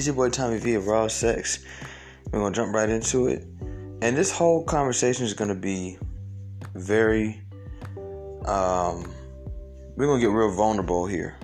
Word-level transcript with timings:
It's 0.00 0.06
your 0.06 0.16
boy 0.16 0.30
Tommy 0.30 0.56
V 0.56 0.76
of 0.76 0.86
Raw 0.86 1.08
Sex. 1.08 1.58
We're 2.32 2.38
gonna 2.38 2.54
jump 2.54 2.74
right 2.74 2.88
into 2.88 3.26
it. 3.26 3.46
And 4.00 4.16
this 4.16 4.30
whole 4.32 4.64
conversation 4.64 5.26
is 5.26 5.34
gonna 5.34 5.54
be 5.54 5.98
very 6.74 7.42
um 8.46 9.12
we're 9.96 10.06
gonna 10.06 10.18
get 10.18 10.30
real 10.30 10.52
vulnerable 10.52 11.04
here. 11.04 11.36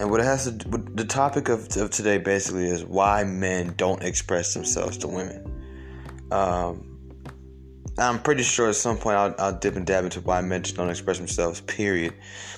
And 0.00 0.10
what 0.10 0.20
it 0.20 0.24
has 0.24 0.44
to 0.44 0.52
the 0.94 1.04
topic 1.04 1.50
of, 1.50 1.68
of 1.76 1.90
today 1.90 2.16
basically 2.16 2.64
is 2.64 2.82
why 2.82 3.24
men 3.24 3.74
don't 3.76 4.02
express 4.02 4.54
themselves 4.54 4.96
to 4.96 5.08
women. 5.08 5.44
Um 6.32 6.94
I'm 7.98 8.22
pretty 8.22 8.42
sure 8.42 8.70
at 8.70 8.76
some 8.76 8.96
point 8.96 9.18
I'll, 9.18 9.34
I'll, 9.38 9.58
dip 9.58 9.76
and 9.76 9.86
dab 9.86 10.04
into 10.04 10.22
why 10.22 10.40
men 10.40 10.62
just 10.62 10.76
don't 10.76 10.88
express 10.88 11.18
themselves, 11.18 11.60
period. 11.60 12.14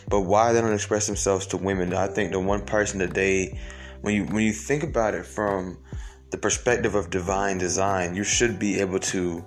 But 0.09 0.21
why 0.21 0.53
they 0.53 0.61
don't 0.61 0.73
express 0.73 1.09
themselves 1.09 1.45
to 1.49 1.57
women, 1.57 1.93
I 1.93 2.07
think 2.07 2.31
the 2.31 2.39
one 2.39 2.65
person 2.65 3.01
that 3.01 3.15
they, 3.15 3.59
when 4.01 4.15
you 4.15 4.25
when 4.27 4.45
you 4.45 4.53
think 4.53 4.83
about 4.83 5.15
it 5.15 5.27
from 5.27 5.79
the 6.31 6.39
perspective 6.39 6.95
of 6.95 7.11
divine 7.11 7.59
design, 7.59 8.15
you 8.15 8.25
should 8.25 8.59
be 8.59 8.81
able 8.81 8.99
to 8.99 9.45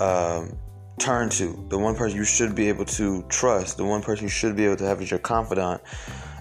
um, 0.00 0.56
turn 0.98 1.28
to 1.28 1.66
the 1.68 1.78
one 1.78 1.94
person 1.94 2.16
you 2.16 2.24
should 2.24 2.54
be 2.54 2.68
able 2.68 2.84
to 2.84 3.22
trust, 3.28 3.76
the 3.76 3.84
one 3.84 4.02
person 4.02 4.24
you 4.24 4.30
should 4.30 4.56
be 4.56 4.64
able 4.64 4.76
to 4.76 4.84
have 4.84 5.00
as 5.00 5.10
your 5.10 5.20
confidant, 5.20 5.82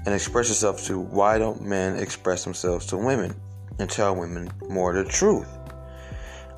and 0.06 0.14
express 0.14 0.50
yourself 0.50 0.84
to. 0.86 1.00
Why 1.00 1.38
don't 1.38 1.62
men 1.62 1.98
express 1.98 2.44
themselves 2.44 2.86
to 2.88 2.98
women 2.98 3.36
and 3.80 3.90
tell 3.90 4.16
women 4.16 4.50
more 4.70 4.94
the 4.94 5.04
truth? 5.04 5.48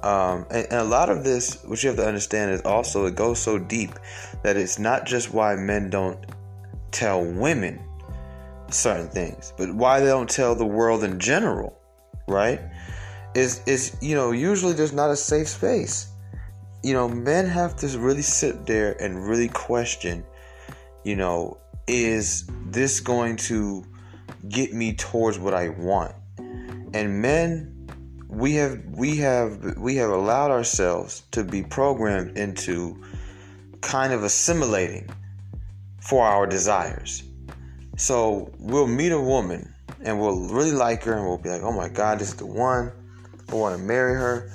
Um, 0.03 0.45
and, 0.51 0.67
and, 0.69 0.73
a 0.73 0.83
lot 0.83 1.09
of 1.09 1.23
this, 1.23 1.63
what 1.63 1.81
you 1.81 1.89
have 1.89 1.97
to 1.97 2.05
understand 2.05 2.51
is 2.51 2.61
also 2.61 3.07
it 3.07 3.15
goes 3.15 3.39
so 3.39 3.57
deep 3.57 3.91
that 4.43 4.55
it's 4.55 4.77
not 4.77 5.07
just 5.07 5.33
why 5.33 5.55
men 5.55 5.89
don't 5.89 6.23
tell 6.91 7.25
women 7.25 7.86
certain 8.73 9.09
things, 9.09 9.53
but 9.57 9.73
why 9.73 9.99
they 9.99 10.07
don't 10.07 10.29
tell 10.29 10.55
the 10.55 10.65
world 10.65 11.03
in 11.03 11.19
general, 11.19 11.77
right? 12.27 12.61
Is 13.35 13.61
is 13.65 13.97
you 14.01 14.15
know 14.15 14.31
usually 14.31 14.73
there's 14.73 14.93
not 14.93 15.09
a 15.09 15.15
safe 15.15 15.47
space. 15.47 16.07
You 16.83 16.93
know, 16.93 17.09
men 17.09 17.47
have 17.47 17.75
to 17.77 17.87
really 17.99 18.21
sit 18.21 18.65
there 18.65 19.01
and 19.01 19.27
really 19.27 19.49
question. 19.49 20.23
You 21.03 21.15
know, 21.15 21.57
is 21.87 22.49
this 22.65 22.99
going 22.99 23.37
to 23.37 23.83
get 24.47 24.73
me 24.73 24.93
towards 24.93 25.39
what 25.39 25.53
I 25.53 25.69
want? 25.69 26.13
And 26.93 27.21
men 27.21 27.77
we 28.29 28.55
have 28.55 28.83
we 28.85 29.17
have 29.17 29.77
we 29.77 29.95
have 29.95 30.09
allowed 30.09 30.51
ourselves 30.51 31.23
to 31.31 31.43
be 31.43 31.63
programmed 31.63 32.37
into 32.37 33.01
kind 33.81 34.11
of 34.13 34.23
assimilating 34.23 35.09
for 36.01 36.25
our 36.25 36.45
desires. 36.45 37.23
So 37.97 38.51
we'll 38.59 38.87
meet 38.87 39.11
a 39.11 39.19
woman 39.19 39.73
and 40.01 40.21
we'll 40.21 40.47
really 40.49 40.71
like 40.71 41.03
her 41.03 41.13
and 41.13 41.25
we'll 41.25 41.39
be 41.39 41.49
like, 41.49 41.63
"Oh 41.63 41.71
my 41.71 41.89
god, 41.89 42.19
this 42.19 42.29
is 42.29 42.35
the 42.35 42.45
one. 42.45 42.91
I 43.49 43.55
want 43.55 43.75
to 43.75 43.83
marry 43.83 44.13
her." 44.13 44.51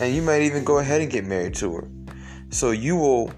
And 0.00 0.14
you 0.14 0.22
might 0.22 0.42
even 0.42 0.64
go 0.64 0.78
ahead 0.78 1.02
and 1.02 1.10
get 1.10 1.26
married 1.26 1.54
to 1.56 1.74
her. 1.74 1.88
So 2.48 2.70
you 2.70 2.96
will 2.96 3.30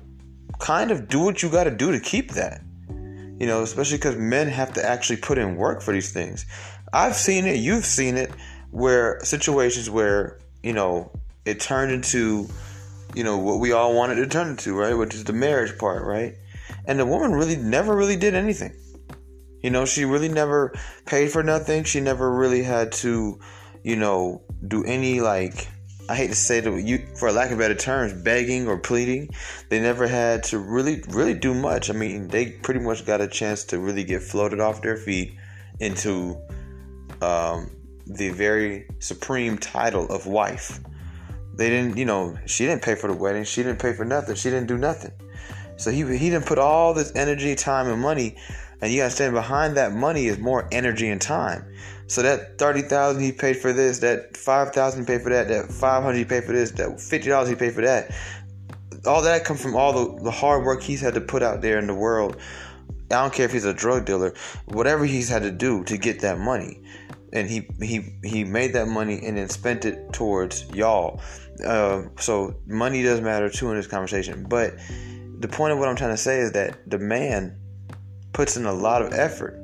kind 0.61 0.93
of 0.93 1.09
do 1.09 1.19
what 1.19 1.43
you 1.43 1.51
got 1.51 1.65
to 1.65 1.73
do 1.73 1.91
to 1.91 1.99
keep 1.99 2.33
that. 2.33 2.63
You 2.89 3.47
know, 3.47 3.63
especially 3.63 3.99
cuz 3.99 4.17
men 4.17 4.49
have 4.49 4.73
to 4.75 4.85
actually 4.85 5.17
put 5.17 5.39
in 5.39 5.57
work 5.57 5.83
for 5.83 5.93
these 5.93 6.13
things. 6.13 6.47
I've 6.93 7.17
seen 7.17 7.45
it, 7.45 7.57
you've 7.57 7.85
seen 7.85 8.17
it 8.17 8.31
where 8.71 9.19
situations 9.25 9.91
where 9.91 10.39
you 10.63 10.73
know 10.73 11.11
it 11.45 11.59
turned 11.59 11.91
into 11.91 12.49
you 13.15 13.25
know 13.25 13.39
what 13.39 13.59
we 13.59 13.73
all 13.73 13.95
wanted 13.95 14.17
to 14.17 14.27
turn 14.27 14.49
into 14.49 14.75
right 14.79 14.95
which 14.95 15.15
is 15.15 15.25
the 15.25 15.33
marriage 15.33 15.77
part 15.79 16.05
right 16.05 16.35
and 16.87 16.99
the 16.99 17.07
woman 17.07 17.33
really 17.33 17.57
never 17.57 17.97
really 17.97 18.17
did 18.17 18.35
anything 18.35 18.73
you 19.63 19.71
know 19.71 19.85
she 19.85 20.05
really 20.05 20.29
never 20.29 20.73
paid 21.07 21.31
for 21.31 21.43
nothing 21.43 21.85
she 21.85 22.01
never 22.01 22.31
really 22.31 22.63
had 22.63 22.93
to 22.93 23.39
you 23.83 23.97
know 23.97 24.43
do 24.67 24.85
any 24.85 25.21
like 25.21 25.69
I 26.11 26.17
hate 26.17 26.29
to 26.29 26.35
say 26.35 26.61
that 26.61 26.83
you 26.83 27.07
for 27.17 27.31
lack 27.31 27.51
of 27.51 27.59
better 27.59 27.75
terms 27.75 28.13
begging 28.13 28.67
or 28.67 28.79
pleading 28.79 29.31
they 29.69 29.81
never 29.81 30.07
had 30.07 30.45
to 30.45 30.59
really 30.59 31.03
really 31.09 31.35
do 31.35 31.55
much 31.55 31.91
I 31.91 31.93
mean 31.93 32.29
they 32.29 32.53
pretty 32.53 32.81
much 32.81 33.05
got 33.05 33.21
a 33.21 33.29
chance 33.29 33.65
to 33.65 33.79
really 33.79 34.05
get 34.05 34.23
floated 34.23 34.61
off 34.61 34.83
their 34.83 34.97
feet 34.97 35.35
into 35.81 36.37
um, 37.23 37.71
the 38.07 38.31
very 38.31 38.87
supreme 38.99 39.59
title 39.59 40.07
of 40.09 40.27
wife. 40.27 40.81
They 41.55 41.71
didn't, 41.71 41.97
you 41.97 42.05
know, 42.05 42.39
she 42.47 42.67
didn't 42.67 42.83
pay 42.83 42.95
for 42.95 43.09
the 43.09 43.17
wedding. 43.17 43.45
She 43.45 43.63
didn't 43.63 43.81
pay 43.81 43.93
for 43.93 44.05
nothing. 44.05 44.35
She 44.37 44.51
didn't 44.51 44.69
do 44.69 44.79
nothing. 44.79 45.13
So 45.77 45.91
he 45.91 46.05
he 46.17 46.31
didn't 46.31 46.47
put 46.47 46.59
all 46.59 46.95
this 46.95 47.13
energy, 47.15 47.55
time, 47.55 47.89
and 47.89 48.01
money. 48.01 48.37
And 48.81 48.93
you 48.93 49.01
gotta 49.01 49.11
stand 49.11 49.35
behind 49.35 49.77
that 49.77 49.93
money 49.93 50.27
is 50.27 50.39
more 50.39 50.69
energy 50.71 51.09
and 51.09 51.21
time. 51.21 51.75
So 52.07 52.23
that 52.23 52.59
thirty 52.59 52.83
thousand 52.83 53.23
he 53.23 53.33
paid 53.33 53.57
for 53.57 53.73
this, 53.73 53.99
that 54.01 54.37
five 54.37 54.73
thousand 54.73 55.01
he 55.03 55.07
paid 55.07 55.23
for 55.23 55.31
that, 55.31 55.49
that 55.49 55.73
five 55.73 56.03
hundred 56.03 56.19
he 56.19 56.25
paid 56.25 56.45
for 56.45 56.53
this, 56.53 56.71
that 56.73 57.01
fifty 57.01 57.29
dollars 57.29 57.49
he 57.49 57.55
paid 57.55 57.75
for 57.75 57.83
that. 57.83 58.15
All 59.07 59.23
that 59.23 59.45
comes 59.45 59.63
from 59.63 59.77
all 59.77 59.93
the, 59.93 60.25
the 60.25 60.31
hard 60.31 60.65
work 60.65 60.83
he's 60.83 61.01
had 61.01 61.15
to 61.15 61.21
put 61.21 61.43
out 61.43 61.61
there 61.61 61.79
in 61.79 61.87
the 61.87 61.95
world. 61.95 62.37
I 63.11 63.23
don't 63.23 63.33
care 63.33 63.47
if 63.47 63.53
he's 63.53 63.65
a 63.65 63.73
drug 63.75 64.05
dealer, 64.05 64.35
whatever 64.67 65.05
he's 65.05 65.29
had 65.29 65.43
to 65.43 65.51
do 65.51 65.83
to 65.85 65.97
get 65.97 66.21
that 66.21 66.39
money 66.39 66.83
and 67.33 67.49
he 67.49 67.69
he 67.81 68.15
he 68.25 68.45
made 68.45 68.73
that 68.73 68.89
money 68.89 69.21
and 69.25 69.37
then 69.37 69.49
spent 69.49 69.85
it 69.85 70.13
towards 70.13 70.69
y'all. 70.71 71.21
Uh, 71.65 72.05
so 72.19 72.55
money 72.67 73.03
does 73.03 73.21
matter 73.21 73.51
too 73.51 73.71
in 73.71 73.77
this 73.77 73.87
conversation. 73.87 74.47
But 74.49 74.75
the 75.41 75.49
point 75.49 75.73
of 75.73 75.79
what 75.79 75.89
I'm 75.89 75.97
trying 75.97 76.13
to 76.13 76.17
say 76.17 76.39
is 76.39 76.53
that 76.53 76.79
the 76.89 76.99
man 76.99 77.58
puts 78.39 78.57
in 78.57 78.67
a 78.67 78.73
lot 78.73 79.03
of 79.03 79.13
effort. 79.13 79.59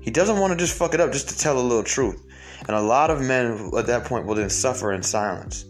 He 0.00 0.12
doesn't 0.12 0.38
want 0.38 0.52
to 0.52 0.56
just 0.56 0.78
fuck 0.78 0.94
it 0.94 1.00
up 1.00 1.10
just 1.10 1.30
to 1.30 1.36
tell 1.36 1.58
a 1.58 1.66
little 1.66 1.82
truth. 1.82 2.24
And 2.60 2.76
a 2.76 2.80
lot 2.80 3.10
of 3.10 3.20
men 3.20 3.72
at 3.76 3.88
that 3.88 4.04
point 4.04 4.24
will 4.24 4.36
then 4.36 4.48
suffer 4.48 4.92
in 4.92 5.02
silence. 5.02 5.64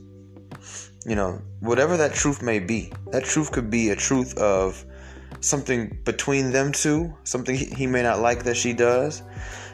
You 1.07 1.17
know, 1.17 1.41
whatever 1.61 1.97
that 1.97 2.13
truth 2.13 2.43
may 2.43 2.59
be, 2.59 2.93
that 3.13 3.25
truth 3.25 3.51
could 3.51 3.71
be 3.71 3.89
a 3.89 3.97
truth 3.97 4.37
of 4.37 4.85
something 5.41 5.99
between 6.05 6.53
them 6.53 6.71
two, 6.71 7.17
something 7.25 7.57
he 7.57 7.87
may 7.87 8.03
not 8.03 8.21
like 8.21 8.45
that 8.45 8.59
she 8.59 8.75
does, 8.75 9.23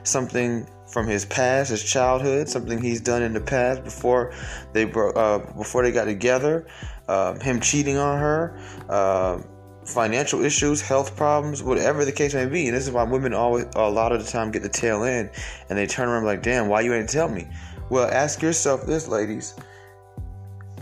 something 0.05 0.65
from 0.87 1.09
his 1.09 1.25
past, 1.25 1.71
his 1.71 1.83
childhood, 1.83 2.49
something 2.49 2.81
he's 2.81 3.01
done 3.01 3.21
in 3.21 3.33
the 3.33 3.41
past 3.41 3.83
before 3.83 4.33
they 4.75 4.85
uh, 4.85 5.39
before 5.57 5.83
they 5.83 5.91
got 5.91 6.05
together, 6.05 6.69
uh, 7.09 7.35
him 7.41 7.59
cheating 7.59 7.97
on 7.97 8.21
her, 8.21 8.57
uh, 8.89 9.41
financial 9.87 10.45
issues, 10.45 10.81
health 10.81 11.17
problems, 11.17 11.63
whatever 11.63 12.05
the 12.05 12.13
case 12.13 12.35
may 12.35 12.47
be. 12.47 12.67
And 12.67 12.77
this 12.77 12.87
is 12.87 12.91
why 12.91 13.05
women 13.05 13.33
always 13.33 13.67
a 13.75 13.89
lot 13.89 14.13
of 14.13 14.25
the 14.25 14.31
time 14.31 14.51
get 14.51 14.63
the 14.63 14.69
tail 14.69 15.05
end, 15.05 15.31
and 15.69 15.79
they 15.79 15.87
turn 15.87 16.09
around 16.09 16.25
like, 16.25 16.43
"Damn, 16.43 16.69
why 16.69 16.81
you 16.83 16.93
ain't 16.95 17.09
tell 17.09 17.29
me?" 17.29 17.47
Well, 17.89 18.09
ask 18.11 18.43
yourself 18.43 18.87
this, 18.87 19.09
ladies: 19.09 19.55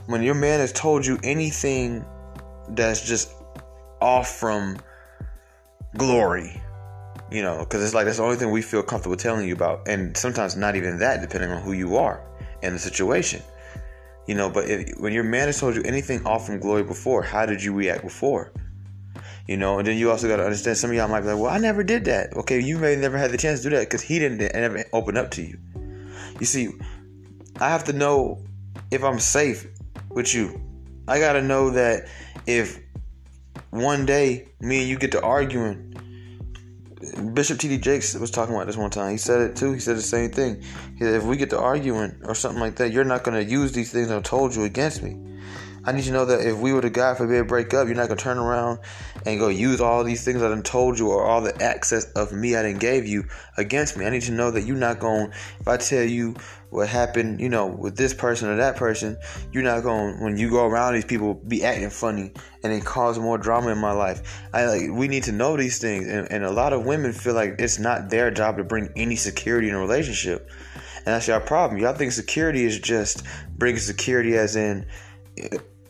when 0.06 0.22
your 0.22 0.34
man 0.34 0.60
has 0.60 0.72
told 0.72 1.04
you 1.04 1.18
anything 1.22 2.04
that's 2.70 3.06
just 3.06 3.32
off 4.00 4.28
from 4.36 4.78
glory 5.96 6.60
you 7.30 7.42
know, 7.42 7.58
because 7.58 7.82
it's 7.82 7.94
like 7.94 8.04
that's 8.04 8.18
the 8.18 8.22
only 8.22 8.36
thing 8.36 8.50
we 8.50 8.62
feel 8.62 8.82
comfortable 8.82 9.16
telling 9.16 9.48
you 9.48 9.54
about, 9.54 9.88
and 9.88 10.16
sometimes 10.16 10.56
not 10.56 10.76
even 10.76 10.98
that, 11.00 11.20
depending 11.20 11.50
on 11.50 11.62
who 11.62 11.72
you 11.72 11.96
are 11.96 12.22
and 12.62 12.74
the 12.74 12.78
situation. 12.78 13.42
You 14.28 14.34
know, 14.36 14.48
but 14.48 14.68
if, 14.70 14.98
when 14.98 15.12
your 15.12 15.24
man 15.24 15.48
has 15.48 15.58
told 15.58 15.74
you 15.74 15.82
anything 15.82 16.24
off 16.24 16.46
from 16.46 16.60
glory 16.60 16.84
before, 16.84 17.22
how 17.22 17.44
did 17.44 17.62
you 17.62 17.74
react 17.74 18.02
before? 18.02 18.52
You 19.46 19.58
know, 19.58 19.78
and 19.78 19.86
then 19.86 19.98
you 19.98 20.10
also 20.10 20.26
got 20.26 20.36
to 20.36 20.44
understand 20.44 20.78
some 20.78 20.90
of 20.90 20.96
y'all 20.96 21.08
might 21.08 21.20
be 21.20 21.26
like, 21.26 21.38
well, 21.38 21.50
I 21.50 21.58
never 21.58 21.84
did 21.84 22.06
that. 22.06 22.34
Okay, 22.34 22.60
you 22.60 22.78
may 22.78 22.96
never 22.96 23.18
had 23.18 23.30
the 23.30 23.36
chance 23.36 23.60
to 23.60 23.70
do 23.70 23.76
that 23.76 23.82
because 23.82 24.00
he 24.00 24.18
didn't 24.18 24.40
ever 24.40 24.84
open 24.92 25.18
up 25.18 25.30
to 25.32 25.42
you. 25.42 25.58
You 26.40 26.46
see, 26.46 26.70
I 27.60 27.68
have 27.68 27.84
to 27.84 27.92
know 27.92 28.42
if 28.90 29.04
I'm 29.04 29.18
safe 29.18 29.66
with 30.08 30.34
you. 30.34 30.60
I 31.06 31.18
got 31.18 31.34
to 31.34 31.42
know 31.42 31.70
that 31.70 32.08
if 32.46 32.80
one 33.68 34.06
day 34.06 34.48
me 34.60 34.80
and 34.80 34.88
you 34.88 34.98
get 34.98 35.12
to 35.12 35.22
arguing 35.22 35.90
Bishop 37.34 37.58
T.D. 37.58 37.78
Jakes 37.78 38.14
was 38.14 38.30
talking 38.30 38.54
about 38.54 38.66
this 38.66 38.78
one 38.78 38.88
time. 38.88 39.10
He 39.10 39.18
said 39.18 39.42
it 39.42 39.56
too. 39.56 39.72
He 39.72 39.80
said 39.80 39.98
the 39.98 40.02
same 40.02 40.30
thing. 40.30 40.62
He 40.96 41.04
said, 41.04 41.14
if 41.14 41.24
we 41.24 41.36
get 41.36 41.50
to 41.50 41.60
arguing 41.60 42.18
or 42.24 42.34
something 42.34 42.60
like 42.60 42.76
that, 42.76 42.92
you're 42.92 43.04
not 43.04 43.24
going 43.24 43.44
to 43.44 43.50
use 43.50 43.72
these 43.72 43.92
things 43.92 44.10
I 44.10 44.20
told 44.22 44.54
you 44.54 44.64
against 44.64 45.02
me. 45.02 45.18
I 45.86 45.92
need 45.92 46.04
you 46.04 46.12
to 46.12 46.12
know 46.12 46.24
that 46.24 46.40
if 46.40 46.56
we 46.56 46.72
were 46.72 46.80
to, 46.80 46.88
God 46.88 47.18
forbid, 47.18 47.46
break 47.46 47.74
up, 47.74 47.86
you're 47.86 47.96
not 47.96 48.08
gonna 48.08 48.18
turn 48.18 48.38
around 48.38 48.78
and 49.26 49.38
go 49.38 49.48
use 49.48 49.80
all 49.80 50.04
these 50.04 50.24
things 50.24 50.42
I 50.42 50.48
done 50.48 50.62
told 50.62 50.98
you 50.98 51.08
or 51.08 51.24
all 51.24 51.40
the 51.40 51.62
access 51.62 52.04
of 52.12 52.32
me 52.32 52.56
I 52.56 52.62
didn't 52.62 52.80
gave 52.80 53.06
you 53.06 53.24
against 53.56 53.96
me. 53.96 54.04
I 54.04 54.10
need 54.10 54.22
to 54.22 54.32
know 54.32 54.50
that 54.50 54.62
you're 54.62 54.76
not 54.76 54.98
going. 54.98 55.32
If 55.60 55.68
I 55.68 55.76
tell 55.76 56.02
you 56.02 56.34
what 56.70 56.88
happened, 56.88 57.40
you 57.40 57.48
know, 57.48 57.66
with 57.66 57.96
this 57.96 58.12
person 58.12 58.48
or 58.48 58.56
that 58.56 58.76
person, 58.76 59.16
you're 59.52 59.62
not 59.62 59.82
going 59.82 60.20
when 60.22 60.36
you 60.36 60.50
go 60.50 60.66
around 60.66 60.94
these 60.94 61.04
people 61.04 61.34
be 61.34 61.64
acting 61.64 61.90
funny 61.90 62.32
and 62.62 62.72
it 62.72 62.84
cause 62.84 63.18
more 63.18 63.38
drama 63.38 63.70
in 63.70 63.78
my 63.78 63.92
life. 63.92 64.48
I 64.52 64.66
like 64.66 64.90
we 64.90 65.08
need 65.08 65.24
to 65.24 65.32
know 65.32 65.56
these 65.56 65.78
things, 65.78 66.06
and, 66.06 66.30
and 66.30 66.44
a 66.44 66.50
lot 66.50 66.72
of 66.72 66.84
women 66.84 67.12
feel 67.12 67.34
like 67.34 67.56
it's 67.58 67.78
not 67.78 68.10
their 68.10 68.30
job 68.30 68.56
to 68.58 68.64
bring 68.64 68.90
any 68.96 69.16
security 69.16 69.68
in 69.68 69.74
a 69.74 69.78
relationship. 69.78 70.50
And 71.06 71.14
that's 71.14 71.28
your 71.28 71.40
problem. 71.40 71.80
Y'all 71.80 71.94
think 71.94 72.12
security 72.12 72.64
is 72.64 72.78
just 72.78 73.24
bringing 73.56 73.80
security 73.80 74.36
as 74.36 74.56
in 74.56 74.86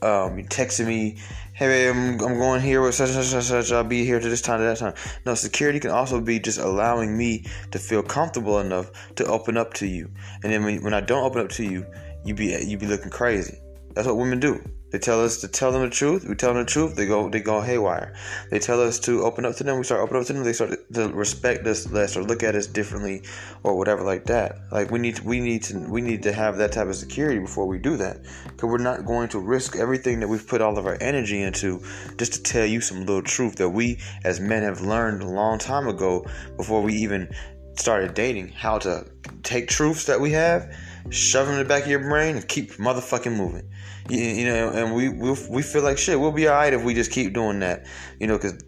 um, 0.05 0.37
texting 0.45 0.87
me, 0.87 1.17
hey, 1.55 1.89
I'm, 1.89 2.21
I'm 2.21 2.37
going 2.37 2.61
here 2.61 2.83
with 2.83 2.95
such 2.95 3.11
and 3.11 3.25
such, 3.25 3.35
and 3.35 3.45
such, 3.45 3.73
I'll 3.73 3.85
be 3.85 4.05
here 4.05 4.21
to 4.21 4.29
this 4.29 4.43
time 4.43 4.59
to 4.59 4.65
that 4.65 4.77
time. 4.77 4.95
No, 5.25 5.35
security 5.35 5.81
can 5.81 5.91
also 5.91 6.21
be 6.21 6.39
just 6.39 6.59
allowing 6.59 7.17
me 7.17 7.47
to 7.71 7.79
feel 7.79 8.03
comfortable 8.03 8.59
enough 8.61 8.91
to 9.17 9.25
open 9.25 9.57
up 9.57 9.73
to 9.75 9.87
you. 9.87 10.11
And 10.43 10.53
then 10.53 10.65
when, 10.65 10.83
when 10.83 10.95
I 10.95 11.01
don't 11.01 11.25
open 11.25 11.41
up 11.41 11.51
to 11.53 11.65
you, 11.65 11.87
you 12.25 12.35
be 12.35 12.57
you 12.65 12.79
be 12.79 12.87
looking 12.87 13.11
crazy. 13.11 13.59
That's 13.95 14.07
what 14.07 14.17
women 14.17 14.41
do. 14.41 14.63
They 14.95 15.01
tell 15.01 15.25
us 15.25 15.39
to 15.39 15.49
tell 15.49 15.73
them 15.73 15.83
the 15.83 15.91
truth. 15.91 16.25
We 16.25 16.37
tell 16.37 16.55
them 16.55 16.63
the 16.63 16.71
truth. 16.71 16.95
They 16.95 17.05
go 17.05 17.29
they 17.29 17.41
go 17.41 17.61
haywire. 17.61 18.15
They 18.51 18.61
tell 18.61 18.81
us 18.81 19.01
to 19.01 19.25
open 19.25 19.45
up 19.45 19.57
to 19.57 19.65
them. 19.65 19.79
We 19.79 19.83
start 19.83 20.01
opening 20.01 20.21
up 20.21 20.29
to 20.29 20.33
them. 20.35 20.45
They 20.45 20.53
start 20.53 20.71
to 20.93 21.09
respect 21.09 21.67
us 21.67 21.91
less 21.91 22.17
or 22.17 22.23
look 22.23 22.45
at 22.45 22.55
us 22.55 22.69
differently 22.69 23.25
or 23.65 23.77
whatever 23.77 24.05
like 24.05 24.27
that. 24.27 24.55
Like 24.71 24.93
we 24.93 25.01
need 25.01 25.17
to, 25.17 25.25
we 25.25 25.41
need 25.41 25.65
to 25.65 25.81
we 25.91 26.01
need 26.01 26.23
to 26.23 26.33
have 26.33 26.59
that 26.59 26.71
type 26.71 26.87
of 26.87 26.95
security 26.95 27.41
before 27.41 27.67
we 27.67 27.81
do 27.81 27.97
that. 27.97 28.23
Because 28.45 28.71
we're 28.71 28.79
not 28.79 29.05
going 29.05 29.31
to 29.31 29.41
risk 29.41 29.75
everything 29.75 30.21
that 30.21 30.29
we've 30.29 30.47
put 30.47 30.61
all 30.61 30.79
of 30.79 30.87
our 30.87 30.97
energy 31.01 31.43
into 31.43 31.83
just 32.17 32.35
to 32.35 32.43
tell 32.45 32.65
you 32.65 32.81
some 32.81 33.01
little 33.01 33.21
truth 33.21 33.57
that 33.57 33.71
we 33.71 33.99
as 34.23 34.39
men 34.39 34.63
have 34.63 34.81
learned 34.81 35.23
a 35.23 35.29
long 35.29 35.59
time 35.59 35.89
ago 35.89 36.25
before 36.57 36.83
we 36.83 36.95
even 36.95 37.35
started 37.75 38.15
dating 38.15 38.47
how 38.47 38.79
to 38.79 39.05
take 39.43 39.67
truths 39.67 40.07
that 40.07 40.21
we 40.21 40.31
have 40.31 40.73
shove 41.11 41.47
them 41.47 41.57
in 41.57 41.63
the 41.63 41.69
back 41.69 41.85
of 41.85 41.89
your 41.89 42.01
brain 42.01 42.37
and 42.37 42.49
keep 42.49 42.73
motherfucking 42.75 43.37
moving. 43.37 43.71
You, 44.09 44.19
you 44.19 44.45
know, 44.47 44.71
and 44.71 44.95
we 44.95 45.09
we 45.09 45.37
we 45.49 45.63
feel 45.63 45.83
like 45.83 45.99
shit. 45.99 46.19
We'll 46.19 46.33
be 46.33 46.49
alright 46.49 46.73
if 46.73 46.83
we 46.83 46.95
just 46.95 47.11
keep 47.11 47.33
doing 47.33 47.61
that. 47.61 47.87
You 48.21 48.27
know, 48.27 48.37
because 48.37 48.63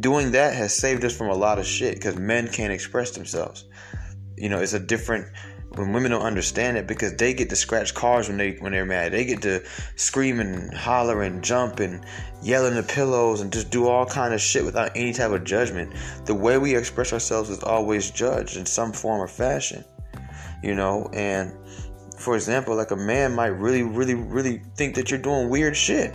doing 0.00 0.32
that 0.32 0.54
has 0.54 0.74
saved 0.74 1.04
us 1.04 1.16
from 1.16 1.28
a 1.28 1.34
lot 1.34 1.58
of 1.58 1.66
shit. 1.66 1.94
Because 1.94 2.16
men 2.16 2.48
can't 2.48 2.72
express 2.72 3.12
themselves. 3.12 3.64
You 4.36 4.48
know, 4.48 4.60
it's 4.60 4.72
a 4.72 4.80
different 4.80 5.28
when 5.76 5.92
women 5.92 6.10
don't 6.10 6.22
understand 6.22 6.76
it 6.76 6.86
because 6.86 7.14
they 7.16 7.32
get 7.32 7.48
to 7.50 7.56
scratch 7.56 7.94
cars 7.94 8.28
when 8.28 8.36
they 8.36 8.52
when 8.56 8.72
they're 8.72 8.84
mad. 8.84 9.12
They 9.12 9.24
get 9.24 9.42
to 9.42 9.62
scream 9.96 10.40
and 10.40 10.72
holler 10.74 11.22
and 11.22 11.42
jump 11.42 11.80
and 11.80 12.04
yell 12.42 12.66
in 12.66 12.74
the 12.74 12.82
pillows 12.82 13.40
and 13.40 13.52
just 13.52 13.70
do 13.70 13.88
all 13.88 14.04
kind 14.06 14.34
of 14.34 14.40
shit 14.40 14.64
without 14.64 14.92
any 14.94 15.12
type 15.12 15.30
of 15.30 15.44
judgment. 15.44 15.92
The 16.26 16.34
way 16.34 16.58
we 16.58 16.76
express 16.76 17.12
ourselves 17.12 17.50
is 17.50 17.62
always 17.62 18.10
judged 18.10 18.56
in 18.56 18.66
some 18.66 18.92
form 18.92 19.20
or 19.20 19.28
fashion. 19.28 19.84
You 20.62 20.74
know, 20.74 21.10
and 21.12 21.56
for 22.22 22.36
example, 22.36 22.76
like 22.76 22.92
a 22.92 22.96
man 22.96 23.34
might 23.34 23.48
really, 23.48 23.82
really, 23.82 24.14
really 24.14 24.62
think 24.76 24.94
that 24.94 25.10
you're 25.10 25.20
doing 25.20 25.48
weird 25.48 25.76
shit. 25.76 26.14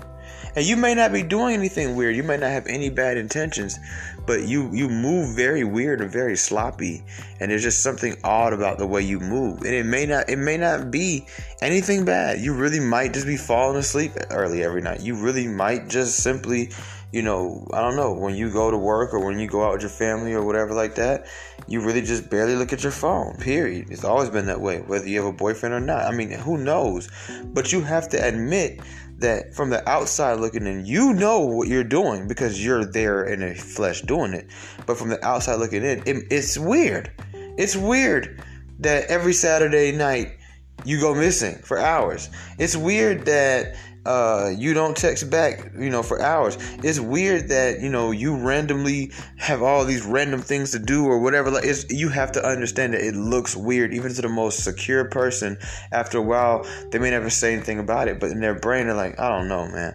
And 0.55 0.65
you 0.65 0.75
may 0.75 0.95
not 0.95 1.11
be 1.11 1.21
doing 1.21 1.53
anything 1.53 1.95
weird. 1.95 2.15
You 2.15 2.23
may 2.23 2.37
not 2.37 2.49
have 2.49 2.65
any 2.65 2.89
bad 2.89 3.17
intentions, 3.17 3.77
but 4.25 4.43
you 4.43 4.71
you 4.73 4.89
move 4.89 5.35
very 5.35 5.63
weird 5.63 6.01
and 6.01 6.11
very 6.11 6.35
sloppy, 6.35 7.03
and 7.39 7.51
there's 7.51 7.61
just 7.61 7.83
something 7.83 8.17
odd 8.23 8.53
about 8.53 8.77
the 8.77 8.87
way 8.87 9.01
you 9.01 9.19
move. 9.19 9.59
And 9.59 9.73
it 9.73 9.85
may 9.85 10.05
not 10.05 10.29
it 10.29 10.37
may 10.37 10.57
not 10.57 10.89
be 10.89 11.27
anything 11.61 12.05
bad. 12.05 12.39
You 12.39 12.53
really 12.55 12.79
might 12.79 13.13
just 13.13 13.27
be 13.27 13.37
falling 13.37 13.77
asleep 13.77 14.13
early 14.31 14.63
every 14.63 14.81
night. 14.81 15.01
You 15.01 15.15
really 15.15 15.47
might 15.47 15.89
just 15.89 16.23
simply 16.23 16.71
you 17.11 17.21
know, 17.21 17.65
I 17.73 17.81
don't 17.81 17.95
know, 17.95 18.13
when 18.13 18.35
you 18.35 18.51
go 18.51 18.69
to 18.69 18.77
work 18.77 19.13
or 19.13 19.25
when 19.25 19.39
you 19.39 19.47
go 19.47 19.63
out 19.63 19.73
with 19.73 19.81
your 19.81 19.89
family 19.89 20.33
or 20.33 20.43
whatever 20.43 20.73
like 20.73 20.95
that, 20.95 21.27
you 21.67 21.81
really 21.81 22.01
just 22.01 22.29
barely 22.29 22.55
look 22.55 22.73
at 22.73 22.83
your 22.83 22.91
phone, 22.91 23.35
period. 23.37 23.87
It's 23.89 24.03
always 24.03 24.29
been 24.29 24.45
that 24.47 24.59
way, 24.59 24.79
whether 24.79 25.07
you 25.07 25.17
have 25.17 25.33
a 25.33 25.35
boyfriend 25.35 25.73
or 25.73 25.79
not. 25.79 26.05
I 26.05 26.11
mean, 26.11 26.31
who 26.31 26.57
knows? 26.57 27.09
But 27.45 27.71
you 27.71 27.81
have 27.81 28.09
to 28.09 28.27
admit 28.27 28.81
that 29.19 29.55
from 29.55 29.69
the 29.69 29.87
outside 29.89 30.39
looking 30.39 30.67
in, 30.67 30.85
you 30.85 31.13
know 31.13 31.39
what 31.39 31.67
you're 31.67 31.83
doing 31.83 32.27
because 32.27 32.63
you're 32.63 32.85
there 32.85 33.23
in 33.23 33.39
the 33.39 33.55
flesh 33.55 34.01
doing 34.01 34.33
it. 34.33 34.47
But 34.85 34.97
from 34.97 35.09
the 35.09 35.25
outside 35.25 35.55
looking 35.55 35.83
in, 35.83 36.03
it, 36.05 36.25
it's 36.29 36.57
weird. 36.57 37.11
It's 37.57 37.75
weird 37.75 38.43
that 38.79 39.05
every 39.05 39.33
Saturday 39.33 39.91
night 39.91 40.37
you 40.85 40.99
go 40.99 41.15
missing 41.15 41.55
for 41.63 41.79
hours. 41.79 42.29
It's 42.59 42.77
weird 42.77 43.25
that 43.25 43.75
uh, 44.07 44.49
you 44.57 44.73
don't 44.73 44.95
text 44.95 45.29
back, 45.29 45.69
you 45.77 45.89
know, 45.89 46.01
for 46.01 46.21
hours. 46.21 46.57
It's 46.81 46.97
weird 46.97 47.49
that 47.49 47.81
you 47.81 47.89
know 47.89 48.11
you 48.11 48.37
randomly 48.37 49.11
have 49.35 49.61
all 49.61 49.83
these 49.83 50.05
random 50.05 50.41
things 50.41 50.71
to 50.71 50.79
do 50.79 51.05
or 51.05 51.19
whatever. 51.19 51.51
Like, 51.51 51.65
it's 51.65 51.89
you 51.89 52.07
have 52.07 52.31
to 52.31 52.43
understand 52.43 52.93
that 52.93 53.01
it 53.01 53.15
looks 53.15 53.53
weird, 53.53 53.93
even 53.93 54.13
to 54.13 54.21
the 54.21 54.29
most 54.29 54.63
secure 54.63 55.09
person. 55.09 55.57
After 55.91 56.19
a 56.19 56.21
while, 56.21 56.65
they 56.89 56.99
may 56.99 57.09
never 57.09 57.29
say 57.29 57.53
anything 57.53 57.79
about 57.79 58.07
it, 58.07 58.21
but 58.21 58.31
in 58.31 58.39
their 58.39 58.55
brain, 58.55 58.87
they're 58.87 58.95
like, 58.95 59.19
I 59.19 59.27
don't 59.27 59.49
know, 59.49 59.67
man. 59.67 59.93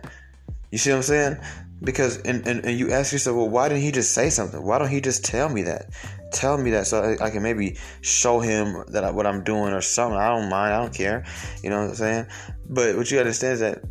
You 0.70 0.76
see 0.76 0.90
what 0.90 0.96
I'm 0.96 1.02
saying? 1.02 1.36
Because 1.82 2.18
and, 2.18 2.46
and, 2.46 2.66
and 2.66 2.78
you 2.78 2.92
ask 2.92 3.12
yourself, 3.12 3.38
well, 3.38 3.48
why 3.48 3.70
didn't 3.70 3.82
he 3.82 3.92
just 3.92 4.12
say 4.12 4.28
something? 4.28 4.62
Why 4.62 4.78
don't 4.78 4.90
he 4.90 5.00
just 5.00 5.24
tell 5.24 5.48
me 5.48 5.62
that? 5.62 5.86
Tell 6.32 6.58
me 6.58 6.70
that 6.72 6.86
so 6.86 7.02
I, 7.02 7.26
I 7.26 7.30
can 7.30 7.42
maybe 7.42 7.78
show 8.02 8.40
him 8.40 8.84
that 8.88 9.04
I, 9.04 9.10
what 9.10 9.26
I'm 9.26 9.42
doing 9.42 9.72
or 9.72 9.80
something. 9.80 10.18
I 10.18 10.28
don't 10.28 10.50
mind. 10.50 10.74
I 10.74 10.78
don't 10.80 10.94
care. 10.94 11.24
You 11.62 11.70
know 11.70 11.80
what 11.80 11.88
I'm 11.88 11.94
saying? 11.94 12.26
But 12.68 12.96
what 12.96 13.10
you 13.10 13.18
understand 13.18 13.54
is 13.54 13.60
that 13.60 13.82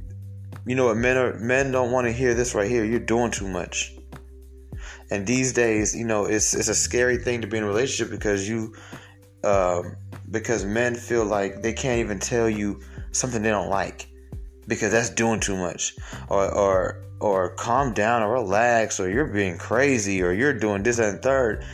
you 0.65 0.75
know 0.75 0.85
what 0.85 0.97
men 0.97 1.17
are 1.17 1.33
men 1.39 1.71
don't 1.71 1.91
want 1.91 2.07
to 2.07 2.13
hear 2.13 2.33
this 2.33 2.53
right 2.53 2.69
here. 2.69 2.83
You're 2.83 2.99
doing 2.99 3.31
too 3.31 3.47
much. 3.47 3.95
And 5.09 5.27
these 5.27 5.53
days, 5.53 5.95
you 5.95 6.05
know, 6.05 6.25
it's 6.25 6.53
it's 6.53 6.67
a 6.67 6.75
scary 6.75 7.17
thing 7.17 7.41
to 7.41 7.47
be 7.47 7.57
in 7.57 7.63
a 7.63 7.67
relationship 7.67 8.11
because 8.11 8.47
you 8.47 8.75
um, 9.43 9.95
because 10.29 10.63
men 10.65 10.95
feel 10.95 11.25
like 11.25 11.61
they 11.61 11.73
can't 11.73 11.99
even 11.99 12.19
tell 12.19 12.49
you 12.49 12.79
something 13.11 13.41
they 13.41 13.49
don't 13.49 13.69
like 13.69 14.07
because 14.67 14.91
that's 14.91 15.09
doing 15.09 15.39
too 15.39 15.57
much. 15.57 15.95
Or 16.29 16.49
or 16.53 17.03
or 17.19 17.49
calm 17.55 17.93
down 17.93 18.23
or 18.23 18.31
relax 18.31 18.99
or 18.99 19.09
you're 19.09 19.27
being 19.27 19.57
crazy 19.57 20.21
or 20.21 20.31
you're 20.31 20.57
doing 20.57 20.83
this 20.83 20.99
and 20.99 21.21
third. 21.21 21.65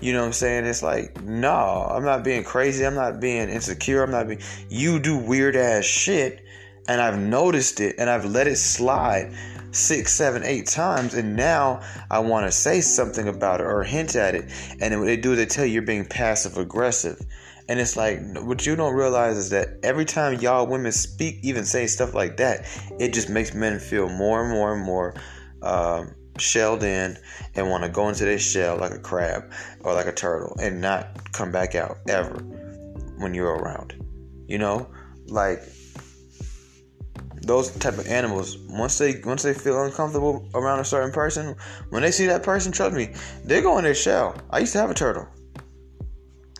You 0.00 0.12
know 0.12 0.20
what 0.20 0.26
i'm 0.26 0.32
saying? 0.32 0.66
It's 0.66 0.82
like 0.82 1.22
no 1.22 1.88
i'm 1.90 2.04
not 2.04 2.24
being 2.24 2.44
crazy. 2.44 2.84
I'm 2.84 2.94
not 2.94 3.20
being 3.20 3.48
insecure. 3.48 4.02
I'm 4.02 4.10
not 4.10 4.28
being 4.28 4.42
you 4.68 5.00
do 5.00 5.16
weird 5.16 5.56
ass 5.56 5.84
shit 5.84 6.43
and 6.88 7.00
I've 7.00 7.18
noticed 7.18 7.80
it 7.80 7.96
and 7.98 8.08
I've 8.10 8.24
let 8.24 8.46
it 8.46 8.56
slide 8.56 9.32
six, 9.72 10.12
seven, 10.12 10.44
eight 10.44 10.66
times, 10.66 11.14
and 11.14 11.36
now 11.36 11.80
I 12.10 12.20
want 12.20 12.46
to 12.46 12.52
say 12.52 12.80
something 12.80 13.28
about 13.28 13.60
it 13.60 13.66
or 13.66 13.82
hint 13.82 14.14
at 14.14 14.34
it. 14.34 14.50
And 14.80 14.98
what 15.00 15.06
they 15.06 15.16
do 15.16 15.32
is 15.32 15.38
they 15.38 15.46
tell 15.46 15.64
you 15.64 15.74
you're 15.74 15.82
being 15.82 16.04
passive 16.04 16.56
aggressive. 16.56 17.20
And 17.68 17.80
it's 17.80 17.96
like, 17.96 18.20
what 18.42 18.66
you 18.66 18.76
don't 18.76 18.94
realize 18.94 19.36
is 19.36 19.50
that 19.50 19.78
every 19.82 20.04
time 20.04 20.38
y'all 20.40 20.66
women 20.66 20.92
speak, 20.92 21.38
even 21.42 21.64
say 21.64 21.86
stuff 21.86 22.14
like 22.14 22.36
that, 22.36 22.66
it 23.00 23.14
just 23.14 23.30
makes 23.30 23.54
men 23.54 23.80
feel 23.80 24.08
more 24.08 24.42
and 24.42 24.52
more 24.52 24.74
and 24.74 24.84
more 24.84 25.14
um, 25.62 26.14
shelled 26.38 26.82
in 26.82 27.16
and 27.54 27.70
want 27.70 27.82
to 27.84 27.88
go 27.88 28.08
into 28.08 28.24
their 28.24 28.38
shell 28.38 28.76
like 28.76 28.92
a 28.92 28.98
crab 28.98 29.50
or 29.80 29.94
like 29.94 30.06
a 30.06 30.12
turtle 30.12 30.56
and 30.60 30.80
not 30.80 31.32
come 31.32 31.50
back 31.50 31.74
out 31.74 31.96
ever 32.08 32.34
when 33.16 33.32
you're 33.32 33.56
around. 33.56 33.94
You 34.46 34.58
know, 34.58 34.90
like 35.26 35.62
those 37.46 37.70
type 37.76 37.98
of 37.98 38.06
animals 38.06 38.58
once 38.68 38.98
they 38.98 39.20
once 39.24 39.42
they 39.42 39.54
feel 39.54 39.82
uncomfortable 39.84 40.48
around 40.54 40.80
a 40.80 40.84
certain 40.84 41.12
person 41.12 41.54
when 41.90 42.02
they 42.02 42.10
see 42.10 42.26
that 42.26 42.42
person 42.42 42.72
trust 42.72 42.94
me 42.94 43.12
they 43.44 43.60
go 43.60 43.78
in 43.78 43.84
their 43.84 43.94
shell. 43.94 44.36
I 44.50 44.60
used 44.60 44.72
to 44.72 44.78
have 44.78 44.90
a 44.90 44.94
turtle. 44.94 45.28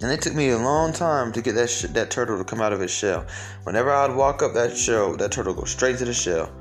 And 0.03 0.11
it 0.11 0.21
took 0.21 0.35
me 0.35 0.51
a 0.51 0.59
long 0.59 0.93
time 0.93 1.33
to 1.33 1.41
get 1.41 1.55
that 1.55 1.71
sh- 1.71 1.87
that 1.91 2.11
turtle 2.11 2.37
to 2.37 2.45
come 2.45 2.61
out 2.61 2.73
of 2.73 2.83
its 2.83 2.93
shell. 2.93 3.27
Whenever 3.63 3.91
i'd 3.91 4.15
walk 4.15 4.43
up 4.43 4.53
that 4.55 4.77
shell 4.77 5.17
that 5.17 5.33
turtle 5.33 5.55
go 5.55 5.65
straight 5.65 5.99
to 5.99 6.05
the 6.05 6.15
shell. 6.15 6.53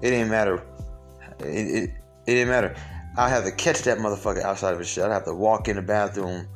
It 0.00 0.10
didn't 0.10 0.30
matter. 0.30 0.62
It, 1.40 1.44
it, 1.44 1.90
it 2.26 2.34
didn't 2.34 2.48
matter. 2.48 2.74
I'd 3.16 3.30
have 3.30 3.44
to 3.44 3.52
catch 3.52 3.82
that 3.82 3.98
motherfucker 3.98 4.42
outside 4.42 4.72
of 4.72 4.78
his 4.78 4.88
shell. 4.88 5.06
I'd 5.10 5.14
have 5.14 5.24
to 5.24 5.34
walk 5.34 5.68
in 5.68 5.76
the 5.76 5.82
bathroom 5.82 6.48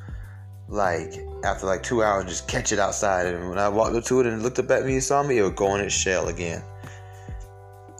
like 0.68 1.12
after 1.44 1.66
like 1.66 1.82
two 1.82 2.02
hours 2.02 2.24
just 2.26 2.48
catch 2.48 2.72
it 2.72 2.78
outside. 2.78 3.26
And 3.26 3.50
when 3.50 3.58
i 3.58 3.68
walked 3.68 3.96
up 3.96 4.04
to 4.04 4.20
it 4.20 4.26
and 4.26 4.40
it 4.40 4.42
looked 4.42 4.58
up 4.58 4.70
at 4.70 4.86
me 4.86 4.94
and 4.94 5.02
saw 5.02 5.22
me 5.22 5.38
it 5.38 5.42
would 5.42 5.56
go 5.56 5.74
in 5.74 5.80
its 5.84 5.94
shell 5.94 6.28
again 6.28 6.62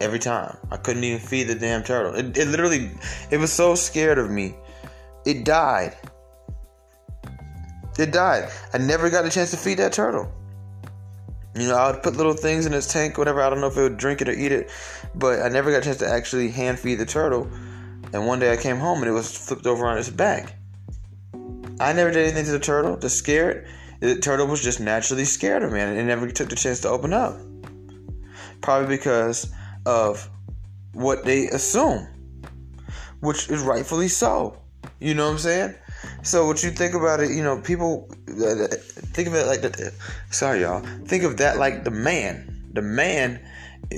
every 0.03 0.19
time. 0.19 0.57
I 0.71 0.77
couldn't 0.77 1.05
even 1.05 1.21
feed 1.21 1.45
the 1.45 1.55
damn 1.55 1.83
turtle. 1.83 2.15
It, 2.15 2.37
it 2.37 2.49
literally, 2.49 2.91
it 3.31 3.39
was 3.39 3.53
so 3.53 3.75
scared 3.75 4.19
of 4.19 4.31
me. 4.31 4.55
It 5.25 5.45
died. 5.45 5.97
It 7.99 8.13
died. 8.13 8.51
I 8.75 8.79
never 8.79 9.09
got 9.11 9.25
a 9.25 9.31
chance 9.31 9.51
to 9.53 9.57
feed 9.57 9.79
that 9.79 9.93
turtle. 9.93 10.31
You 11.55 11.69
know, 11.69 11.77
I 11.77 11.91
would 11.91 12.03
put 12.03 12.17
little 12.17 12.33
things 12.33 12.67
in 12.67 12.73
its 12.73 12.91
tank, 12.91 13.19
whatever. 13.19 13.43
I 13.43 13.51
don't 13.51 13.61
know 13.61 13.67
if 13.67 13.77
it 13.77 13.83
would 13.83 13.99
drink 13.99 14.23
it 14.23 14.29
or 14.29 14.33
eat 14.33 14.53
it, 14.53 14.71
but 15.15 15.41
I 15.41 15.49
never 15.49 15.71
got 15.71 15.79
a 15.79 15.83
chance 15.83 15.99
to 15.99 16.09
actually 16.09 16.51
hand 16.51 16.79
feed 16.79 16.97
the 16.97 17.07
turtle. 17.07 17.49
And 18.13 18.27
one 18.27 18.41
day 18.41 18.53
I 18.53 18.57
came 18.57 18.79
home 18.79 18.99
and 18.99 19.09
it 19.09 19.13
was 19.13 19.37
flipped 19.37 19.67
over 19.67 19.87
on 19.87 19.99
its 19.99 20.09
back. 20.09 20.55
I 21.79 21.93
never 21.93 22.11
did 22.11 22.25
anything 22.25 22.47
to 22.47 22.53
the 22.53 22.59
turtle 22.59 22.97
to 22.97 23.09
scare 23.09 23.51
it. 23.51 23.67
The 24.01 24.17
turtle 24.17 24.47
was 24.47 24.63
just 24.63 24.81
naturally 24.81 25.25
scared 25.25 25.63
of 25.63 25.73
me 25.73 25.81
and 25.81 25.97
it 25.97 26.03
never 26.05 26.29
took 26.31 26.49
the 26.49 26.57
chance 26.57 26.81
to 26.81 26.89
open 26.89 27.13
up. 27.13 27.37
Probably 28.61 28.97
because 28.97 29.53
of 29.87 30.29
what 30.93 31.25
they 31.25 31.49
assume, 31.49 32.07
which 33.21 33.51
is 33.51 33.63
rightfully 33.63 34.09
so. 34.09 34.59
You 35.01 35.15
know 35.15 35.27
what 35.27 35.33
I'm 35.33 35.39
saying? 35.39 35.75
So 36.23 36.47
what 36.47 36.63
you 36.63 36.71
think 36.71 36.95
about 36.95 37.21
it, 37.21 37.31
you 37.31 37.43
know, 37.43 37.61
people 37.61 38.09
uh, 38.29 38.47
uh 38.47 38.69
think 38.69 39.29
of 39.29 39.35
it 39.35 39.47
like 39.47 39.63
the. 39.63 39.69
Uh, 39.87 40.33
sorry, 40.33 40.61
y'all. 40.61 40.81
Think 41.07 41.25
of 41.25 41.37
that 41.39 41.59
like 41.59 41.85
the 41.85 41.91
man. 41.91 42.49
The 42.73 42.83
man, 42.83 43.41
uh, 43.93 43.97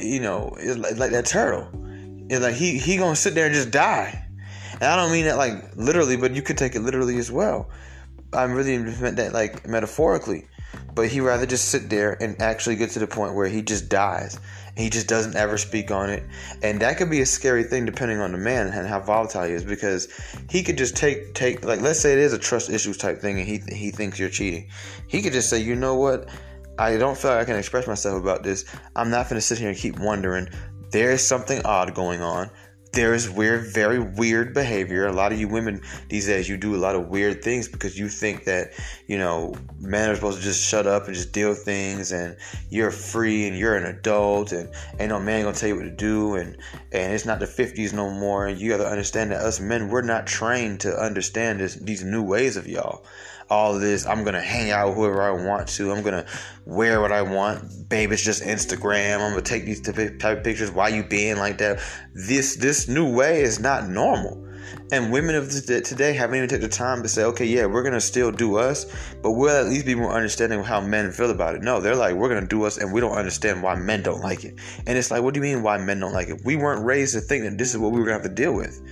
you 0.00 0.20
know, 0.20 0.56
is 0.60 0.78
like, 0.78 0.96
like 0.96 1.10
that 1.12 1.26
turtle. 1.26 1.68
It's 2.28 2.42
like 2.42 2.54
he 2.54 2.78
he 2.78 2.96
gonna 2.96 3.16
sit 3.16 3.34
there 3.34 3.46
and 3.46 3.54
just 3.54 3.70
die. 3.70 4.26
And 4.74 4.84
I 4.84 4.96
don't 4.96 5.12
mean 5.12 5.24
that 5.24 5.36
like 5.36 5.76
literally, 5.76 6.16
but 6.16 6.32
you 6.32 6.42
could 6.42 6.58
take 6.58 6.74
it 6.74 6.80
literally 6.80 7.16
as 7.18 7.30
well. 7.30 7.70
I'm 8.32 8.52
really 8.52 8.78
meant 8.78 9.16
that 9.16 9.32
like 9.32 9.66
metaphorically. 9.66 10.46
But 10.94 11.08
he 11.08 11.20
rather 11.20 11.46
just 11.46 11.68
sit 11.68 11.88
there 11.88 12.16
and 12.22 12.40
actually 12.40 12.76
get 12.76 12.90
to 12.90 12.98
the 12.98 13.06
point 13.06 13.34
where 13.34 13.48
he 13.48 13.62
just 13.62 13.88
dies. 13.88 14.38
He 14.76 14.88
just 14.88 15.06
doesn't 15.06 15.36
ever 15.36 15.58
speak 15.58 15.90
on 15.90 16.08
it, 16.08 16.22
and 16.62 16.80
that 16.80 16.96
could 16.96 17.10
be 17.10 17.20
a 17.20 17.26
scary 17.26 17.62
thing 17.64 17.84
depending 17.84 18.20
on 18.20 18.32
the 18.32 18.38
man 18.38 18.68
and 18.68 18.88
how 18.88 19.00
volatile 19.00 19.44
he 19.44 19.52
is, 19.52 19.64
because 19.64 20.08
he 20.48 20.62
could 20.62 20.78
just 20.78 20.96
take 20.96 21.34
take 21.34 21.62
like 21.64 21.82
let's 21.82 22.00
say 22.00 22.12
it 22.12 22.18
is 22.18 22.32
a 22.32 22.38
trust 22.38 22.70
issues 22.70 22.96
type 22.96 23.20
thing, 23.20 23.38
and 23.38 23.46
he 23.46 23.62
he 23.74 23.90
thinks 23.90 24.18
you're 24.18 24.30
cheating. 24.30 24.68
He 25.08 25.20
could 25.20 25.34
just 25.34 25.50
say, 25.50 25.60
you 25.60 25.74
know 25.74 25.96
what, 25.96 26.28
I 26.78 26.96
don't 26.96 27.18
feel 27.18 27.32
like 27.32 27.40
I 27.40 27.44
can 27.44 27.56
express 27.56 27.86
myself 27.86 28.20
about 28.20 28.42
this. 28.42 28.64
I'm 28.96 29.10
not 29.10 29.28
going 29.28 29.36
to 29.36 29.46
sit 29.46 29.58
here 29.58 29.68
and 29.68 29.76
keep 29.76 29.98
wondering. 29.98 30.48
There 30.90 31.10
is 31.10 31.26
something 31.26 31.60
odd 31.64 31.94
going 31.94 32.22
on 32.22 32.50
there 32.92 33.14
is 33.14 33.28
weird, 33.28 33.66
very 33.72 33.98
weird 33.98 34.52
behavior. 34.52 35.06
A 35.06 35.12
lot 35.12 35.32
of 35.32 35.40
you 35.40 35.48
women 35.48 35.80
these 36.10 36.26
days, 36.26 36.46
you 36.46 36.58
do 36.58 36.74
a 36.74 36.76
lot 36.76 36.94
of 36.94 37.08
weird 37.08 37.42
things 37.42 37.66
because 37.66 37.98
you 37.98 38.08
think 38.08 38.44
that, 38.44 38.72
you 39.06 39.16
know, 39.16 39.54
men 39.80 40.10
are 40.10 40.14
supposed 40.14 40.38
to 40.38 40.44
just 40.44 40.62
shut 40.62 40.86
up 40.86 41.06
and 41.06 41.14
just 41.14 41.32
deal 41.32 41.48
with 41.48 41.60
things 41.60 42.12
and 42.12 42.36
you're 42.68 42.90
free 42.90 43.48
and 43.48 43.56
you're 43.56 43.76
an 43.76 43.86
adult 43.86 44.52
and 44.52 44.68
ain't 45.00 45.08
no 45.08 45.18
man 45.18 45.44
gonna 45.44 45.56
tell 45.56 45.70
you 45.70 45.76
what 45.76 45.84
to 45.84 45.90
do 45.90 46.34
and, 46.34 46.58
and 46.92 47.14
it's 47.14 47.24
not 47.24 47.40
the 47.40 47.46
50s 47.46 47.94
no 47.94 48.10
more. 48.10 48.46
And 48.46 48.60
you 48.60 48.68
gotta 48.68 48.88
understand 48.88 49.30
that 49.30 49.40
us 49.40 49.58
men, 49.58 49.88
we're 49.88 50.02
not 50.02 50.26
trained 50.26 50.80
to 50.80 50.94
understand 50.94 51.60
this, 51.60 51.76
these 51.76 52.04
new 52.04 52.22
ways 52.22 52.58
of 52.58 52.66
y'all 52.66 53.04
all 53.50 53.78
this. 53.78 54.06
I'm 54.06 54.24
gonna 54.24 54.40
hang 54.40 54.70
out 54.70 54.88
with 54.88 54.96
whoever 54.96 55.22
I 55.22 55.30
want 55.30 55.68
to. 55.68 55.92
I'm 55.92 56.02
gonna 56.02 56.26
wear 56.64 57.00
what 57.00 57.12
I 57.12 57.22
want. 57.22 57.88
Babe, 57.88 58.12
it's 58.12 58.22
just 58.22 58.42
Instagram. 58.42 59.20
I'm 59.20 59.30
gonna 59.30 59.42
take 59.42 59.64
these 59.64 59.80
type 59.80 59.98
of 60.38 60.44
pictures. 60.44 60.70
Why 60.70 60.88
you 60.88 61.02
being 61.04 61.36
like 61.36 61.58
that? 61.58 61.80
This 62.14 62.56
this 62.56 62.88
new 62.88 63.14
way 63.14 63.42
is 63.42 63.60
not 63.60 63.88
normal. 63.88 64.42
And 64.90 65.10
women 65.10 65.34
of 65.34 65.50
today 65.50 66.12
haven't 66.12 66.36
even 66.36 66.48
taken 66.48 66.68
the 66.68 66.68
time 66.68 67.02
to 67.02 67.08
say, 67.08 67.24
okay, 67.24 67.46
yeah, 67.46 67.64
we're 67.64 67.82
gonna 67.82 68.00
still 68.00 68.30
do 68.30 68.56
us, 68.56 68.84
but 69.22 69.32
we'll 69.32 69.56
at 69.56 69.66
least 69.66 69.86
be 69.86 69.94
more 69.94 70.12
understanding 70.12 70.60
of 70.60 70.66
how 70.66 70.80
men 70.80 71.10
feel 71.12 71.30
about 71.30 71.54
it. 71.54 71.62
No, 71.62 71.80
they're 71.80 71.96
like, 71.96 72.14
we're 72.14 72.28
gonna 72.28 72.46
do 72.46 72.64
us, 72.64 72.76
and 72.76 72.92
we 72.92 73.00
don't 73.00 73.16
understand 73.16 73.62
why 73.62 73.74
men 73.74 74.02
don't 74.02 74.20
like 74.20 74.44
it. 74.44 74.58
And 74.86 74.98
it's 74.98 75.10
like, 75.10 75.22
what 75.22 75.34
do 75.34 75.40
you 75.40 75.44
mean 75.44 75.62
why 75.62 75.78
men 75.78 75.98
don't 76.00 76.12
like 76.12 76.28
it? 76.28 76.42
We 76.44 76.56
weren't 76.56 76.84
raised 76.84 77.14
to 77.14 77.20
think 77.20 77.44
that 77.44 77.56
this 77.56 77.70
is 77.70 77.78
what 77.78 77.92
we 77.92 78.00
were 78.00 78.04
gonna 78.04 78.18
have 78.18 78.22
to 78.22 78.28
deal 78.28 78.54
with. 78.54 78.82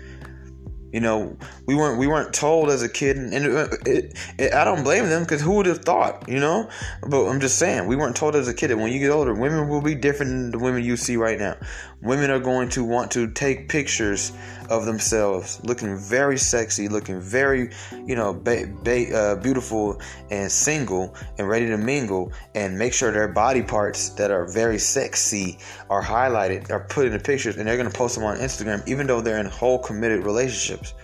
You 0.93 1.01
know, 1.01 1.37
we 1.67 1.75
weren't 1.75 1.99
we 1.99 2.07
weren't 2.07 2.35
told 2.35 2.69
as 2.71 2.83
a 2.83 2.89
kid, 2.89 3.17
and, 3.17 3.33
it, 3.33 3.79
it, 3.87 4.19
it, 4.39 4.55
I 4.55 4.65
don't 4.65 4.83
blame 4.83 5.09
them 5.09 5.23
because 5.23 5.41
who 5.41 5.55
would 5.55 5.67
have 5.67 5.85
thought? 5.85 6.29
You 6.29 6.41
know, 6.41 6.69
but 7.07 7.29
I'm 7.29 7.41
just 7.41 7.59
saying 7.59 7.87
we 7.87 7.97
weren't 7.97 8.17
told 8.17 8.35
as 8.35 8.49
a 8.49 8.55
kid 8.55 8.69
that 8.69 8.77
when 8.77 8.93
you 8.93 8.99
get 8.99 9.11
older, 9.11 9.33
women 9.33 9.69
will 9.69 9.83
be 9.83 9.95
different 9.95 10.31
than 10.31 10.51
the 10.51 10.59
women 10.59 10.83
you 10.83 10.97
see 10.97 11.17
right 11.17 11.39
now. 11.39 11.57
Women 12.03 12.31
are 12.31 12.39
going 12.39 12.71
to 12.71 12.85
want 12.85 13.11
to 13.13 13.31
take 13.31 13.69
pictures 13.69 14.33
of 14.71 14.87
themselves, 14.87 15.61
looking 15.65 15.99
very 15.99 16.39
sexy, 16.39 16.89
looking 16.89 17.21
very, 17.21 17.71
you 18.07 18.17
know, 18.17 18.33
ba- 18.33 18.73
ba- 18.83 19.15
uh, 19.15 19.37
beautiful 19.37 20.01
and 20.31 20.51
single 20.51 21.15
and 21.39 21.49
ready 21.49 21.67
to 21.67 21.77
mingle, 21.77 22.33
and 22.55 22.79
make 22.79 22.95
sure 22.95 23.13
their 23.13 23.29
body 23.29 23.63
parts 23.63 24.11
that 24.11 24.31
are 24.31 24.47
very 24.47 24.79
sexy 24.79 25.59
are 25.91 26.03
highlighted, 26.03 26.71
are 26.71 26.87
put 26.89 27.05
in 27.07 27.13
the 27.13 27.19
pictures, 27.19 27.57
and 27.57 27.69
they're 27.69 27.77
going 27.77 27.91
to 27.91 27.97
post 27.97 28.15
them 28.15 28.25
on 28.25 28.39
Instagram, 28.39 28.87
even 28.89 29.07
though 29.07 29.21
they're 29.21 29.39
in 29.39 29.47
whole 29.47 29.79
committed 29.79 30.25
relationships. 30.25 30.95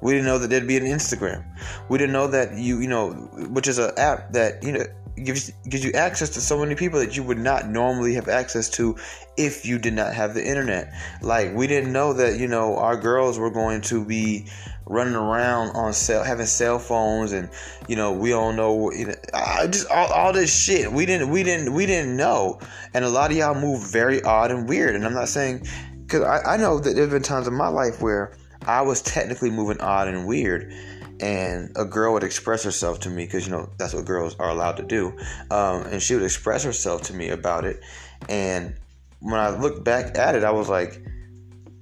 We 0.00 0.12
didn't 0.12 0.26
know 0.26 0.38
that 0.38 0.48
there'd 0.48 0.66
be 0.66 0.78
an 0.78 0.84
Instagram. 0.84 1.44
We 1.90 1.98
didn't 1.98 2.12
know 2.12 2.28
that 2.28 2.56
you, 2.56 2.80
you 2.80 2.88
know, 2.88 3.10
which 3.50 3.68
is 3.68 3.78
an 3.78 3.90
app 3.98 4.32
that 4.32 4.62
you 4.62 4.72
know 4.72 4.84
gives 5.24 5.50
gives 5.68 5.84
you 5.84 5.92
access 5.92 6.30
to 6.30 6.40
so 6.40 6.58
many 6.58 6.74
people 6.74 6.98
that 6.98 7.16
you 7.16 7.22
would 7.22 7.38
not 7.38 7.68
normally 7.68 8.14
have 8.14 8.28
access 8.28 8.68
to 8.70 8.96
if 9.36 9.64
you 9.64 9.78
did 9.78 9.94
not 9.94 10.14
have 10.14 10.34
the 10.34 10.46
internet. 10.46 10.92
Like 11.22 11.54
we 11.54 11.66
didn't 11.66 11.92
know 11.92 12.12
that 12.14 12.38
you 12.38 12.48
know 12.48 12.76
our 12.76 12.96
girls 12.96 13.38
were 13.38 13.50
going 13.50 13.80
to 13.82 14.04
be 14.04 14.46
running 14.86 15.14
around 15.14 15.76
on 15.76 15.92
cell 15.92 16.24
having 16.24 16.46
cell 16.46 16.78
phones 16.78 17.32
and 17.32 17.48
you 17.86 17.94
know 17.94 18.12
we 18.12 18.30
don't 18.30 18.56
know 18.56 18.90
you 18.90 19.06
know 19.06 19.14
I 19.32 19.66
just 19.68 19.88
all, 19.90 20.12
all 20.12 20.32
this 20.32 20.54
shit. 20.54 20.90
We 20.92 21.06
didn't 21.06 21.30
we 21.30 21.42
didn't 21.42 21.72
we 21.72 21.86
didn't 21.86 22.16
know. 22.16 22.60
And 22.94 23.04
a 23.04 23.08
lot 23.08 23.30
of 23.30 23.36
y'all 23.36 23.54
move 23.54 23.90
very 23.90 24.22
odd 24.22 24.50
and 24.50 24.68
weird. 24.68 24.94
And 24.94 25.04
I'm 25.04 25.14
not 25.14 25.28
saying 25.28 25.66
because 26.02 26.22
I, 26.22 26.54
I 26.54 26.56
know 26.56 26.78
that 26.78 26.94
there's 26.94 27.10
been 27.10 27.22
times 27.22 27.46
in 27.46 27.54
my 27.54 27.68
life 27.68 28.02
where 28.02 28.36
I 28.66 28.82
was 28.82 29.00
technically 29.00 29.50
moving 29.50 29.80
odd 29.80 30.08
and 30.08 30.26
weird 30.26 30.72
and 31.20 31.70
a 31.76 31.84
girl 31.84 32.12
would 32.12 32.24
express 32.24 32.62
herself 32.62 33.00
to 33.00 33.10
me 33.10 33.24
because 33.24 33.46
you 33.46 33.52
know 33.52 33.68
that's 33.78 33.94
what 33.94 34.04
girls 34.04 34.34
are 34.38 34.48
allowed 34.48 34.76
to 34.76 34.82
do 34.82 35.08
um, 35.50 35.82
and 35.86 36.02
she 36.02 36.14
would 36.14 36.22
express 36.22 36.64
herself 36.64 37.02
to 37.02 37.14
me 37.14 37.28
about 37.28 37.64
it. 37.64 37.82
And 38.28 38.74
when 39.20 39.38
i 39.38 39.50
looked 39.50 39.84
back 39.84 40.16
at 40.16 40.34
it 40.34 40.44
i 40.44 40.50
was 40.50 40.68
like 40.68 41.02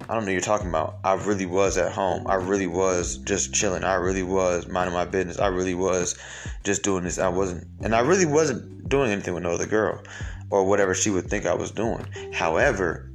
i 0.09 0.13
don't 0.13 0.25
know 0.25 0.31
you're 0.31 0.41
talking 0.41 0.67
about. 0.67 0.97
I 1.03 1.13
really 1.13 1.45
was 1.45 1.77
at 1.77 1.91
home. 1.91 2.25
I 2.25 2.33
really 2.33 2.65
was 2.65 3.17
just 3.19 3.53
chilling. 3.53 3.83
I 3.83 3.93
really 3.93 4.23
was 4.23 4.67
minding 4.67 4.95
my 4.95 5.05
business. 5.05 5.37
I 5.37 5.47
really 5.47 5.75
was 5.75 6.17
just 6.63 6.81
doing 6.81 7.03
this. 7.03 7.19
I 7.19 7.27
wasn't 7.29 7.67
and 7.81 7.95
i 7.95 7.99
really 7.99 8.25
wasn't 8.25 8.89
doing 8.89 9.11
anything 9.11 9.35
with 9.35 9.43
no 9.43 9.51
other 9.51 9.67
girl 9.67 10.01
or 10.49 10.65
whatever 10.65 10.95
she 10.95 11.11
would 11.11 11.29
think 11.29 11.45
i 11.45 11.53
was 11.53 11.71
doing. 11.71 12.05
However 12.33 13.09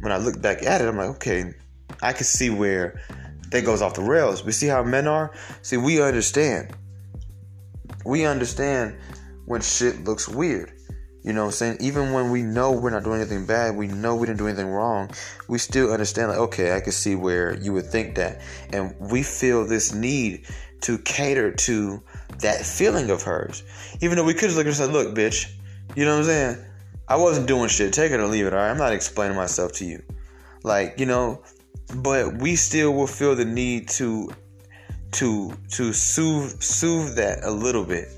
when 0.00 0.12
i 0.12 0.16
look 0.16 0.40
back 0.40 0.62
at 0.62 0.80
it 0.80 0.88
i'm 0.88 0.96
like 0.96 1.10
okay 1.10 1.52
i 2.02 2.12
can 2.12 2.24
see 2.24 2.50
where 2.50 3.00
that 3.50 3.64
goes 3.64 3.82
off 3.82 3.94
the 3.94 4.02
rails. 4.02 4.44
We 4.44 4.52
see 4.52 4.66
how 4.66 4.82
men 4.82 5.06
are. 5.06 5.32
See, 5.62 5.76
we 5.76 6.02
understand. 6.02 6.74
We 8.04 8.24
understand 8.24 8.96
when 9.46 9.60
shit 9.60 10.04
looks 10.04 10.28
weird. 10.28 10.72
You 11.22 11.32
know 11.32 11.42
what 11.42 11.46
I'm 11.46 11.52
saying? 11.52 11.76
Even 11.80 12.12
when 12.12 12.30
we 12.30 12.42
know 12.42 12.72
we're 12.72 12.90
not 12.90 13.04
doing 13.04 13.20
anything 13.20 13.44
bad, 13.44 13.76
we 13.76 13.86
know 13.86 14.14
we 14.16 14.26
didn't 14.26 14.38
do 14.38 14.46
anything 14.46 14.68
wrong, 14.68 15.10
we 15.48 15.58
still 15.58 15.92
understand, 15.92 16.30
like, 16.30 16.38
okay, 16.38 16.74
I 16.74 16.80
can 16.80 16.92
see 16.92 17.16
where 17.16 17.54
you 17.60 17.72
would 17.72 17.86
think 17.86 18.14
that. 18.14 18.40
And 18.72 18.94
we 18.98 19.22
feel 19.22 19.66
this 19.66 19.92
need 19.92 20.46
to 20.82 20.96
cater 20.98 21.50
to 21.52 22.02
that 22.38 22.64
feeling 22.64 23.10
of 23.10 23.22
hers. 23.22 23.62
Even 24.00 24.16
though 24.16 24.24
we 24.24 24.32
could 24.32 24.42
just 24.42 24.56
look 24.56 24.66
and 24.66 24.74
say, 24.74 24.86
look, 24.86 25.14
bitch, 25.14 25.52
you 25.96 26.04
know 26.04 26.12
what 26.12 26.20
I'm 26.20 26.24
saying? 26.24 26.64
I 27.08 27.16
wasn't 27.16 27.48
doing 27.48 27.68
shit. 27.68 27.92
Take 27.92 28.12
it 28.12 28.20
or 28.20 28.26
leave 28.26 28.46
it, 28.46 28.52
alright? 28.52 28.70
I'm 28.70 28.78
not 28.78 28.92
explaining 28.92 29.36
myself 29.36 29.72
to 29.74 29.84
you. 29.84 30.02
Like, 30.62 31.00
you 31.00 31.06
know, 31.06 31.42
but 31.96 32.38
we 32.38 32.56
still 32.56 32.92
will 32.92 33.06
feel 33.06 33.34
the 33.34 33.44
need 33.44 33.88
to 33.88 34.30
to 35.12 35.52
to 35.70 35.92
soothe 35.92 36.60
soothe 36.60 37.16
that 37.16 37.42
a 37.44 37.50
little 37.50 37.84
bit 37.84 38.08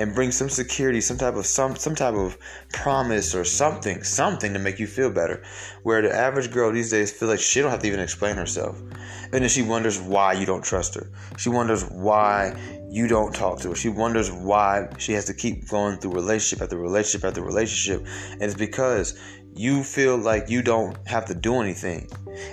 and 0.00 0.14
bring 0.14 0.32
some 0.32 0.48
security, 0.48 0.98
some 0.98 1.18
type 1.18 1.34
of 1.34 1.44
some 1.44 1.76
some 1.76 1.94
type 1.94 2.14
of 2.14 2.38
promise 2.72 3.34
or 3.34 3.44
something, 3.44 4.02
something 4.02 4.54
to 4.54 4.58
make 4.58 4.78
you 4.78 4.86
feel 4.86 5.10
better. 5.10 5.42
Where 5.82 6.00
the 6.00 6.10
average 6.12 6.50
girl 6.50 6.72
these 6.72 6.90
days 6.90 7.12
feel 7.12 7.28
like 7.28 7.38
she 7.38 7.60
don't 7.60 7.70
have 7.70 7.82
to 7.82 7.86
even 7.86 8.00
explain 8.00 8.36
herself, 8.36 8.80
and 8.80 9.42
then 9.42 9.48
she 9.48 9.60
wonders 9.60 10.00
why 10.00 10.32
you 10.32 10.46
don't 10.46 10.64
trust 10.64 10.94
her. 10.94 11.10
She 11.36 11.50
wonders 11.50 11.84
why 11.84 12.56
you 12.90 13.08
don't 13.08 13.34
talk 13.34 13.60
to 13.60 13.68
her. 13.68 13.74
She 13.74 13.90
wonders 13.90 14.32
why 14.32 14.88
she 14.98 15.12
has 15.12 15.26
to 15.26 15.34
keep 15.34 15.68
going 15.68 15.98
through 15.98 16.12
relationship 16.12 16.62
after 16.62 16.78
relationship 16.78 17.28
after 17.28 17.42
relationship, 17.42 18.06
and 18.32 18.42
it's 18.42 18.54
because 18.54 19.20
you 19.54 19.82
feel 19.82 20.16
like 20.16 20.48
you 20.48 20.62
don't 20.62 20.96
have 21.06 21.26
to 21.26 21.34
do 21.34 21.60
anything. 21.60 22.08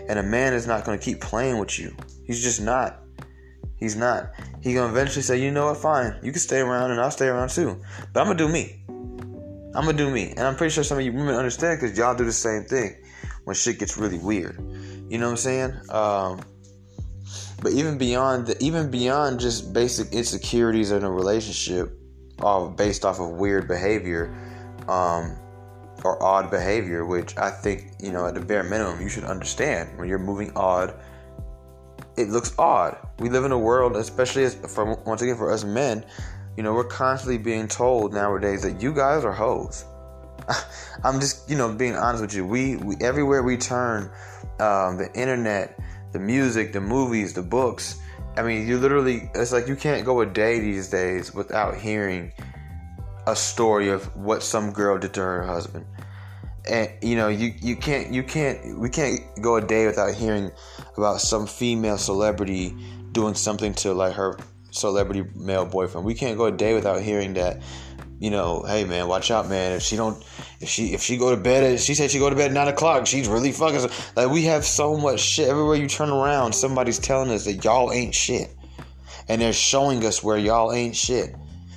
And 0.10 0.20
a 0.20 0.24
man 0.24 0.54
is 0.54 0.68
not 0.68 0.86
going 0.86 0.98
to 0.98 1.04
keep 1.04 1.22
playing 1.22 1.58
with 1.58 1.80
you. 1.80 1.96
He's 2.25 2.44
just 2.44 2.62
not. 2.62 3.01
He's 3.77 3.96
not. 3.96 4.32
He's 4.62 4.74
going 4.74 4.92
to 4.92 5.00
eventually 5.00 5.22
say, 5.22 5.42
you 5.42 5.51
know 5.51 5.68
what, 5.68 5.77
fine. 5.77 6.20
You 6.24 6.32
can 6.32 6.42
stay 6.42 6.60
around 6.60 6.92
and 6.92 7.00
I'll 7.00 7.12
stay 7.12 7.27
around 7.27 7.50
too. 7.50 7.82
But 8.13 8.22
I'm 8.22 8.36
to 8.36 8.44
do 8.44 8.51
me. 8.51 8.84
I'm 9.75 9.86
to 9.86 9.94
do 9.94 10.10
me. 10.10 10.32
And 10.32 10.42
I'm 10.42 10.56
pretty 10.56 10.74
sure 10.74 10.84
some 10.84 10.98
of 10.98 11.06
you 11.06 11.13
women 11.13 11.36
understand 11.36 11.80
because 11.80 11.98
y'all 11.98 12.16
do 12.16 12.25
the 12.25 12.34
same 12.34 12.63
thing 12.63 12.98
when 13.44 13.56
shit 13.56 13.80
gets 13.80 13.98
really 13.98 14.18
weird. 14.18 14.60
You 15.10 15.20
know 15.20 15.27
what 15.27 15.32
I'm 15.32 15.38
saying? 15.38 15.74
Um, 15.89 16.42
but 17.62 17.72
even 17.74 17.98
beyond 17.98 18.48
the, 18.48 18.63
even 18.63 18.89
beyond 18.89 19.39
just 19.39 19.74
basic 19.74 20.12
insecurities 20.12 20.92
in 20.92 21.04
a 21.04 21.12
relationship, 21.12 21.92
all 22.39 22.70
based 22.70 23.06
off 23.06 23.20
of 23.20 23.30
weird 23.32 23.68
behavior, 23.68 24.36
um, 24.88 25.38
or 26.07 26.23
odd 26.23 26.49
behavior, 26.49 27.05
which 27.05 27.37
I 27.37 27.51
think, 27.51 27.91
you 27.99 28.11
know, 28.11 28.25
at 28.25 28.33
the 28.33 28.39
bare 28.39 28.63
minimum, 28.63 29.01
you 29.01 29.09
should 29.09 29.25
understand 29.25 29.97
when 29.99 30.07
you're 30.07 30.19
moving 30.19 30.51
odd. 30.55 30.93
It 32.15 32.29
looks 32.29 32.53
odd. 32.57 32.97
We 33.19 33.29
live 33.29 33.43
in 33.43 33.51
a 33.51 33.59
world, 33.59 33.97
especially 33.97 34.45
as 34.45 34.55
for 34.55 34.95
once 35.05 35.21
again 35.21 35.35
for 35.35 35.51
us 35.51 35.65
men, 35.65 36.05
you 36.55 36.63
know, 36.63 36.73
we're 36.73 36.85
constantly 36.85 37.37
being 37.37 37.67
told 37.67 38.13
nowadays 38.13 38.61
that 38.63 38.81
you 38.81 38.93
guys 38.93 39.25
are 39.25 39.33
hoes. 39.33 39.85
I'm 41.03 41.19
just, 41.19 41.49
you 41.49 41.57
know, 41.57 41.73
being 41.73 41.95
honest 41.95 42.21
with 42.21 42.33
you. 42.33 42.45
We, 42.45 42.77
we 42.77 42.95
everywhere 43.01 43.43
we 43.43 43.57
turn, 43.57 44.09
um, 44.59 44.97
the 44.97 45.11
internet, 45.13 45.77
the 46.13 46.19
music, 46.19 46.73
the 46.73 46.81
movies, 46.81 47.33
the 47.33 47.43
books. 47.43 47.99
I 48.37 48.43
mean, 48.43 48.65
you 48.67 48.77
literally, 48.77 49.29
it's 49.35 49.51
like 49.51 49.67
you 49.67 49.75
can't 49.75 50.05
go 50.05 50.21
a 50.21 50.25
day 50.25 50.59
these 50.59 50.89
days 50.89 51.33
without 51.33 51.75
hearing 51.75 52.31
a 53.27 53.36
story 53.36 53.89
of 53.89 54.03
what 54.15 54.41
some 54.41 54.72
girl 54.72 54.98
did 54.98 55.13
to 55.13 55.22
her 55.22 55.43
husband. 55.43 55.86
And 56.69 56.89
you 57.01 57.15
know, 57.15 57.27
you, 57.27 57.53
you 57.62 57.75
can't 57.75 58.12
you 58.12 58.24
can't 58.24 58.79
we 58.79 58.89
can't 58.89 59.19
go 59.41 59.57
a 59.57 59.62
day 59.62 59.86
without 59.86 60.13
hearing 60.15 60.51
about 60.98 61.22
some 61.22 61.46
female 61.46 61.98
celebrity 61.98 62.75
doing 63.12 63.36
something 63.36 63.74
to 63.75 63.93
like 63.93 64.13
her 64.13 64.38
celebrity 64.72 65.29
male 65.36 65.65
boyfriend. 65.65 66.05
We 66.05 66.13
can't 66.13 66.38
go 66.38 66.46
a 66.46 66.51
day 66.51 66.74
without 66.74 67.01
hearing 67.01 67.34
that, 67.36 67.62
you 68.19 68.31
know, 68.31 68.63
hey 68.67 68.86
man, 68.86 69.07
watch 69.07 69.29
out, 69.31 69.48
man. 69.48 69.74
If 69.74 69.81
she 69.81 69.96
don't, 69.96 70.24
if 70.60 70.69
she 70.69 70.93
if 70.93 71.01
she 71.01 71.17
go 71.17 71.36
to 71.36 71.41
bed, 71.41 71.79
she 71.79 71.96
said 71.96 72.12
she 72.12 72.19
go 72.19 72.29
to 72.29 72.36
bed 72.36 72.51
at 72.51 72.53
nine 72.53 72.67
o'clock. 72.67 73.07
She's 73.07 73.27
really 73.27 73.51
fucking. 73.51 73.89
Like 74.15 74.29
we 74.29 74.43
have 74.43 74.65
so 74.65 74.98
much 74.98 75.19
shit 75.19 75.50
everywhere 75.50 75.75
you 75.75 75.88
turn 75.88 76.10
around. 76.10 76.53
Somebody's 76.53 77.00
telling 77.00 77.29
us 77.31 77.46
that 77.46 77.63
y'all 77.63 77.91
ain't 77.91 78.15
shit, 78.15 78.53
and 79.27 79.41
they're 79.41 79.53
showing 79.53 80.05
us 80.05 80.24
where 80.24 80.38
y'all 80.38 80.74
ain't 80.74 80.96
shit. 80.96 81.36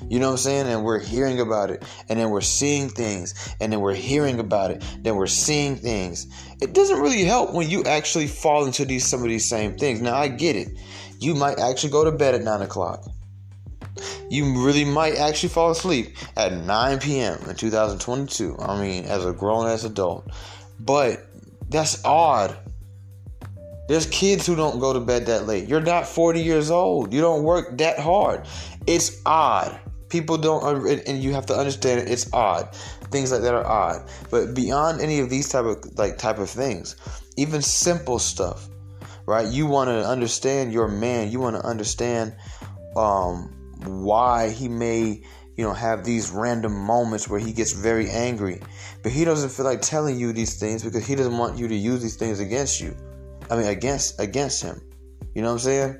You 0.09 0.19
know 0.19 0.27
what 0.27 0.33
I'm 0.33 0.39
saying? 0.39 0.67
And 0.67 0.85
we're 0.85 1.01
hearing 1.01 1.41
about 1.41 1.71
it, 1.71 1.85
and 2.09 2.19
then 2.19 2.31
we're 2.31 2.41
seeing 2.41 2.89
things, 2.89 3.55
and 3.61 3.73
then 3.73 3.81
we're 3.81 3.95
hearing 3.95 4.41
about 4.41 4.71
it, 4.71 4.83
then 5.01 5.17
we're 5.17 5.27
seeing 5.27 5.77
things. 5.77 6.27
It 6.61 6.73
doesn't 6.73 7.01
really 7.01 7.25
help 7.25 7.53
when 7.53 7.69
you 7.69 7.85
actually 7.85 8.27
fall 8.27 8.65
into 8.65 8.85
these 8.85 9.07
some 9.07 9.23
of 9.23 9.29
these 9.29 9.49
same 9.49 9.77
things. 9.77 10.01
Now 10.01 10.17
I 10.17 10.29
get 10.29 10.57
it. 10.57 10.69
You 11.19 11.35
might 11.35 11.59
actually 11.59 11.91
go 11.91 12.05
to 12.05 12.13
bed 12.13 12.35
at 12.35 12.43
nine 12.43 12.63
o'clock. 12.63 13.05
You 14.31 14.65
really 14.65 14.85
might 14.85 15.17
actually 15.17 15.51
fall 15.51 15.71
asleep 15.71 16.17
at 16.37 16.53
9 16.53 17.01
p.m. 17.01 17.39
in 17.49 17.57
2022. 17.57 18.57
I 18.59 18.81
mean, 18.81 19.05
as 19.05 19.25
a 19.25 19.33
grown 19.33 19.67
ass 19.67 19.85
adult. 19.85 20.31
But 20.79 21.27
that's 21.69 22.03
odd. 22.05 22.57
There's 23.89 24.07
kids 24.07 24.47
who 24.47 24.55
don't 24.55 24.79
go 24.79 24.93
to 24.93 25.01
bed 25.01 25.27
that 25.27 25.47
late. 25.47 25.69
You're 25.69 25.81
not 25.81 26.07
40 26.07 26.41
years 26.41 26.71
old. 26.71 27.13
You 27.13 27.21
don't 27.21 27.43
work 27.43 27.77
that 27.79 27.99
hard. 27.99 28.47
It's 28.87 29.21
odd. 29.27 29.79
People 30.11 30.37
don't, 30.37 30.87
and 31.07 31.23
you 31.23 31.33
have 31.33 31.47
to 31.47 31.55
understand. 31.55 32.09
It's 32.09 32.31
odd. 32.33 32.75
Things 33.11 33.33
like 33.33 33.43
that 33.43 33.55
are 33.55 33.67
odd. 33.67 34.09
But 34.31 34.55
beyond 34.55 35.01
any 35.01 35.21
of 35.21 35.31
these 35.31 35.49
type 35.49 35.65
of 35.65 35.99
like 35.99 36.19
type 36.19 36.39
of 36.39 36.51
things, 36.51 36.97
even 37.37 37.63
simple 37.63 38.19
stuff, 38.19 38.69
right? 39.27 39.47
You 39.47 39.67
want 39.67 39.89
to 39.89 40.07
understand 40.07 40.73
your 40.73 40.89
man. 40.89 41.31
You 41.31 41.41
want 41.41 41.57
to 41.57 41.63
understand 41.63 42.35
um, 42.97 43.55
why 43.85 44.51
he 44.51 44.69
may, 44.69 45.23
you 45.57 45.65
know, 45.65 45.73
have 45.73 46.05
these 46.05 46.31
random 46.31 46.75
moments 46.75 47.29
where 47.29 47.41
he 47.41 47.53
gets 47.53 47.73
very 47.73 48.11
angry, 48.11 48.61
but 49.03 49.13
he 49.13 49.25
doesn't 49.25 49.51
feel 49.51 49.65
like 49.65 49.81
telling 49.81 50.19
you 50.19 50.33
these 50.33 50.59
things 50.59 50.83
because 50.83 51.07
he 51.07 51.15
doesn't 51.15 51.39
want 51.39 51.57
you 51.57 51.69
to 51.69 51.75
use 51.75 52.03
these 52.03 52.17
things 52.17 52.41
against 52.41 52.81
you. 52.81 52.97
I 53.49 53.57
mean, 53.57 53.67
against 53.67 54.21
against 54.21 54.63
him. 54.63 54.81
You 55.35 55.43
know 55.43 55.49
what 55.49 55.55
I'm 55.55 55.59
saying? 55.61 55.99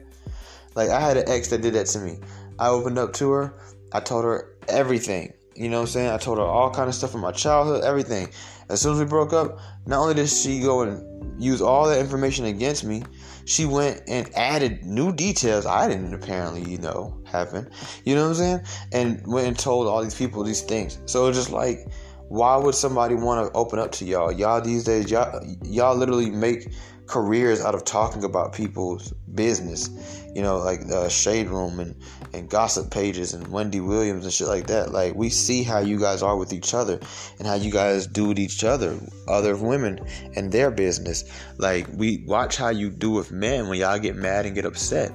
Like 0.75 0.91
I 0.91 1.01
had 1.01 1.17
an 1.17 1.29
ex 1.29 1.49
that 1.49 1.63
did 1.63 1.75
that 1.75 1.87
to 1.89 1.99
me. 1.99 2.19
I 2.59 2.69
opened 2.69 2.99
up 2.99 3.13
to 3.15 3.31
her. 3.33 3.55
I 3.93 4.01
told 4.01 4.25
her 4.25 4.57
everything. 4.69 5.33
You 5.55 5.69
know 5.69 5.79
what 5.79 5.89
I'm 5.89 5.89
saying? 5.89 6.11
I 6.11 6.17
told 6.17 6.39
her 6.39 6.45
all 6.45 6.71
kind 6.71 6.89
of 6.89 6.95
stuff 6.95 7.13
from 7.13 7.21
my 7.21 7.33
childhood, 7.33 7.85
everything. 7.85 8.29
As 8.69 8.81
soon 8.81 8.95
as 8.95 9.01
we 9.01 9.05
broke 9.05 9.33
up, 9.33 9.59
not 9.87 10.01
only 10.01 10.15
did 10.15 10.29
she 10.29 10.61
go 10.61 10.83
and 10.83 11.43
use 11.43 11.61
all 11.61 11.89
that 11.89 11.99
information 11.99 12.45
against 12.45 12.85
me, 12.85 13.03
she 13.45 13.67
went 13.67 14.03
and 14.07 14.31
added 14.37 14.85
new 14.85 15.13
details 15.13 15.67
I 15.67 15.89
didn't 15.89 16.15
apparently, 16.15 16.63
you 16.71 16.79
know, 16.79 17.21
happen. 17.25 17.69
You 18.05 18.15
know 18.15 18.23
what 18.23 18.29
I'm 18.29 18.35
saying? 18.37 18.61
And 18.93 19.27
went 19.27 19.49
and 19.49 19.59
told 19.59 19.89
all 19.89 20.03
these 20.03 20.15
people 20.15 20.45
these 20.45 20.63
things. 20.63 20.99
So 21.07 21.27
it's 21.27 21.37
just 21.37 21.51
like, 21.51 21.89
why 22.29 22.57
would 22.57 22.77
somebody 22.77 23.17
want 23.17 23.47
to 23.47 23.59
open 23.59 23.81
up 23.81 23.91
to 23.93 24.05
y'all? 24.05 24.31
Y'all 24.31 24.61
these 24.61 24.85
days, 24.85 25.11
y'all, 25.11 25.45
y'all 25.65 25.97
literally 25.97 26.31
make 26.31 26.73
careers 27.07 27.61
out 27.61 27.75
of 27.75 27.85
talking 27.85 28.23
about 28.23 28.53
people's 28.53 29.13
business. 29.35 29.91
You 30.33 30.43
know, 30.43 30.59
like 30.59 30.83
uh, 30.93 31.09
Shade 31.09 31.49
Room 31.49 31.81
and, 31.81 32.01
and 32.33 32.49
gossip 32.49 32.91
pages 32.91 33.35
and 33.35 33.47
Wendy 33.49 33.81
Williams 33.81 34.25
and 34.25 34.33
shit 34.33 34.49
like 34.49 34.67
that. 34.69 34.93
Like, 34.93 35.15
we 35.15 35.31
see 35.31 35.63
how 35.63 35.81
you 35.81 35.99
guys 35.99 36.23
are 36.23 36.37
with 36.37 36.53
each 36.53 36.75
other 36.75 37.01
and 37.39 37.47
how 37.47 37.55
you 37.55 37.71
guys 37.71 38.07
do 38.07 38.29
with 38.29 38.39
each 38.39 38.65
other, 38.65 38.99
other 39.29 39.57
women 39.57 40.01
and 40.37 40.53
their 40.53 40.71
business. 40.71 41.25
Like, 41.59 41.87
we 41.95 42.25
watch 42.27 42.57
how 42.57 42.69
you 42.69 42.91
do 42.91 43.11
with 43.11 43.33
men 43.33 43.69
when 43.69 43.79
y'all 43.79 43.99
get 43.99 44.17
mad 44.17 44.47
and 44.47 44.55
get 44.55 44.65
upset. 44.65 45.13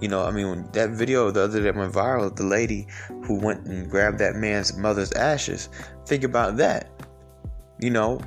You 0.00 0.08
know, 0.08 0.24
I 0.24 0.30
mean, 0.30 0.68
that 0.72 0.90
video 0.90 1.30
the 1.30 1.42
other 1.42 1.62
day 1.62 1.70
went 1.76 1.92
viral, 1.92 2.34
the 2.34 2.44
lady 2.44 2.86
who 3.24 3.40
went 3.40 3.66
and 3.66 3.90
grabbed 3.90 4.18
that 4.18 4.36
man's 4.36 4.76
mother's 4.76 5.12
ashes. 5.12 5.68
Think 6.06 6.24
about 6.24 6.56
that. 6.58 6.90
You 7.80 7.90
know, 7.90 8.20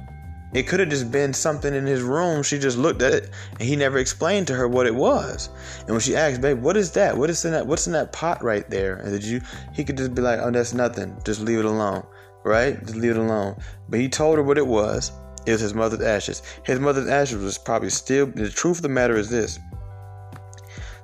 it 0.53 0.67
could 0.67 0.81
have 0.81 0.89
just 0.89 1.12
been 1.12 1.34
something 1.34 1.74
in 1.74 1.86
his 1.86 2.01
room. 2.01 2.43
She 2.43 2.60
just 2.60 2.77
looked 2.77 3.01
at 3.01 3.13
it 3.13 3.29
and 3.51 3.62
he 3.62 3.75
never 3.75 3.98
explained 3.98 4.48
to 4.48 4.55
her 4.55 4.67
what 4.67 4.86
it 4.86 4.96
was. 4.96 5.50
And 5.81 5.91
when 5.91 6.00
she 6.00 6.15
asked, 6.15 6.41
babe, 6.41 6.62
what 6.62 6.75
is 6.75 6.91
that? 6.91 7.17
What 7.17 7.29
is 7.29 7.46
in 7.46 7.51
that 7.51 7.65
what's 7.65 7.88
in 7.88 7.93
that 7.93 8.12
pot 8.12 8.43
right 8.43 8.70
there? 8.70 8.96
And 8.96 9.12
did 9.12 9.24
you 9.24 9.41
he 9.74 9.84
could 9.84 9.98
just 9.98 10.13
be 10.13 10.22
like, 10.22 10.39
Oh, 10.39 10.51
that's 10.51 10.74
nothing. 10.74 11.17
Just 11.24 11.41
leave 11.41 11.60
it 11.60 11.65
alone. 11.65 12.05
Right? 12.43 12.79
Just 12.81 12.96
leave 12.96 13.12
it 13.12 13.17
alone. 13.17 13.62
But 13.88 14.00
he 14.00 14.10
told 14.10 14.38
her 14.38 14.43
what 14.43 14.58
it 14.58 14.67
was. 14.67 15.12
It 15.46 15.51
was 15.53 15.62
his 15.62 15.74
mother's 15.74 16.01
ashes. 16.01 16.43
His 16.63 16.79
mother's 16.79 17.08
ashes 17.08 17.41
was 17.41 17.58
probably 17.58 17.89
still 17.89 18.27
the 18.27 18.50
truth 18.50 18.77
of 18.77 18.84
the 18.84 18.89
matter 18.89 19.17
is 19.17 19.29
this. 19.29 19.60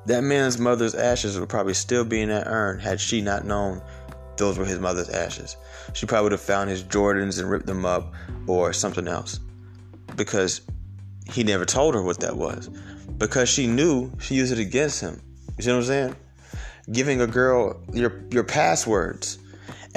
That 0.05 0.23
man's 0.23 0.57
mother's 0.57 0.95
ashes 0.95 1.39
would 1.39 1.49
probably 1.49 1.73
still 1.73 2.05
be 2.05 2.21
in 2.21 2.29
that 2.29 2.47
urn 2.47 2.79
had 2.79 2.99
she 2.99 3.21
not 3.21 3.45
known 3.45 3.81
those 4.37 4.57
were 4.57 4.65
his 4.65 4.79
mother's 4.79 5.09
ashes. 5.09 5.57
She 5.93 6.05
probably 6.05 6.23
would 6.23 6.31
have 6.33 6.41
found 6.41 6.69
his 6.69 6.83
Jordans 6.83 7.39
and 7.39 7.49
ripped 7.49 7.65
them 7.65 7.85
up 7.85 8.13
or 8.47 8.73
something 8.73 9.07
else 9.07 9.39
because 10.15 10.61
he 11.31 11.43
never 11.43 11.65
told 11.65 11.95
her 11.95 12.01
what 12.01 12.19
that 12.21 12.35
was. 12.35 12.69
Because 13.17 13.49
she 13.49 13.67
knew 13.67 14.11
she 14.19 14.35
used 14.35 14.51
it 14.51 14.59
against 14.59 15.01
him. 15.01 15.21
You 15.57 15.63
see 15.63 15.71
what 15.71 15.77
I'm 15.77 15.83
saying? 15.83 16.15
Giving 16.91 17.21
a 17.21 17.27
girl 17.27 17.81
your 17.91 18.23
your 18.29 18.43
passwords 18.43 19.39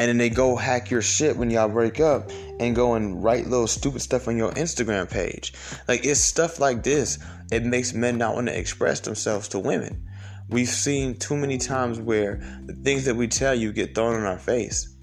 and 0.00 0.09
then 0.09 0.16
they 0.16 0.31
go 0.31 0.57
hack 0.57 0.90
your 0.90 1.03
shit 1.03 1.37
when 1.37 1.50
y'all 1.50 1.68
break 1.68 2.00
up 2.00 2.31
and 2.59 2.74
go 2.74 2.94
and 2.94 3.22
write 3.22 3.46
little 3.46 3.66
stupid 3.66 4.00
stuff 4.00 4.29
on 4.29 4.37
your 4.37 4.50
Instagram 4.53 5.11
page. 5.11 5.53
Like 5.88 6.07
it's 6.07 6.20
stuff 6.20 6.59
like 6.59 6.83
this. 6.83 7.18
It 7.53 7.64
makes 7.64 7.92
men 7.92 8.16
not 8.16 8.35
want 8.35 8.46
to 8.46 8.59
express 8.59 9.00
themselves 9.00 9.48
to 9.48 9.59
women. 9.59 10.09
We've 10.51 10.69
seen 10.69 11.17
too 11.17 11.37
many 11.37 11.59
times 11.59 12.01
where 12.01 12.41
the 12.67 12.75
things 12.75 13.05
that 13.05 13.15
we 13.15 13.29
tell 13.29 13.55
you 13.55 13.73
get 13.73 13.95
thrown 13.95 14.17
in 14.17 14.25
our 14.25 14.39
face. 14.39 14.97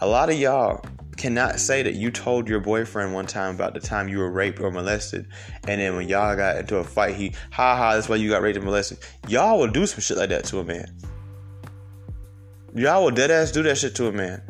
A 0.00 0.06
lot 0.06 0.28
of 0.28 0.36
y'all 0.36 0.84
cannot 1.16 1.60
say 1.60 1.84
that 1.84 1.94
you 1.94 2.10
told 2.10 2.48
your 2.48 2.58
boyfriend 2.58 3.14
one 3.14 3.26
time 3.26 3.54
about 3.54 3.74
the 3.74 3.80
time 3.80 4.08
you 4.08 4.18
were 4.18 4.30
raped 4.30 4.58
or 4.58 4.72
molested, 4.72 5.28
and 5.68 5.80
then 5.80 5.94
when 5.94 6.08
y'all 6.08 6.34
got 6.34 6.56
into 6.56 6.78
a 6.78 6.84
fight, 6.84 7.14
he, 7.14 7.32
ha 7.52 7.76
ha, 7.76 7.94
that's 7.94 8.08
why 8.08 8.16
you 8.16 8.28
got 8.28 8.42
raped 8.42 8.56
and 8.56 8.64
molested. 8.64 8.98
Y'all 9.28 9.56
will 9.56 9.70
do 9.70 9.86
some 9.86 10.00
shit 10.00 10.16
like 10.16 10.30
that 10.30 10.44
to 10.46 10.58
a 10.58 10.64
man. 10.64 10.86
Y'all 12.74 13.04
will 13.04 13.12
dead 13.12 13.30
ass 13.30 13.52
do 13.52 13.62
that 13.62 13.78
shit 13.78 13.94
to 13.94 14.08
a 14.08 14.12
man. 14.12 14.42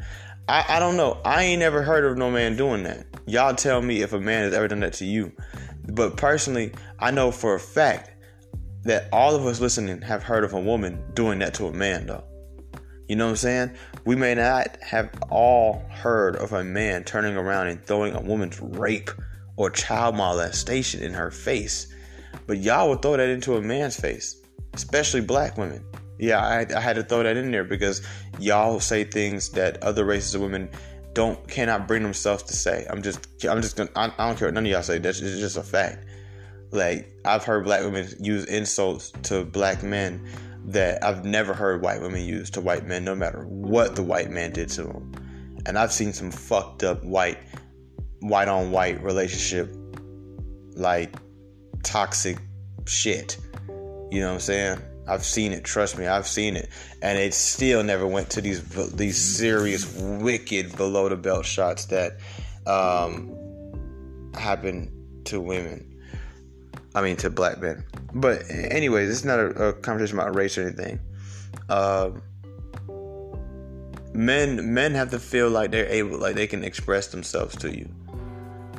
I, 0.48 0.64
I 0.76 0.80
don't 0.80 0.96
know. 0.96 1.20
I 1.26 1.42
ain't 1.42 1.60
never 1.60 1.82
heard 1.82 2.06
of 2.06 2.16
no 2.16 2.30
man 2.30 2.56
doing 2.56 2.84
that. 2.84 3.04
Y'all 3.26 3.54
tell 3.54 3.82
me 3.82 4.00
if 4.00 4.14
a 4.14 4.20
man 4.20 4.44
has 4.44 4.54
ever 4.54 4.68
done 4.68 4.80
that 4.80 4.94
to 4.94 5.04
you. 5.04 5.32
But 5.88 6.16
personally, 6.16 6.72
I 6.98 7.10
know 7.10 7.32
for 7.32 7.54
a 7.54 7.60
fact 7.60 8.11
that 8.84 9.08
all 9.12 9.34
of 9.34 9.46
us 9.46 9.60
listening 9.60 10.00
have 10.02 10.22
heard 10.22 10.44
of 10.44 10.52
a 10.52 10.60
woman 10.60 11.02
doing 11.14 11.38
that 11.40 11.54
to 11.54 11.66
a 11.66 11.72
man, 11.72 12.06
though. 12.06 12.24
You 13.08 13.16
know 13.16 13.26
what 13.26 13.30
I'm 13.30 13.36
saying? 13.36 13.76
We 14.04 14.16
may 14.16 14.34
not 14.34 14.76
have 14.82 15.10
all 15.30 15.84
heard 15.90 16.36
of 16.36 16.52
a 16.52 16.64
man 16.64 17.04
turning 17.04 17.36
around 17.36 17.68
and 17.68 17.84
throwing 17.84 18.14
a 18.14 18.20
woman's 18.20 18.60
rape 18.60 19.10
or 19.56 19.70
child 19.70 20.16
molestation 20.16 21.02
in 21.02 21.12
her 21.12 21.30
face, 21.30 21.92
but 22.46 22.58
y'all 22.58 22.88
would 22.88 23.02
throw 23.02 23.16
that 23.16 23.28
into 23.28 23.56
a 23.56 23.60
man's 23.60 23.98
face, 23.98 24.40
especially 24.72 25.20
black 25.20 25.58
women. 25.58 25.84
Yeah, 26.18 26.38
I, 26.38 26.66
I 26.74 26.80
had 26.80 26.96
to 26.96 27.02
throw 27.02 27.22
that 27.22 27.36
in 27.36 27.50
there 27.50 27.64
because 27.64 28.06
y'all 28.38 28.80
say 28.80 29.04
things 29.04 29.50
that 29.50 29.82
other 29.82 30.04
races 30.04 30.34
of 30.34 30.42
women 30.42 30.70
don't 31.14 31.46
cannot 31.48 31.86
bring 31.86 32.02
themselves 32.02 32.42
to 32.44 32.54
say. 32.54 32.86
I'm 32.88 33.02
just 33.02 33.26
I'm 33.44 33.60
just 33.60 33.76
gonna 33.76 33.90
I, 33.96 34.12
I 34.18 34.28
don't 34.28 34.38
care 34.38 34.48
what 34.48 34.54
none 34.54 34.64
of 34.64 34.70
y'all 34.70 34.82
say. 34.82 34.98
That's 34.98 35.20
just 35.20 35.56
a 35.56 35.62
fact. 35.62 36.06
Like 36.72 37.12
I've 37.24 37.44
heard 37.44 37.64
black 37.64 37.82
women 37.82 38.08
use 38.18 38.44
insults 38.46 39.12
to 39.24 39.44
black 39.44 39.82
men 39.82 40.26
that 40.64 41.02
I've 41.04 41.24
never 41.24 41.54
heard 41.54 41.82
white 41.82 42.00
women 42.00 42.22
use 42.22 42.50
to 42.50 42.60
white 42.60 42.86
men, 42.86 43.04
no 43.04 43.14
matter 43.14 43.44
what 43.44 43.96
the 43.96 44.02
white 44.02 44.30
man 44.30 44.52
did 44.52 44.68
to 44.70 44.84
them. 44.84 45.12
And 45.66 45.78
I've 45.78 45.92
seen 45.92 46.12
some 46.12 46.30
fucked 46.30 46.82
up 46.82 47.04
white, 47.04 47.38
white 48.20 48.48
on 48.48 48.70
white 48.70 49.02
relationship, 49.02 49.74
like 50.74 51.14
toxic 51.82 52.38
shit. 52.86 53.36
You 54.10 54.20
know 54.20 54.28
what 54.28 54.34
I'm 54.34 54.40
saying? 54.40 54.78
I've 55.08 55.24
seen 55.24 55.52
it. 55.52 55.64
Trust 55.64 55.98
me, 55.98 56.06
I've 56.06 56.26
seen 56.26 56.56
it, 56.56 56.68
and 57.02 57.18
it 57.18 57.34
still 57.34 57.82
never 57.82 58.06
went 58.06 58.30
to 58.30 58.40
these 58.40 58.62
these 58.92 59.18
serious, 59.18 59.94
wicked 59.96 60.76
below 60.76 61.08
the 61.08 61.16
belt 61.16 61.44
shots 61.44 61.86
that 61.86 62.18
um, 62.66 63.36
happen 64.34 65.22
to 65.24 65.40
women. 65.40 65.91
I 66.94 67.02
mean, 67.02 67.16
to 67.16 67.30
black 67.30 67.60
men. 67.60 67.84
But 68.14 68.42
anyways, 68.50 69.08
is 69.08 69.24
not 69.24 69.38
a, 69.38 69.68
a 69.68 69.72
conversation 69.72 70.18
about 70.18 70.34
race 70.34 70.58
or 70.58 70.62
anything. 70.62 71.00
Uh, 71.68 72.10
men 74.12 74.74
men 74.74 74.92
have 74.94 75.10
to 75.10 75.18
feel 75.18 75.48
like 75.48 75.70
they're 75.70 75.88
able, 75.88 76.18
like 76.18 76.34
they 76.34 76.46
can 76.46 76.64
express 76.64 77.08
themselves 77.08 77.56
to 77.56 77.76
you, 77.76 77.88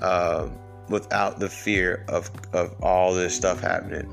uh, 0.01 0.49
without 0.89 1.39
the 1.39 1.49
fear 1.49 2.05
of 2.07 2.29
of 2.53 2.75
all 2.81 3.13
this 3.13 3.35
stuff 3.35 3.61
happening. 3.61 4.11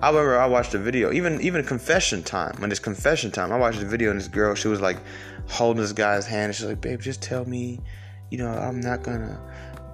I 0.00 0.08
remember 0.08 0.38
I 0.38 0.46
watched 0.46 0.74
a 0.74 0.78
video, 0.78 1.12
even 1.12 1.40
even 1.40 1.64
confession 1.64 2.22
time. 2.22 2.54
When 2.58 2.70
it's 2.70 2.80
confession 2.80 3.30
time, 3.30 3.52
I 3.52 3.58
watched 3.58 3.82
a 3.82 3.86
video 3.86 4.10
and 4.10 4.20
this 4.20 4.28
girl, 4.28 4.54
she 4.54 4.68
was 4.68 4.80
like 4.80 4.98
holding 5.48 5.82
this 5.82 5.92
guy's 5.92 6.26
hand, 6.26 6.46
and 6.46 6.54
she's 6.54 6.66
like, 6.66 6.80
"Babe, 6.80 7.00
just 7.00 7.22
tell 7.22 7.44
me, 7.44 7.80
you 8.30 8.38
know, 8.38 8.48
I'm 8.48 8.80
not 8.80 9.02
gonna." 9.02 9.38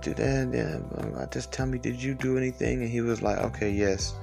Do 0.02 0.14
that. 0.14 0.50
Yeah, 0.52 0.78
um, 0.98 1.28
just 1.30 1.52
tell 1.52 1.66
me, 1.66 1.78
did 1.78 2.02
you 2.02 2.14
do 2.14 2.36
anything? 2.36 2.82
And 2.82 2.90
he 2.90 3.00
was 3.00 3.22
like, 3.22 3.38
okay, 3.38 3.70
yes. 3.70 4.14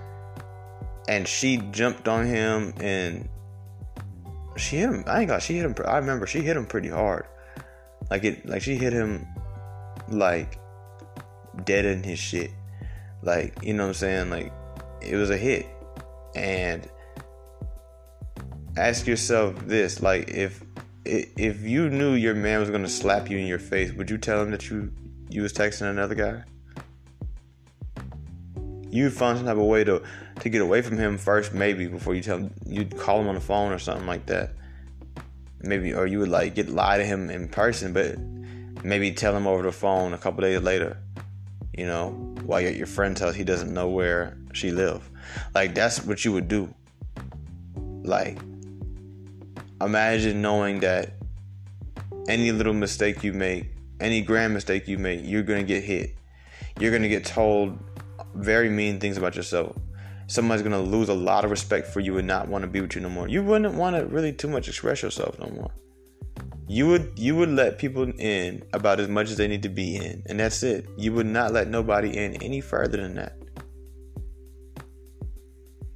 And 1.07 1.27
she 1.27 1.57
jumped 1.71 2.07
on 2.07 2.25
him 2.25 2.73
and 2.79 3.29
she 4.57 4.77
hit 4.77 4.89
him. 4.89 5.03
I 5.07 5.21
ain't 5.21 5.29
got. 5.29 5.41
She 5.41 5.55
hit 5.55 5.65
him. 5.65 5.75
I 5.85 5.97
remember 5.97 6.25
she 6.25 6.41
hit 6.41 6.57
him 6.57 6.65
pretty 6.65 6.89
hard. 6.89 7.25
Like 8.09 8.23
it. 8.23 8.45
Like 8.45 8.61
she 8.61 8.75
hit 8.75 8.93
him, 8.93 9.27
like 10.09 10.59
dead 11.63 11.85
in 11.85 12.03
his 12.03 12.19
shit. 12.19 12.51
Like 13.21 13.63
you 13.63 13.73
know 13.73 13.83
what 13.83 13.89
I'm 13.89 13.93
saying. 13.95 14.29
Like 14.29 14.51
it 15.01 15.15
was 15.15 15.29
a 15.29 15.37
hit. 15.37 15.67
And 16.35 16.89
ask 18.77 19.05
yourself 19.05 19.55
this: 19.67 20.01
like 20.01 20.29
if 20.29 20.63
if 21.05 21.61
you 21.61 21.89
knew 21.89 22.13
your 22.13 22.35
man 22.35 22.59
was 22.59 22.69
gonna 22.69 22.89
slap 22.89 23.29
you 23.29 23.37
in 23.37 23.45
your 23.45 23.59
face, 23.59 23.91
would 23.93 24.09
you 24.09 24.17
tell 24.17 24.41
him 24.41 24.51
that 24.51 24.69
you 24.69 24.91
you 25.29 25.41
was 25.41 25.53
texting 25.53 25.89
another 25.89 26.15
guy? 26.15 26.43
You'd 28.89 29.13
find 29.13 29.37
some 29.37 29.47
type 29.47 29.57
of 29.57 29.63
way 29.63 29.83
to 29.83 30.03
to 30.41 30.49
get 30.49 30.61
away 30.61 30.81
from 30.81 30.97
him 30.97 31.17
first, 31.17 31.53
maybe 31.53 31.87
before 31.87 32.15
you 32.15 32.21
tell 32.21 32.37
him. 32.37 32.53
You'd 32.65 32.97
call 32.97 33.21
him 33.21 33.27
on 33.27 33.35
the 33.35 33.41
phone 33.41 33.71
or 33.71 33.79
something 33.79 34.07
like 34.07 34.25
that. 34.27 34.53
Maybe, 35.61 35.93
or 35.93 36.05
you 36.05 36.19
would 36.19 36.29
like 36.29 36.55
get 36.55 36.69
lie 36.69 36.97
to 36.97 37.03
him 37.03 37.29
in 37.29 37.47
person, 37.47 37.93
but 37.93 38.17
maybe 38.83 39.11
tell 39.11 39.35
him 39.35 39.47
over 39.47 39.63
the 39.63 39.71
phone 39.71 40.13
a 40.13 40.17
couple 40.17 40.41
days 40.41 40.61
later. 40.61 40.97
You 41.73 41.87
know, 41.87 42.09
while 42.45 42.61
you're 42.61 42.69
at 42.69 42.77
your 42.77 42.87
friend's 42.87 43.19
house, 43.19 43.35
he 43.35 43.43
doesn't 43.43 43.73
know 43.73 43.89
where 43.89 44.37
she 44.53 44.71
live. 44.71 45.09
Like 45.53 45.75
that's 45.75 46.05
what 46.05 46.23
you 46.23 46.31
would 46.33 46.47
do. 46.47 46.73
Like 48.03 48.37
imagine 49.81 50.41
knowing 50.41 50.79
that 50.81 51.13
any 52.27 52.51
little 52.51 52.73
mistake 52.73 53.23
you 53.23 53.33
make, 53.33 53.74
any 53.99 54.21
grand 54.21 54.53
mistake 54.53 54.87
you 54.87 54.97
make, 54.97 55.21
you're 55.23 55.43
gonna 55.43 55.63
get 55.63 55.83
hit. 55.83 56.15
You're 56.79 56.91
gonna 56.91 57.09
get 57.09 57.25
told 57.25 57.77
very 58.35 58.69
mean 58.69 58.99
things 58.99 59.17
about 59.17 59.35
yourself. 59.35 59.77
Somebody's 60.27 60.63
gonna 60.63 60.81
lose 60.81 61.09
a 61.09 61.13
lot 61.13 61.45
of 61.45 61.51
respect 61.51 61.87
for 61.87 61.99
you 61.99 62.17
and 62.17 62.27
not 62.27 62.47
want 62.47 62.63
to 62.63 62.67
be 62.67 62.81
with 62.81 62.95
you 62.95 63.01
no 63.01 63.09
more. 63.09 63.27
You 63.27 63.43
wouldn't 63.43 63.75
want 63.75 63.95
to 63.95 64.05
really 64.05 64.33
too 64.33 64.47
much 64.47 64.67
express 64.67 65.01
yourself 65.01 65.39
no 65.39 65.47
more. 65.49 65.71
You 66.67 66.87
would 66.87 67.13
you 67.15 67.35
would 67.35 67.49
let 67.49 67.77
people 67.77 68.11
in 68.17 68.63
about 68.73 68.99
as 68.99 69.07
much 69.07 69.29
as 69.29 69.37
they 69.37 69.47
need 69.47 69.63
to 69.63 69.69
be 69.69 69.97
in, 69.97 70.23
and 70.25 70.39
that's 70.39 70.63
it. 70.63 70.87
You 70.97 71.13
would 71.13 71.27
not 71.27 71.53
let 71.53 71.67
nobody 71.67 72.17
in 72.17 72.41
any 72.41 72.59
further 72.59 72.97
than 72.97 73.15
that. 73.15 73.37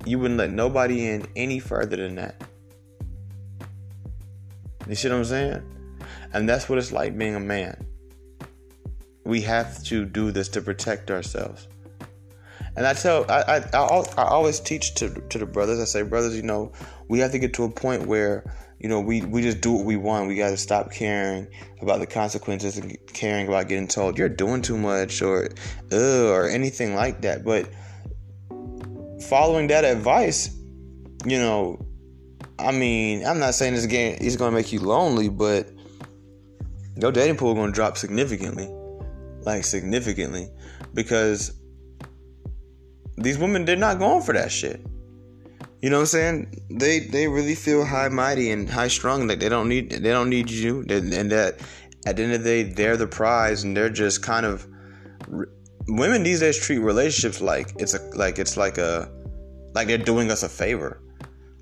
You 0.06 0.20
wouldn't 0.20 0.38
let 0.38 0.52
nobody 0.52 1.08
in 1.08 1.26
any 1.36 1.60
further 1.60 1.98
than 1.98 2.16
that. 2.16 2.42
You 4.88 4.96
see 4.96 5.10
what 5.10 5.18
I'm 5.18 5.26
saying? 5.26 5.64
And 6.34 6.48
that's 6.48 6.70
what 6.70 6.78
it's 6.78 6.92
like 6.92 7.18
being 7.18 7.36
a 7.36 7.40
man. 7.40 7.86
We 9.26 9.42
have 9.42 9.84
to 9.86 10.06
do 10.06 10.32
this 10.32 10.50
to 10.50 10.62
protect 10.62 11.12
ourselves. 11.12 11.68
And 12.76 12.86
I 12.88 12.94
tell, 12.94 13.30
I, 13.30 13.42
I, 13.42 13.80
I, 14.18 14.24
always 14.24 14.60
teach 14.60 14.96
to, 14.96 15.10
to 15.10 15.38
the 15.38 15.46
brothers, 15.46 15.80
I 15.80 15.86
say, 15.86 16.02
brothers, 16.04 16.36
you 16.36 16.44
know, 16.44 16.72
we 17.10 17.20
have 17.20 17.32
to 17.32 17.40
get 17.40 17.54
to 17.56 17.64
a 17.64 17.70
point 17.70 18.08
where, 18.08 18.46
you 18.80 18.88
know, 18.88 19.02
we, 19.02 19.22
we 19.22 19.42
just 19.42 19.60
do 19.60 19.74
what 19.74 19.86
we 19.86 19.98
want. 19.98 20.28
We 20.28 20.36
got 20.36 20.52
to 20.52 20.58
stop 20.58 20.92
caring 20.92 21.48
about 21.82 22.00
the 22.00 22.08
consequences 22.08 22.78
and 22.78 22.98
caring 23.14 23.48
about 23.48 23.68
getting 23.68 23.88
told 23.88 24.18
you're 24.18 24.30
doing 24.30 24.62
too 24.62 24.78
much 24.78 25.22
or, 25.22 25.50
or 25.92 26.48
anything 26.48 26.96
like 26.96 27.22
that. 27.22 27.44
But 27.44 27.70
following 29.24 29.68
that 29.68 29.84
advice, 29.84 30.56
you 31.26 31.38
know, 31.40 31.86
I 32.58 32.72
mean, 32.72 33.26
I'm 33.26 33.40
not 33.40 33.56
saying 33.56 33.74
this 33.74 33.86
game 33.86 34.18
is 34.22 34.36
going 34.36 34.52
to 34.52 34.56
make 34.56 34.72
you 34.72 34.80
lonely, 34.80 35.30
but 35.30 35.70
your 36.96 37.12
dating 37.12 37.38
pool 37.38 37.54
going 37.56 37.72
to 37.72 37.76
drop 37.76 37.98
significantly, 37.98 38.70
like 39.46 39.64
significantly, 39.64 40.50
because 40.94 41.54
these 43.18 43.38
women 43.38 43.66
they're 43.66 43.76
not 43.76 44.00
going 44.00 44.22
for 44.22 44.34
that 44.34 44.52
shit. 44.52 44.82
You 45.82 45.90
know 45.90 45.98
what 45.98 46.02
I'm 46.02 46.08
saying? 46.08 46.66
They 46.72 47.00
they 47.00 47.28
really 47.28 47.56
feel 47.56 47.86
high 47.86 48.10
mighty 48.10 48.52
and 48.52 48.70
high 48.70 48.90
strung. 48.90 49.28
Like 49.28 49.40
they 49.40 49.50
don't 49.50 49.70
need 49.70 49.92
they 49.92 50.12
don't 50.12 50.30
need 50.30 50.50
you, 50.50 50.86
and 50.90 51.32
that 51.32 51.60
at 52.06 52.18
the 52.18 52.24
end 52.24 52.34
of 52.34 52.44
the 52.44 52.64
day 52.64 52.64
they're 52.64 52.98
the 52.98 53.08
prize, 53.08 53.64
and 53.64 53.76
they're 53.76 53.90
just 53.90 54.22
kind 54.22 54.46
of 54.46 54.68
women 55.88 56.24
these 56.24 56.42
days 56.42 56.58
treat 56.58 56.80
relationships 56.80 57.42
like 57.42 57.74
it's 57.80 57.94
a 57.94 58.00
like 58.16 58.40
it's 58.40 58.58
like 58.58 58.78
a 58.78 59.10
like 59.74 59.88
they're 59.88 59.98
doing 59.98 60.32
us 60.32 60.44
a 60.44 60.50
favor. 60.50 61.02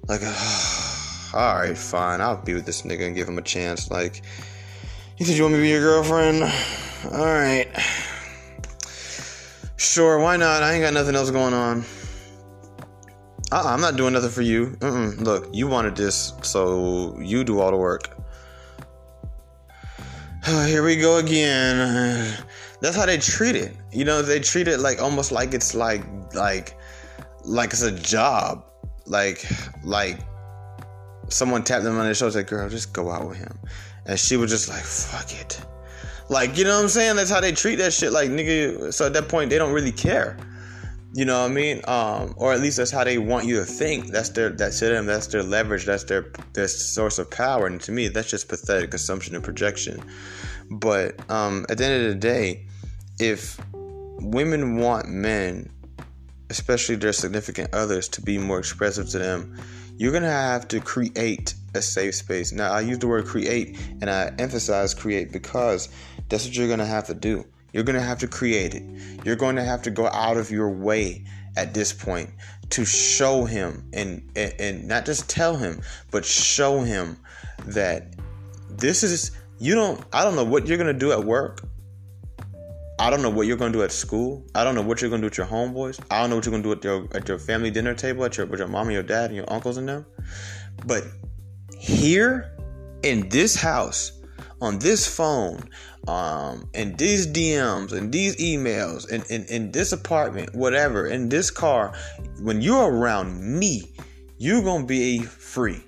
Like, 0.07 0.21
uh, 0.23 1.31
all 1.33 1.55
right, 1.55 1.77
fine, 1.77 2.21
I'll 2.21 2.41
be 2.41 2.53
with 2.53 2.65
this 2.65 2.83
nigga 2.83 3.05
and 3.07 3.15
give 3.15 3.27
him 3.27 3.37
a 3.37 3.41
chance. 3.41 3.91
Like, 3.91 4.23
you 5.17 5.25
said 5.25 5.35
you 5.35 5.43
want 5.43 5.53
me 5.53 5.59
to 5.59 5.63
be 5.63 5.69
your 5.69 5.81
girlfriend? 5.81 6.43
All 7.11 7.25
right. 7.25 7.67
Sure, 9.75 10.19
why 10.19 10.37
not? 10.37 10.63
I 10.63 10.73
ain't 10.73 10.83
got 10.83 10.93
nothing 10.93 11.15
else 11.15 11.31
going 11.31 11.53
on. 11.53 11.83
Uh-uh, 13.51 13.63
I'm 13.65 13.81
not 13.81 13.95
doing 13.95 14.13
nothing 14.13 14.29
for 14.29 14.41
you. 14.41 14.77
Mm-mm. 14.79 15.19
Look, 15.21 15.49
you 15.53 15.67
wanted 15.67 15.95
this, 15.95 16.33
so 16.41 17.17
you 17.19 17.43
do 17.43 17.59
all 17.59 17.71
the 17.71 17.77
work. 17.77 18.15
Here 20.45 20.83
we 20.83 20.97
go 20.97 21.17
again. 21.17 22.37
That's 22.81 22.95
how 22.95 23.05
they 23.07 23.17
treat 23.17 23.55
it. 23.55 23.75
You 23.91 24.05
know, 24.05 24.21
they 24.21 24.39
treat 24.39 24.67
it 24.67 24.79
like 24.79 25.01
almost 25.01 25.31
like 25.31 25.53
it's 25.53 25.73
like 25.73 26.03
like 26.35 26.77
like 27.43 27.71
it's 27.71 27.81
a 27.81 27.91
job 27.91 28.65
like 29.07 29.43
like 29.83 30.19
someone 31.29 31.63
tapped 31.63 31.83
them 31.83 31.97
on 31.97 32.07
the 32.07 32.13
shoulder, 32.13 32.37
like, 32.37 32.47
girl, 32.47 32.69
just 32.69 32.93
go 32.93 33.09
out 33.11 33.27
with 33.27 33.37
him. 33.37 33.59
And 34.07 34.19
she 34.19 34.37
was 34.37 34.49
just 34.49 34.69
like, 34.69 34.83
fuck 34.83 35.33
it. 35.39 35.61
Like, 36.29 36.57
you 36.57 36.63
know 36.63 36.75
what 36.75 36.83
I'm 36.83 36.89
saying? 36.89 37.15
That's 37.15 37.29
how 37.29 37.39
they 37.39 37.51
treat 37.51 37.75
that 37.75 37.93
shit. 37.93 38.11
Like, 38.11 38.29
nigga, 38.29 38.93
so 38.93 39.05
at 39.05 39.13
that 39.13 39.29
point, 39.29 39.49
they 39.49 39.57
don't 39.57 39.73
really 39.73 39.91
care. 39.91 40.37
You 41.13 41.25
know 41.25 41.41
what 41.41 41.51
I 41.51 41.53
mean? 41.53 41.81
Um, 41.87 42.33
or 42.37 42.53
at 42.53 42.59
least 42.59 42.77
that's 42.77 42.91
how 42.91 43.03
they 43.03 43.17
want 43.17 43.45
you 43.45 43.55
to 43.57 43.65
think. 43.65 44.07
That's 44.07 44.29
their 44.29 44.49
that's 44.49 44.79
them. 44.79 45.05
That's 45.05 45.27
their 45.27 45.41
leverage. 45.41 45.85
That's 45.85 46.03
their 46.03 46.31
their 46.53 46.67
source 46.67 47.17
of 47.17 47.31
power. 47.31 47.65
And 47.65 47.81
to 47.81 47.91
me, 47.91 48.09
that's 48.09 48.29
just 48.29 48.49
pathetic 48.49 48.93
assumption 48.93 49.33
and 49.33 49.43
projection. 49.43 50.03
But 50.69 51.17
um, 51.31 51.65
at 51.69 51.77
the 51.77 51.85
end 51.85 52.05
of 52.05 52.09
the 52.13 52.19
day, 52.19 52.67
if 53.19 53.59
women 54.19 54.77
want 54.77 55.07
men 55.07 55.71
especially 56.49 56.95
their 56.95 57.13
significant 57.13 57.73
others, 57.73 58.07
to 58.07 58.21
be 58.21 58.37
more 58.37 58.59
expressive 58.59 59.09
to 59.09 59.19
them, 59.19 59.57
you're 59.97 60.13
gonna 60.13 60.29
have 60.29 60.67
to 60.69 60.79
create 60.79 61.55
a 61.77 61.81
safe 61.81 62.15
space. 62.15 62.51
Now, 62.51 62.71
I 62.71 62.81
use 62.81 62.99
the 62.99 63.07
word 63.07 63.25
create 63.25 63.79
and 64.01 64.09
I 64.09 64.33
emphasize 64.37 64.93
create 64.93 65.31
because 65.31 65.89
that's 66.29 66.45
what 66.45 66.55
you're 66.55 66.67
gonna 66.67 66.85
have 66.85 67.07
to 67.07 67.13
do. 67.13 67.45
You're 67.73 67.83
gonna 67.83 68.01
have 68.01 68.19
to 68.19 68.27
create 68.27 68.75
it. 68.75 68.83
You're 69.23 69.35
going 69.35 69.55
to 69.55 69.63
have 69.63 69.81
to 69.83 69.91
go 69.91 70.07
out 70.07 70.37
of 70.37 70.51
your 70.51 70.69
way 70.69 71.23
at 71.55 71.73
this 71.73 71.93
point 71.93 72.29
to 72.69 72.85
show 72.85 73.45
him 73.45 73.89
and, 73.93 74.29
and, 74.35 74.53
and 74.59 74.87
not 74.87 75.05
just 75.05 75.29
tell 75.29 75.55
him, 75.55 75.81
but 76.11 76.25
show 76.25 76.81
him 76.81 77.17
that 77.65 78.13
this 78.69 79.03
is 79.03 79.31
you 79.59 79.73
don't 79.73 80.03
I 80.13 80.23
don't 80.23 80.35
know 80.35 80.43
what 80.43 80.67
you're 80.67 80.77
gonna 80.77 80.93
do 80.93 81.11
at 81.11 81.23
work 81.23 81.67
I 82.99 83.11
don't 83.11 83.21
know 83.21 83.29
what 83.29 83.45
you're 83.45 83.57
gonna 83.57 83.73
do 83.73 83.83
at 83.83 83.91
school. 83.91 84.43
I 84.55 84.63
don't 84.63 84.73
know 84.73 84.81
what 84.81 85.01
you're 85.01 85.09
gonna 85.11 85.21
do 85.21 85.27
with 85.27 85.37
your 85.37 85.45
homeboys. 85.45 86.03
I 86.09 86.19
don't 86.19 86.31
know 86.31 86.37
what 86.37 86.45
you're 86.45 86.51
gonna 86.51 86.63
do 86.63 86.71
at 86.71 86.83
your 86.83 87.07
at 87.13 87.27
your 87.27 87.37
family 87.37 87.69
dinner 87.69 87.93
table 87.93 88.25
at 88.25 88.37
your 88.37 88.47
with 88.47 88.59
your 88.59 88.67
mom 88.67 88.87
and 88.87 88.93
your 88.93 89.03
dad 89.03 89.25
and 89.25 89.35
your 89.35 89.45
uncles 89.53 89.77
and 89.77 89.87
them. 89.87 90.05
But 90.85 91.03
here 91.77 92.51
in 93.03 93.29
this 93.29 93.55
house, 93.55 94.11
on 94.61 94.79
this 94.79 95.07
phone, 95.07 95.69
um, 96.07 96.67
and 96.73 96.97
these 96.97 97.27
DMs 97.27 97.91
and 97.91 98.11
these 98.11 98.35
emails 98.37 99.09
and 99.11 99.23
in, 99.29 99.45
in 99.45 99.71
this 99.71 99.91
apartment, 99.91 100.55
whatever, 100.55 101.07
in 101.07 101.29
this 101.29 101.51
car, 101.51 101.93
when 102.41 102.61
you're 102.61 102.91
around 102.91 103.41
me, 103.41 103.91
you're 104.37 104.63
gonna 104.63 104.85
be 104.85 105.19
free 105.19 105.86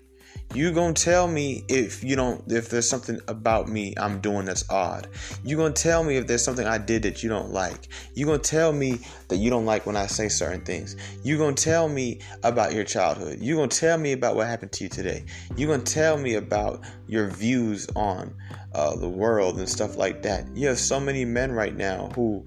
you 0.56 0.72
gonna 0.72 0.94
tell 0.94 1.28
me 1.28 1.64
if 1.68 2.04
you 2.04 2.16
don't 2.16 2.52
if 2.52 2.70
there's 2.70 2.90
something 2.90 3.20
about 3.28 3.68
me 3.68 3.94
i'm 3.98 4.20
doing 4.20 4.46
that's 4.46 4.68
odd. 4.70 5.08
You 5.44 5.56
gonna 5.56 5.74
tell 5.74 6.04
me 6.04 6.18
if 6.18 6.26
there's 6.26 6.44
something 6.44 6.66
i 6.66 6.80
did 6.80 7.04
that 7.04 7.22
you 7.22 7.30
don't 7.30 7.52
like. 7.52 7.88
You 8.16 8.26
gonna 8.26 8.40
tell 8.40 8.74
me 8.74 9.00
that 9.28 9.38
you 9.38 9.52
don't 9.52 9.66
like 9.66 9.86
when 9.86 9.96
i 9.96 10.08
say 10.08 10.28
certain 10.28 10.62
things. 10.62 10.96
You 11.24 11.38
gonna 11.38 11.56
tell 11.56 11.88
me 11.88 12.22
about 12.44 12.74
your 12.74 12.84
childhood. 12.84 13.40
You 13.40 13.56
gonna 13.56 13.68
tell 13.68 14.00
me 14.00 14.14
about 14.14 14.36
what 14.36 14.48
happened 14.48 14.72
to 14.74 14.86
you 14.86 14.90
today. 14.90 15.26
You 15.56 15.68
gonna 15.68 15.84
tell 15.84 16.18
me 16.18 16.34
about 16.34 16.84
your 17.08 17.30
views 17.30 17.88
on 17.96 18.36
uh, 18.74 18.96
the 18.96 19.10
world 19.10 19.60
and 19.60 19.70
stuff 19.70 19.98
like 19.98 20.24
that. 20.24 20.48
You 20.56 20.68
have 20.70 20.80
so 20.80 21.00
many 21.00 21.26
men 21.26 21.52
right 21.52 21.76
now 21.76 22.10
who 22.16 22.44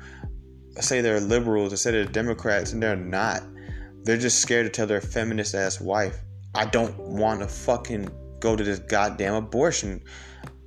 say 0.80 1.02
they're 1.02 1.20
liberals 1.20 1.72
or 1.72 1.76
say 1.76 1.92
they're 1.92 2.04
democrats 2.04 2.72
and 2.72 2.82
they're 2.82 2.96
not. 2.96 3.44
They're 4.02 4.16
just 4.16 4.40
scared 4.40 4.66
to 4.66 4.70
tell 4.70 4.88
their 4.88 5.00
feminist 5.00 5.54
ass 5.54 5.80
wife 5.80 6.18
I 6.54 6.66
don't 6.66 6.98
want 6.98 7.40
to 7.40 7.48
fucking 7.48 8.10
go 8.40 8.56
to 8.56 8.62
this 8.62 8.78
goddamn 8.80 9.34
abortion 9.34 10.02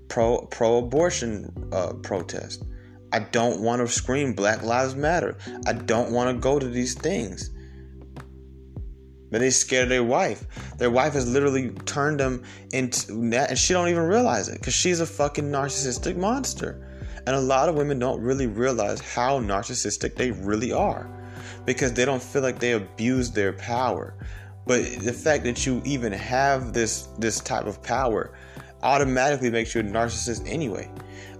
pro 0.07 0.45
pro 0.47 0.77
abortion 0.77 1.69
uh, 1.71 1.93
protest. 1.93 2.63
I 3.11 3.19
don't 3.19 3.61
want 3.61 3.81
to 3.81 3.87
scream 3.87 4.33
Black 4.33 4.63
Lives 4.63 4.95
Matter. 4.95 5.37
I 5.67 5.73
don't 5.73 6.11
want 6.11 6.35
to 6.35 6.41
go 6.41 6.59
to 6.59 6.67
these 6.67 6.95
things. 6.95 7.51
But 9.31 9.39
they 9.39 9.49
scared 9.49 9.89
their 9.89 10.03
wife. 10.03 10.45
Their 10.77 10.91
wife 10.91 11.13
has 11.13 11.27
literally 11.27 11.71
turned 11.85 12.19
them 12.19 12.43
into 12.71 13.13
that, 13.29 13.49
and 13.49 13.59
she 13.59 13.73
don't 13.73 13.89
even 13.89 14.03
realize 14.03 14.49
it 14.49 14.59
because 14.59 14.73
she's 14.73 14.99
a 14.99 15.05
fucking 15.05 15.45
narcissistic 15.45 16.15
monster. 16.15 16.81
And 17.27 17.35
a 17.35 17.41
lot 17.41 17.69
of 17.69 17.75
women 17.75 17.99
don't 17.99 18.21
really 18.21 18.47
realize 18.47 19.01
how 19.01 19.39
narcissistic 19.39 20.15
they 20.15 20.31
really 20.31 20.71
are 20.71 21.09
because 21.65 21.93
they 21.93 22.05
don't 22.05 22.21
feel 22.21 22.41
like 22.41 22.59
they 22.59 22.73
abuse 22.73 23.31
their 23.31 23.53
power. 23.53 24.15
But 24.65 24.83
the 24.99 25.13
fact 25.13 25.43
that 25.43 25.65
you 25.65 25.81
even 25.85 26.11
have 26.11 26.73
this 26.73 27.07
this 27.19 27.39
type 27.39 27.65
of 27.65 27.81
power 27.83 28.31
automatically 28.83 29.49
makes 29.49 29.73
you 29.73 29.81
a 29.81 29.83
narcissist 29.83 30.47
anyway. 30.47 30.89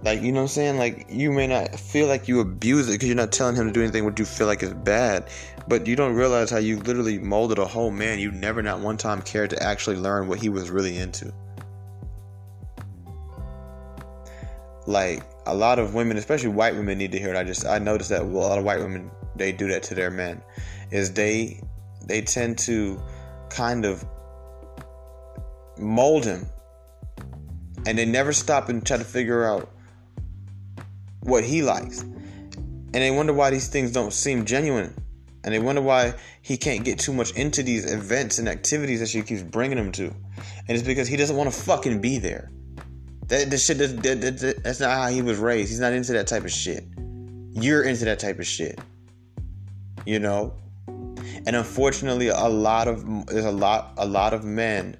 Like, 0.02 0.20
you 0.22 0.30
know 0.30 0.40
what 0.40 0.42
I'm 0.42 0.48
saying? 0.48 0.78
Like, 0.78 1.06
you 1.08 1.32
may 1.32 1.46
not 1.46 1.74
feel 1.78 2.06
like 2.06 2.28
you 2.28 2.40
abuse 2.40 2.88
it 2.88 2.92
because 2.92 3.08
you're 3.08 3.16
not 3.16 3.32
telling 3.32 3.56
him 3.56 3.66
to 3.66 3.72
do 3.72 3.82
anything 3.82 4.04
what 4.04 4.18
you 4.18 4.24
feel 4.24 4.46
like 4.46 4.62
is 4.62 4.74
bad, 4.74 5.28
but 5.66 5.86
you 5.86 5.96
don't 5.96 6.14
realize 6.14 6.50
how 6.50 6.58
you 6.58 6.78
literally 6.80 7.18
molded 7.18 7.58
a 7.58 7.64
whole 7.64 7.90
man. 7.90 8.18
You 8.18 8.30
never, 8.30 8.62
not 8.62 8.80
one 8.80 8.96
time, 8.96 9.22
cared 9.22 9.50
to 9.50 9.62
actually 9.62 9.96
learn 9.96 10.28
what 10.28 10.40
he 10.40 10.48
was 10.48 10.70
really 10.70 10.96
into. 10.98 11.32
like 14.86 15.22
a 15.46 15.54
lot 15.54 15.78
of 15.78 15.94
women, 15.94 16.16
especially 16.16 16.48
white 16.48 16.74
women, 16.74 16.98
need 16.98 17.12
to 17.12 17.18
hear 17.18 17.30
it. 17.30 17.36
I 17.36 17.44
just 17.44 17.66
I 17.66 17.78
noticed 17.78 18.10
that 18.10 18.22
a 18.22 18.24
lot 18.24 18.58
of 18.58 18.64
white 18.64 18.78
women 18.78 19.10
they 19.34 19.52
do 19.52 19.68
that 19.68 19.82
to 19.84 19.94
their 19.94 20.10
men, 20.10 20.42
is 20.90 21.12
they 21.12 21.60
they 22.06 22.22
tend 22.22 22.58
to 22.58 23.00
kind 23.50 23.84
of 23.84 24.04
mold 25.78 26.24
him, 26.24 26.46
and 27.86 27.98
they 27.98 28.04
never 28.04 28.32
stop 28.32 28.68
and 28.68 28.84
try 28.84 28.96
to 28.96 29.04
figure 29.04 29.44
out 29.44 29.70
what 31.20 31.44
he 31.44 31.62
likes, 31.62 32.02
and 32.02 32.94
they 32.94 33.10
wonder 33.10 33.32
why 33.32 33.50
these 33.50 33.68
things 33.68 33.92
don't 33.92 34.12
seem 34.12 34.44
genuine, 34.44 34.94
and 35.44 35.52
they 35.54 35.58
wonder 35.58 35.82
why 35.82 36.14
he 36.42 36.56
can't 36.56 36.84
get 36.84 36.98
too 36.98 37.12
much 37.12 37.32
into 37.32 37.62
these 37.62 37.90
events 37.90 38.38
and 38.38 38.48
activities 38.48 39.00
that 39.00 39.08
she 39.08 39.22
keeps 39.22 39.42
bringing 39.42 39.78
him 39.78 39.92
to, 39.92 40.06
and 40.06 40.70
it's 40.70 40.82
because 40.82 41.08
he 41.08 41.16
doesn't 41.16 41.36
want 41.36 41.52
to 41.52 41.60
fucking 41.60 42.00
be 42.00 42.18
there. 42.18 42.50
That, 43.28 43.50
that 43.50 43.58
shit, 43.58 43.78
that, 43.78 44.02
that, 44.02 44.62
that's 44.62 44.78
not 44.78 44.90
how 44.90 45.08
he 45.08 45.20
was 45.20 45.38
raised. 45.38 45.70
He's 45.70 45.80
not 45.80 45.92
into 45.92 46.12
that 46.12 46.28
type 46.28 46.44
of 46.44 46.52
shit. 46.52 46.84
You're 47.50 47.82
into 47.82 48.04
that 48.04 48.20
type 48.20 48.38
of 48.38 48.46
shit. 48.46 48.78
You 50.04 50.20
know? 50.20 50.54
And 51.46 51.56
unfortunately, 51.56 52.28
a 52.28 52.48
lot 52.48 52.88
of 52.88 53.26
there's 53.26 53.44
a 53.44 53.50
lot 53.50 53.94
a 53.96 54.06
lot 54.06 54.32
of 54.32 54.44
men 54.44 54.96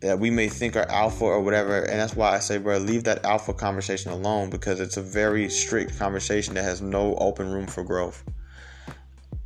that 0.00 0.18
we 0.18 0.30
may 0.30 0.48
think 0.48 0.76
are 0.76 0.88
alpha 0.88 1.24
or 1.24 1.40
whatever, 1.40 1.80
and 1.80 1.98
that's 1.98 2.14
why 2.14 2.34
I 2.34 2.38
say, 2.38 2.58
bro, 2.58 2.78
leave 2.78 3.04
that 3.04 3.24
alpha 3.24 3.54
conversation 3.54 4.12
alone 4.12 4.50
because 4.50 4.78
it's 4.80 4.96
a 4.96 5.02
very 5.02 5.48
strict 5.48 5.98
conversation 5.98 6.54
that 6.54 6.64
has 6.64 6.82
no 6.82 7.14
open 7.16 7.50
room 7.50 7.66
for 7.66 7.82
growth. 7.82 8.22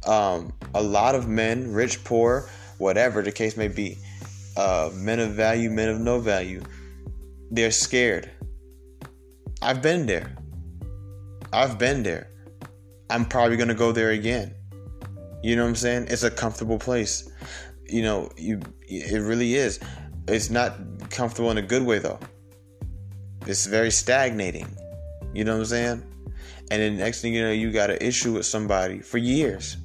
Um, 0.06 0.52
a 0.74 0.82
lot 0.82 1.14
of 1.14 1.28
men, 1.28 1.72
rich, 1.72 2.02
poor, 2.04 2.48
whatever 2.78 3.22
the 3.22 3.30
case 3.30 3.56
may 3.56 3.68
be, 3.68 3.98
uh, 4.56 4.90
men 4.94 5.20
of 5.20 5.30
value, 5.30 5.70
men 5.70 5.88
of 5.88 6.00
no 6.00 6.18
value, 6.18 6.62
they're 7.50 7.70
scared. 7.70 8.30
I've 9.62 9.82
been 9.82 10.06
there. 10.06 10.34
I've 11.52 11.78
been 11.78 12.02
there. 12.02 12.30
I'm 13.10 13.24
probably 13.24 13.56
going 13.56 13.68
to 13.68 13.74
go 13.74 13.92
there 13.92 14.10
again. 14.10 14.54
You 15.42 15.56
know 15.56 15.62
what 15.62 15.70
I'm 15.70 15.76
saying? 15.76 16.06
It's 16.08 16.22
a 16.22 16.30
comfortable 16.30 16.78
place. 16.78 17.30
You 17.86 18.02
know, 18.02 18.30
you 18.36 18.60
it 18.82 19.20
really 19.20 19.54
is. 19.54 19.80
It's 20.28 20.50
not 20.50 20.74
comfortable 21.10 21.50
in 21.50 21.58
a 21.58 21.62
good 21.62 21.82
way 21.82 21.98
though. 21.98 22.18
It's 23.46 23.66
very 23.66 23.90
stagnating. 23.90 24.68
You 25.32 25.44
know 25.44 25.52
what 25.52 25.60
I'm 25.60 25.66
saying? 25.66 26.02
And 26.70 26.82
then 26.82 26.98
next 26.98 27.20
thing 27.20 27.34
you 27.34 27.42
know, 27.42 27.50
you 27.50 27.72
got 27.72 27.90
an 27.90 27.98
issue 28.00 28.34
with 28.34 28.46
somebody 28.46 29.00
for 29.00 29.18
years. 29.18 29.76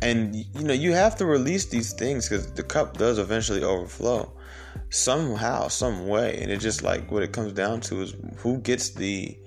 And 0.00 0.34
you 0.34 0.62
know, 0.62 0.74
you 0.74 0.92
have 0.92 1.16
to 1.16 1.26
release 1.26 1.66
these 1.66 1.92
things 1.92 2.28
because 2.28 2.52
the 2.52 2.62
cup 2.62 2.96
does 2.96 3.18
eventually 3.18 3.62
overflow 3.62 4.32
somehow, 4.90 5.68
some 5.68 6.06
way. 6.06 6.40
And 6.40 6.50
it 6.50 6.58
just 6.58 6.82
like 6.82 7.10
what 7.10 7.22
it 7.22 7.32
comes 7.32 7.52
down 7.52 7.80
to 7.82 8.02
is 8.02 8.14
who 8.36 8.58
gets 8.58 8.90
the 8.90 9.38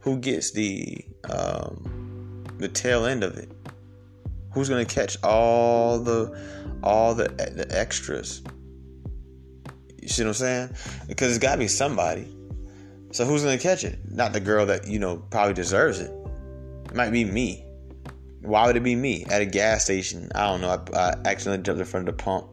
who 0.00 0.18
gets 0.18 0.52
the 0.52 1.04
um, 1.30 2.03
the 2.58 2.68
tail 2.68 3.06
end 3.06 3.24
of 3.24 3.36
it. 3.36 3.50
Who's 4.52 4.68
gonna 4.68 4.84
catch 4.84 5.16
all 5.22 5.98
the 5.98 6.38
all 6.82 7.14
the 7.14 7.28
the 7.28 7.66
extras? 7.70 8.42
You 10.00 10.08
see 10.08 10.22
what 10.22 10.28
I'm 10.28 10.34
saying? 10.34 10.70
Because 11.08 11.30
it's 11.30 11.42
gotta 11.42 11.58
be 11.58 11.68
somebody. 11.68 12.28
So 13.12 13.24
who's 13.24 13.42
gonna 13.42 13.58
catch 13.58 13.84
it? 13.84 13.98
Not 14.10 14.32
the 14.32 14.40
girl 14.40 14.66
that 14.66 14.86
you 14.86 14.98
know 14.98 15.16
probably 15.30 15.54
deserves 15.54 16.00
it. 16.00 16.12
It 16.86 16.94
might 16.94 17.10
be 17.10 17.24
me. 17.24 17.64
Why 18.42 18.66
would 18.66 18.76
it 18.76 18.82
be 18.82 18.94
me 18.94 19.24
at 19.30 19.40
a 19.40 19.46
gas 19.46 19.84
station? 19.84 20.30
I 20.34 20.46
don't 20.46 20.60
know. 20.60 20.68
I, 20.68 20.98
I 20.98 21.14
accidentally 21.24 21.62
jumped 21.62 21.80
in 21.80 21.86
front 21.86 22.08
of 22.08 22.16
the 22.16 22.22
pump 22.22 22.48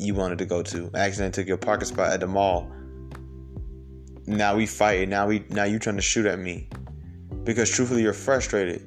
you 0.00 0.14
wanted 0.14 0.38
to 0.38 0.46
go 0.46 0.62
to. 0.62 0.90
I 0.94 1.00
accidentally 1.00 1.42
took 1.42 1.48
your 1.48 1.58
parking 1.58 1.86
spot 1.86 2.12
at 2.12 2.20
the 2.20 2.26
mall. 2.26 2.70
Now 4.26 4.56
we 4.56 4.66
fighting. 4.66 5.10
Now 5.10 5.26
we 5.26 5.44
now 5.50 5.64
you 5.64 5.78
trying 5.78 5.96
to 5.96 6.02
shoot 6.02 6.26
at 6.26 6.38
me. 6.38 6.68
Because 7.44 7.70
truthfully 7.70 8.02
you're 8.02 8.12
frustrated. 8.12 8.86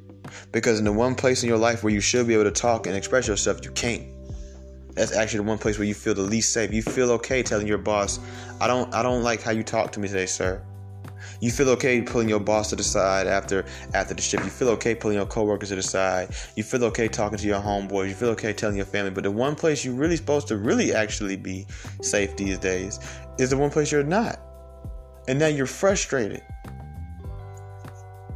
Because 0.52 0.80
in 0.80 0.86
the 0.86 0.94
one 0.94 1.16
place 1.16 1.44
in 1.44 1.50
your 1.50 1.58
life 1.58 1.84
where 1.84 1.94
you 1.94 2.02
should 2.02 2.28
be 2.28 2.34
able 2.34 2.46
to 2.46 2.52
talk 2.52 2.88
and 2.88 2.96
express 2.96 3.28
yourself, 3.28 3.64
you 3.64 3.72
can't. 3.72 4.04
That's 4.96 5.16
actually 5.16 5.40
the 5.40 5.50
one 5.50 5.58
place 5.58 5.78
where 5.78 5.88
you 5.88 5.96
feel 5.96 6.14
the 6.14 6.22
least 6.22 6.54
safe. 6.54 6.72
You 6.72 6.84
feel 6.84 7.12
okay 7.12 7.42
telling 7.42 7.68
your 7.68 7.80
boss, 7.80 8.20
I 8.62 8.68
don't 8.68 8.94
I 8.94 9.02
don't 9.02 9.24
like 9.24 9.42
how 9.42 9.52
you 9.52 9.64
talk 9.64 9.92
to 9.94 10.00
me 10.00 10.08
today, 10.08 10.28
sir. 10.28 10.62
You 11.40 11.52
feel 11.52 11.70
okay 11.72 12.02
pulling 12.02 12.30
your 12.30 12.40
boss 12.40 12.70
to 12.70 12.76
the 12.76 12.84
side 12.84 13.28
after 13.28 13.66
after 13.94 14.14
the 14.14 14.22
shift. 14.22 14.44
You 14.44 14.52
feel 14.52 14.70
okay 14.70 14.94
pulling 14.94 15.18
your 15.18 15.26
coworkers 15.26 15.70
to 15.70 15.76
the 15.76 15.84
side. 15.84 16.30
You 16.56 16.64
feel 16.64 16.84
okay 16.86 17.08
talking 17.08 17.38
to 17.38 17.48
your 17.48 17.60
homeboys. 17.60 18.10
You 18.10 18.16
feel 18.16 18.30
okay 18.30 18.54
telling 18.54 18.78
your 18.78 18.86
family. 18.86 19.12
But 19.12 19.24
the 19.24 19.32
one 19.32 19.56
place 19.56 19.84
you're 19.84 19.96
really 19.96 20.16
supposed 20.16 20.48
to 20.50 20.58
really 20.58 20.94
actually 20.94 21.38
be 21.38 21.66
safe 22.02 22.36
these 22.38 22.60
days 22.60 23.00
is 23.40 23.50
the 23.50 23.58
one 23.58 23.72
place 23.72 23.92
you're 23.92 24.04
not. 24.04 24.40
And 25.28 25.40
now 25.40 25.48
you're 25.48 25.66
frustrated. 25.66 26.44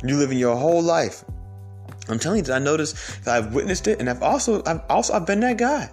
You 0.03 0.17
living 0.17 0.37
your 0.37 0.55
whole 0.55 0.81
life. 0.81 1.23
I'm 2.09 2.19
telling 2.19 2.45
you, 2.45 2.53
I 2.53 2.59
noticed 2.59 3.27
I've 3.27 3.53
witnessed 3.53 3.87
it, 3.87 3.99
and 3.99 4.09
I've 4.09 4.23
also, 4.23 4.63
I've 4.65 4.81
also, 4.89 5.13
I've 5.13 5.25
been 5.25 5.39
that 5.41 5.57
guy. 5.57 5.89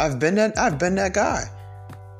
I've 0.00 0.18
been 0.18 0.36
that, 0.36 0.58
I've 0.58 0.78
been 0.78 0.94
that 0.96 1.14
guy, 1.14 1.44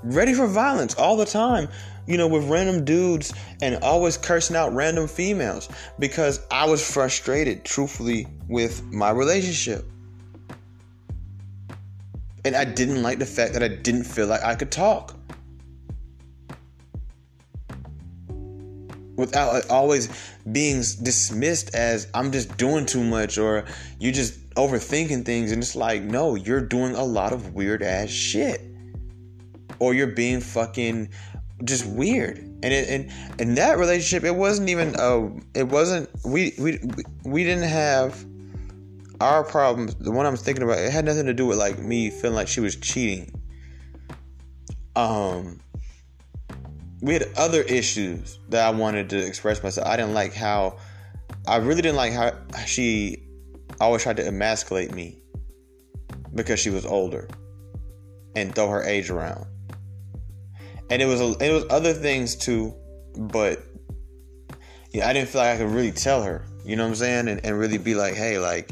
ready 0.03 0.35
for 0.35 0.47
violence 0.47 0.95
all 0.95 1.17
the 1.17 1.27
time 1.27 1.69
you 2.09 2.17
know, 2.17 2.27
with 2.27 2.49
random 2.49 2.87
dudes 2.87 3.35
and 3.61 3.77
always 3.85 4.17
cursing 4.17 4.57
out 4.57 4.75
random 4.75 5.07
females 5.07 5.69
because 5.99 6.41
I 6.51 6.67
was 6.67 6.85
frustrated, 6.85 7.65
truthfully, 7.65 8.27
with 8.49 8.83
my 8.85 9.11
relationship. 9.11 9.85
And 12.47 12.57
I 12.57 12.65
didn't 12.65 13.03
like 13.03 13.19
the 13.19 13.27
fact 13.27 13.53
that 13.53 13.63
I 13.63 13.69
didn't 13.69 14.05
feel 14.05 14.27
like 14.27 14.43
I 14.43 14.55
could 14.55 14.73
talk. 14.73 15.15
Without 19.17 19.69
always 19.69 20.09
being 20.53 20.79
dismissed 20.79 21.75
as 21.75 22.09
I'm 22.15 22.33
just 22.33 22.57
doing 22.57 22.87
too 22.87 23.05
much 23.05 23.39
or 23.39 23.65
you're 23.99 24.13
just 24.13 24.49
overthinking 24.51 25.25
things. 25.25 25.53
And 25.53 25.63
it's 25.63 25.77
like, 25.77 26.03
no, 26.03 26.35
you're 26.35 26.61
doing 26.61 26.95
a 26.95 27.05
lot 27.05 27.33
of 27.33 27.55
weird 27.55 27.83
ass 27.83 28.11
shit. 28.11 28.61
Or 29.79 29.95
you're 29.95 30.09
being 30.09 30.41
fucking 30.41 31.11
just 31.65 31.87
weird. 31.87 32.39
And 32.39 32.65
it, 32.65 32.89
and 32.89 33.41
in 33.41 33.55
that 33.55 33.79
relationship, 33.79 34.25
it 34.25 34.35
wasn't 34.35 34.69
even 34.69 34.97
uh, 34.97 35.29
it 35.55 35.69
wasn't 35.69 36.11
we 36.25 36.53
we 36.59 36.81
we 37.25 37.45
didn't 37.45 37.69
have 37.69 38.25
our 39.21 39.45
problems. 39.45 39.95
The 39.97 40.11
one 40.11 40.27
I'm 40.27 40.37
thinking 40.37 40.65
about, 40.65 40.79
it 40.79 40.91
had 40.91 41.05
nothing 41.05 41.27
to 41.27 41.35
do 41.35 41.47
with 41.47 41.59
like 41.59 41.79
me 41.79 42.11
feeling 42.11 42.35
like 42.35 42.49
she 42.49 42.61
was 42.61 42.75
cheating. 42.75 43.33
Um, 44.97 45.61
we 47.01 47.15
had 47.15 47.29
other 47.37 47.63
issues 47.63 48.39
that 48.49 48.67
I 48.67 48.71
wanted 48.71 49.11
to 49.11 49.19
express 49.19 49.63
myself. 49.63 49.87
I 49.87 49.97
didn't 49.97 50.15
like 50.15 50.35
how 50.35 50.79
I 51.47 51.57
really 51.57 51.83
didn't 51.83 51.97
like 51.97 52.13
how 52.13 52.33
she 52.67 53.25
always 53.81 54.03
tried 54.03 54.17
to 54.17 54.27
emasculate 54.27 54.93
me 54.95 55.23
because 56.35 56.59
she 56.61 56.71
was 56.71 56.85
older 56.85 57.29
and 58.35 58.55
throw 58.55 58.69
her 58.69 58.83
age 58.83 59.11
around 59.11 59.47
and 60.91 61.03
it 61.03 61.07
was 61.07 61.21
it 61.21 61.53
was 61.53 61.65
other 61.71 61.93
things 61.93 62.35
too, 62.35 62.75
but 63.17 63.63
yeah, 64.91 65.09
I 65.09 65.13
didn't 65.13 65.29
feel 65.29 65.43
like 65.43 65.55
I 65.55 65.59
could 65.59 65.71
really 65.71 65.93
tell 65.93 66.23
her, 66.23 66.45
you 66.65 66.77
know 66.77 66.85
what 66.85 66.91
I'm 66.91 66.95
saying, 66.97 67.29
and, 67.29 67.45
and 67.45 67.59
really 67.59 67.79
be 67.79 67.95
like, 67.95 68.15
hey, 68.15 68.39
like, 68.39 68.71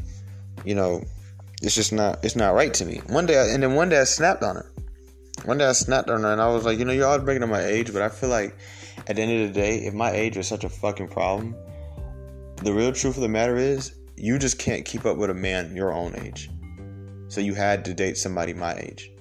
you 0.64 0.74
know, 0.74 1.04
it's 1.62 1.74
just 1.74 1.92
not 1.92 2.24
it's 2.24 2.36
not 2.36 2.54
right 2.54 2.72
to 2.74 2.84
me. 2.84 3.00
One 3.08 3.26
day, 3.26 3.38
I, 3.38 3.48
and 3.48 3.62
then 3.62 3.74
one 3.74 3.88
day 3.88 4.00
I 4.00 4.04
snapped 4.04 4.42
on 4.42 4.56
her. 4.56 4.72
One 5.44 5.58
day 5.58 5.66
I 5.66 5.72
snapped 5.72 6.10
on 6.10 6.22
her, 6.22 6.32
and 6.32 6.40
I 6.40 6.48
was 6.48 6.64
like, 6.64 6.78
you 6.78 6.84
know, 6.84 6.92
you're 6.92 7.06
always 7.06 7.24
breaking 7.24 7.42
up 7.42 7.50
my 7.50 7.64
age, 7.64 7.92
but 7.92 8.02
I 8.02 8.08
feel 8.08 8.30
like 8.30 8.56
at 9.06 9.16
the 9.16 9.22
end 9.22 9.42
of 9.42 9.54
the 9.54 9.60
day, 9.60 9.78
if 9.78 9.94
my 9.94 10.10
age 10.10 10.36
was 10.36 10.48
such 10.48 10.64
a 10.64 10.68
fucking 10.68 11.08
problem, 11.08 11.54
the 12.62 12.72
real 12.72 12.92
truth 12.92 13.16
of 13.16 13.22
the 13.22 13.28
matter 13.28 13.56
is, 13.56 13.94
you 14.16 14.38
just 14.38 14.58
can't 14.58 14.84
keep 14.84 15.04
up 15.04 15.18
with 15.18 15.30
a 15.30 15.34
man 15.34 15.76
your 15.76 15.92
own 15.92 16.14
age. 16.16 16.50
So 17.28 17.40
you 17.40 17.54
had 17.54 17.84
to 17.84 17.94
date 17.94 18.16
somebody 18.16 18.54
my 18.54 18.74
age. 18.74 19.12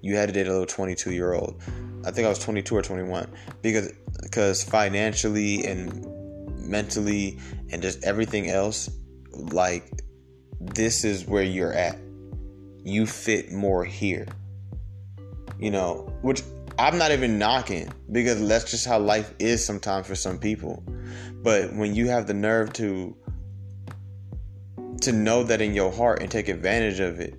You 0.00 0.16
had 0.16 0.28
to 0.28 0.32
date 0.32 0.46
a 0.46 0.50
little 0.50 0.66
22 0.66 1.12
year 1.12 1.34
old. 1.34 1.62
I 2.04 2.10
think 2.10 2.26
I 2.26 2.28
was 2.28 2.38
22 2.38 2.76
or 2.76 2.82
21 2.82 3.28
because 3.62 3.92
because 4.22 4.62
financially 4.62 5.64
and 5.64 6.06
mentally 6.58 7.38
and 7.70 7.82
just 7.82 8.02
everything 8.04 8.50
else 8.50 8.88
like 9.32 9.90
this 10.60 11.04
is 11.04 11.26
where 11.26 11.42
you're 11.42 11.72
at. 11.72 11.98
You 12.84 13.06
fit 13.06 13.52
more 13.52 13.84
here. 13.84 14.26
You 15.58 15.70
know, 15.70 16.12
which 16.22 16.42
I'm 16.78 16.98
not 16.98 17.12
even 17.12 17.38
knocking 17.38 17.90
because 18.12 18.46
that's 18.46 18.70
just 18.70 18.86
how 18.86 18.98
life 18.98 19.32
is 19.38 19.64
sometimes 19.64 20.06
for 20.06 20.14
some 20.14 20.38
people. 20.38 20.82
But 21.42 21.74
when 21.74 21.94
you 21.94 22.08
have 22.08 22.26
the 22.26 22.34
nerve 22.34 22.72
to 22.74 23.16
to 25.02 25.12
know 25.12 25.42
that 25.44 25.60
in 25.60 25.74
your 25.74 25.92
heart 25.92 26.20
and 26.20 26.30
take 26.30 26.48
advantage 26.48 27.00
of 27.00 27.20
it 27.20 27.34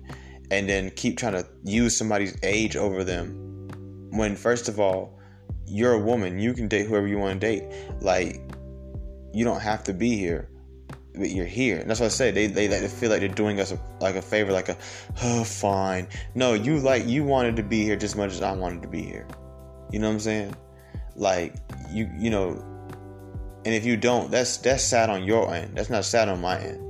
and 0.50 0.68
then 0.68 0.90
keep 0.90 1.18
trying 1.18 1.34
to 1.34 1.46
use 1.64 1.96
somebody's 1.96 2.36
age 2.42 2.76
over 2.76 3.04
them 3.04 3.68
when 4.10 4.36
first 4.36 4.68
of 4.68 4.80
all 4.80 5.18
you're 5.66 5.92
a 5.92 5.98
woman 5.98 6.38
you 6.38 6.54
can 6.54 6.68
date 6.68 6.86
whoever 6.86 7.06
you 7.06 7.18
want 7.18 7.40
to 7.40 7.46
date 7.46 7.64
like 8.00 8.40
you 9.34 9.44
don't 9.44 9.60
have 9.60 9.84
to 9.84 9.92
be 9.92 10.16
here 10.16 10.48
you're 11.26 11.46
here. 11.46 11.78
And 11.78 11.88
that's 11.88 12.00
what 12.00 12.06
i 12.06 12.10
say 12.10 12.30
they, 12.30 12.46
they, 12.46 12.66
they 12.66 12.88
feel 12.88 13.10
like 13.10 13.20
they're 13.20 13.28
doing 13.28 13.60
us 13.60 13.72
a, 13.72 13.78
like 14.00 14.14
a 14.14 14.22
favor 14.22 14.52
like 14.52 14.68
a 14.68 14.76
oh 15.22 15.44
fine. 15.44 16.08
No 16.34 16.54
you 16.54 16.78
like 16.78 17.06
you 17.06 17.24
wanted 17.24 17.56
to 17.56 17.62
be 17.62 17.82
here 17.82 17.96
just 17.96 18.14
as 18.14 18.18
much 18.18 18.32
as 18.32 18.42
i 18.42 18.52
wanted 18.52 18.82
to 18.82 18.88
be 18.88 19.02
here. 19.02 19.26
You 19.90 19.98
know 19.98 20.08
what 20.08 20.14
i'm 20.14 20.20
saying? 20.20 20.54
Like 21.16 21.54
you 21.90 22.10
you 22.16 22.30
know 22.30 22.64
and 23.64 23.74
if 23.74 23.84
you 23.84 23.96
don't 23.96 24.30
that's 24.30 24.56
that's 24.58 24.84
sad 24.84 25.10
on 25.10 25.24
your 25.24 25.54
end. 25.54 25.76
That's 25.76 25.90
not 25.90 26.04
sad 26.04 26.28
on 26.28 26.40
my 26.40 26.58
end. 26.58 26.84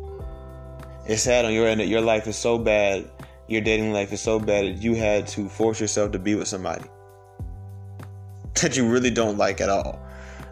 It's 1.07 1.23
sad 1.23 1.45
on 1.45 1.53
your 1.53 1.67
end 1.67 1.81
that 1.81 1.89
your 1.89 2.03
life 2.03 2.27
is 2.27 2.37
so 2.37 2.59
bad 2.59 3.09
your 3.49 3.63
dating 3.63 3.93
life 3.93 4.13
is 4.13 4.21
so 4.21 4.39
bad 4.39 4.67
that 4.67 4.83
you 4.83 4.95
had 4.95 5.27
to 5.27 5.49
force 5.49 5.81
yourself 5.81 6.13
to 6.13 6.19
be 6.19 6.35
with 6.35 6.47
somebody 6.47 6.85
that 8.61 8.77
you 8.77 8.87
really 8.89 9.11
don't 9.11 9.39
like 9.39 9.61
at 9.61 9.69
all 9.69 9.99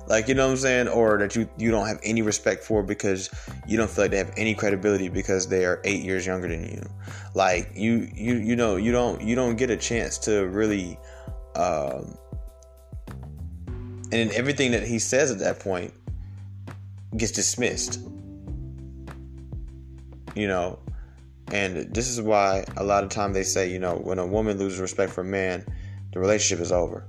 like 0.09 0.29
you 0.29 0.35
know 0.35 0.47
what 0.47 0.53
i'm 0.53 0.57
saying? 0.59 0.89
Or 0.89 1.19
that 1.19 1.35
you 1.35 1.49
you 1.59 1.71
don't 1.71 1.87
have 1.87 2.01
any 2.03 2.23
respect 2.23 2.63
for 2.63 2.83
because 2.83 3.31
you 3.67 3.77
don't 3.77 3.91
feel 3.91 4.05
like 4.05 4.13
they 4.13 4.19
have 4.19 4.33
any 4.37 4.55
credibility 4.55 5.09
because 5.09 5.49
they 5.49 5.65
are 5.65 5.81
eight 5.85 6.03
years 6.03 6.27
younger 6.27 6.49
than 6.49 6.65
you. 6.65 6.83
Like 7.35 7.71
you 7.75 8.09
you 8.15 8.37
you 8.37 8.57
know 8.57 8.77
you 8.77 8.93
don't 8.93 9.21
you 9.21 9.35
don't 9.35 9.57
get 9.57 9.71
a 9.71 9.77
chance 9.77 10.19
to 10.19 10.47
really 10.47 10.99
um 11.57 12.17
and 14.13 14.31
everything 14.33 14.71
that 14.71 14.85
he 14.85 14.99
says 14.99 15.31
at 15.31 15.39
that 15.41 15.59
point 15.59 15.93
gets 17.17 17.33
dismissed. 17.33 18.01
You 20.35 20.47
know? 20.49 20.79
And 21.53 21.95
this 21.95 22.09
is 22.09 22.21
why 22.21 22.65
a 22.77 22.85
lot 22.85 23.05
of 23.05 23.11
time 23.11 23.33
they 23.33 23.43
say 23.43 23.71
you 23.71 23.79
know 23.79 23.97
when 23.97 24.19
a 24.19 24.27
woman 24.27 24.59
loses 24.59 24.79
respect 24.79 25.13
for 25.13 25.23
a 25.23 25.25
man 25.25 25.65
the 26.13 26.21
relationship 26.21 26.63
is 26.63 26.71
over. 26.71 27.05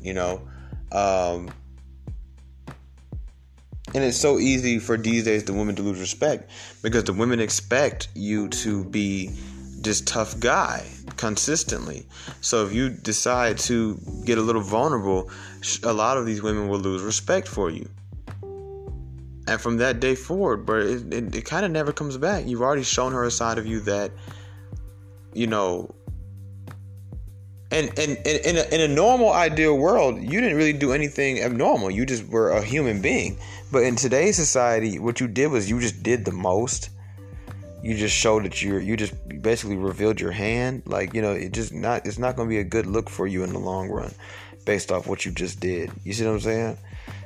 You 0.00 0.14
know? 0.14 0.48
Um, 0.92 1.50
and 3.96 4.04
it's 4.04 4.18
so 4.18 4.38
easy 4.38 4.78
for 4.78 4.98
these 4.98 5.24
days 5.24 5.44
the 5.44 5.54
women 5.54 5.74
to 5.74 5.82
lose 5.82 5.98
respect 5.98 6.50
because 6.82 7.04
the 7.04 7.14
women 7.14 7.40
expect 7.40 8.08
you 8.14 8.46
to 8.48 8.84
be 8.84 9.30
this 9.80 10.02
tough 10.02 10.38
guy 10.38 10.86
consistently. 11.16 12.06
So 12.42 12.66
if 12.66 12.74
you 12.74 12.90
decide 12.90 13.56
to 13.60 13.98
get 14.26 14.36
a 14.36 14.42
little 14.42 14.60
vulnerable, 14.60 15.30
a 15.82 15.94
lot 15.94 16.18
of 16.18 16.26
these 16.26 16.42
women 16.42 16.68
will 16.68 16.78
lose 16.78 17.02
respect 17.02 17.48
for 17.48 17.70
you. 17.70 17.88
And 19.48 19.58
from 19.58 19.78
that 19.78 19.98
day 19.98 20.14
forward, 20.14 20.66
but 20.66 20.82
it, 20.82 21.14
it, 21.14 21.34
it 21.34 21.44
kind 21.46 21.64
of 21.64 21.70
never 21.70 21.90
comes 21.90 22.18
back. 22.18 22.46
You've 22.46 22.60
already 22.60 22.82
shown 22.82 23.12
her 23.12 23.24
a 23.24 23.30
side 23.30 23.56
of 23.56 23.64
you 23.64 23.80
that, 23.80 24.10
you 25.32 25.46
know, 25.46 25.94
and 27.70 27.88
and, 27.98 28.16
and 28.18 28.26
in, 28.26 28.56
a, 28.56 28.74
in 28.74 28.90
a 28.90 28.94
normal 28.94 29.32
ideal 29.32 29.76
world 29.76 30.22
you 30.22 30.40
didn't 30.40 30.56
really 30.56 30.72
do 30.72 30.92
anything 30.92 31.40
abnormal 31.40 31.90
you 31.90 32.06
just 32.06 32.26
were 32.28 32.50
a 32.50 32.62
human 32.62 33.00
being 33.00 33.36
but 33.76 33.82
in 33.82 33.94
today's 33.94 34.36
society 34.36 34.98
what 34.98 35.20
you 35.20 35.28
did 35.28 35.48
was 35.48 35.68
you 35.68 35.78
just 35.78 36.02
did 36.02 36.24
the 36.24 36.32
most. 36.32 36.88
You 37.82 37.94
just 37.94 38.16
showed 38.16 38.46
that 38.46 38.62
you're 38.62 38.80
you 38.80 38.96
just 38.96 39.12
basically 39.42 39.76
revealed 39.76 40.18
your 40.18 40.32
hand. 40.32 40.84
Like 40.86 41.12
you 41.12 41.20
know 41.20 41.32
it 41.32 41.52
just 41.52 41.74
not 41.74 42.06
it's 42.06 42.16
not 42.16 42.36
going 42.36 42.48
to 42.48 42.50
be 42.50 42.58
a 42.58 42.64
good 42.64 42.86
look 42.86 43.10
for 43.10 43.26
you 43.26 43.44
in 43.44 43.52
the 43.52 43.58
long 43.58 43.90
run 43.90 44.14
based 44.64 44.90
off 44.90 45.06
what 45.06 45.26
you 45.26 45.30
just 45.30 45.60
did. 45.60 45.92
You 46.04 46.14
see 46.14 46.24
what 46.24 46.32
i'm 46.32 46.40
saying? 46.40 46.78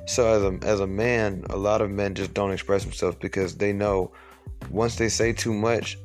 So 0.09 0.27
as 0.27 0.43
a 0.43 0.67
as 0.67 0.81
a 0.81 0.89
man 0.89 1.45
a 1.51 1.57
lot 1.57 1.83
of 1.83 1.89
men 1.89 2.17
just 2.17 2.35
don't 2.35 2.51
express 2.51 2.83
themselves 2.83 3.17
because 3.21 3.57
they 3.57 3.73
know 3.73 4.11
once 4.71 4.97
they 4.97 5.09
say 5.09 5.33
too 5.33 5.55
much 5.55 5.99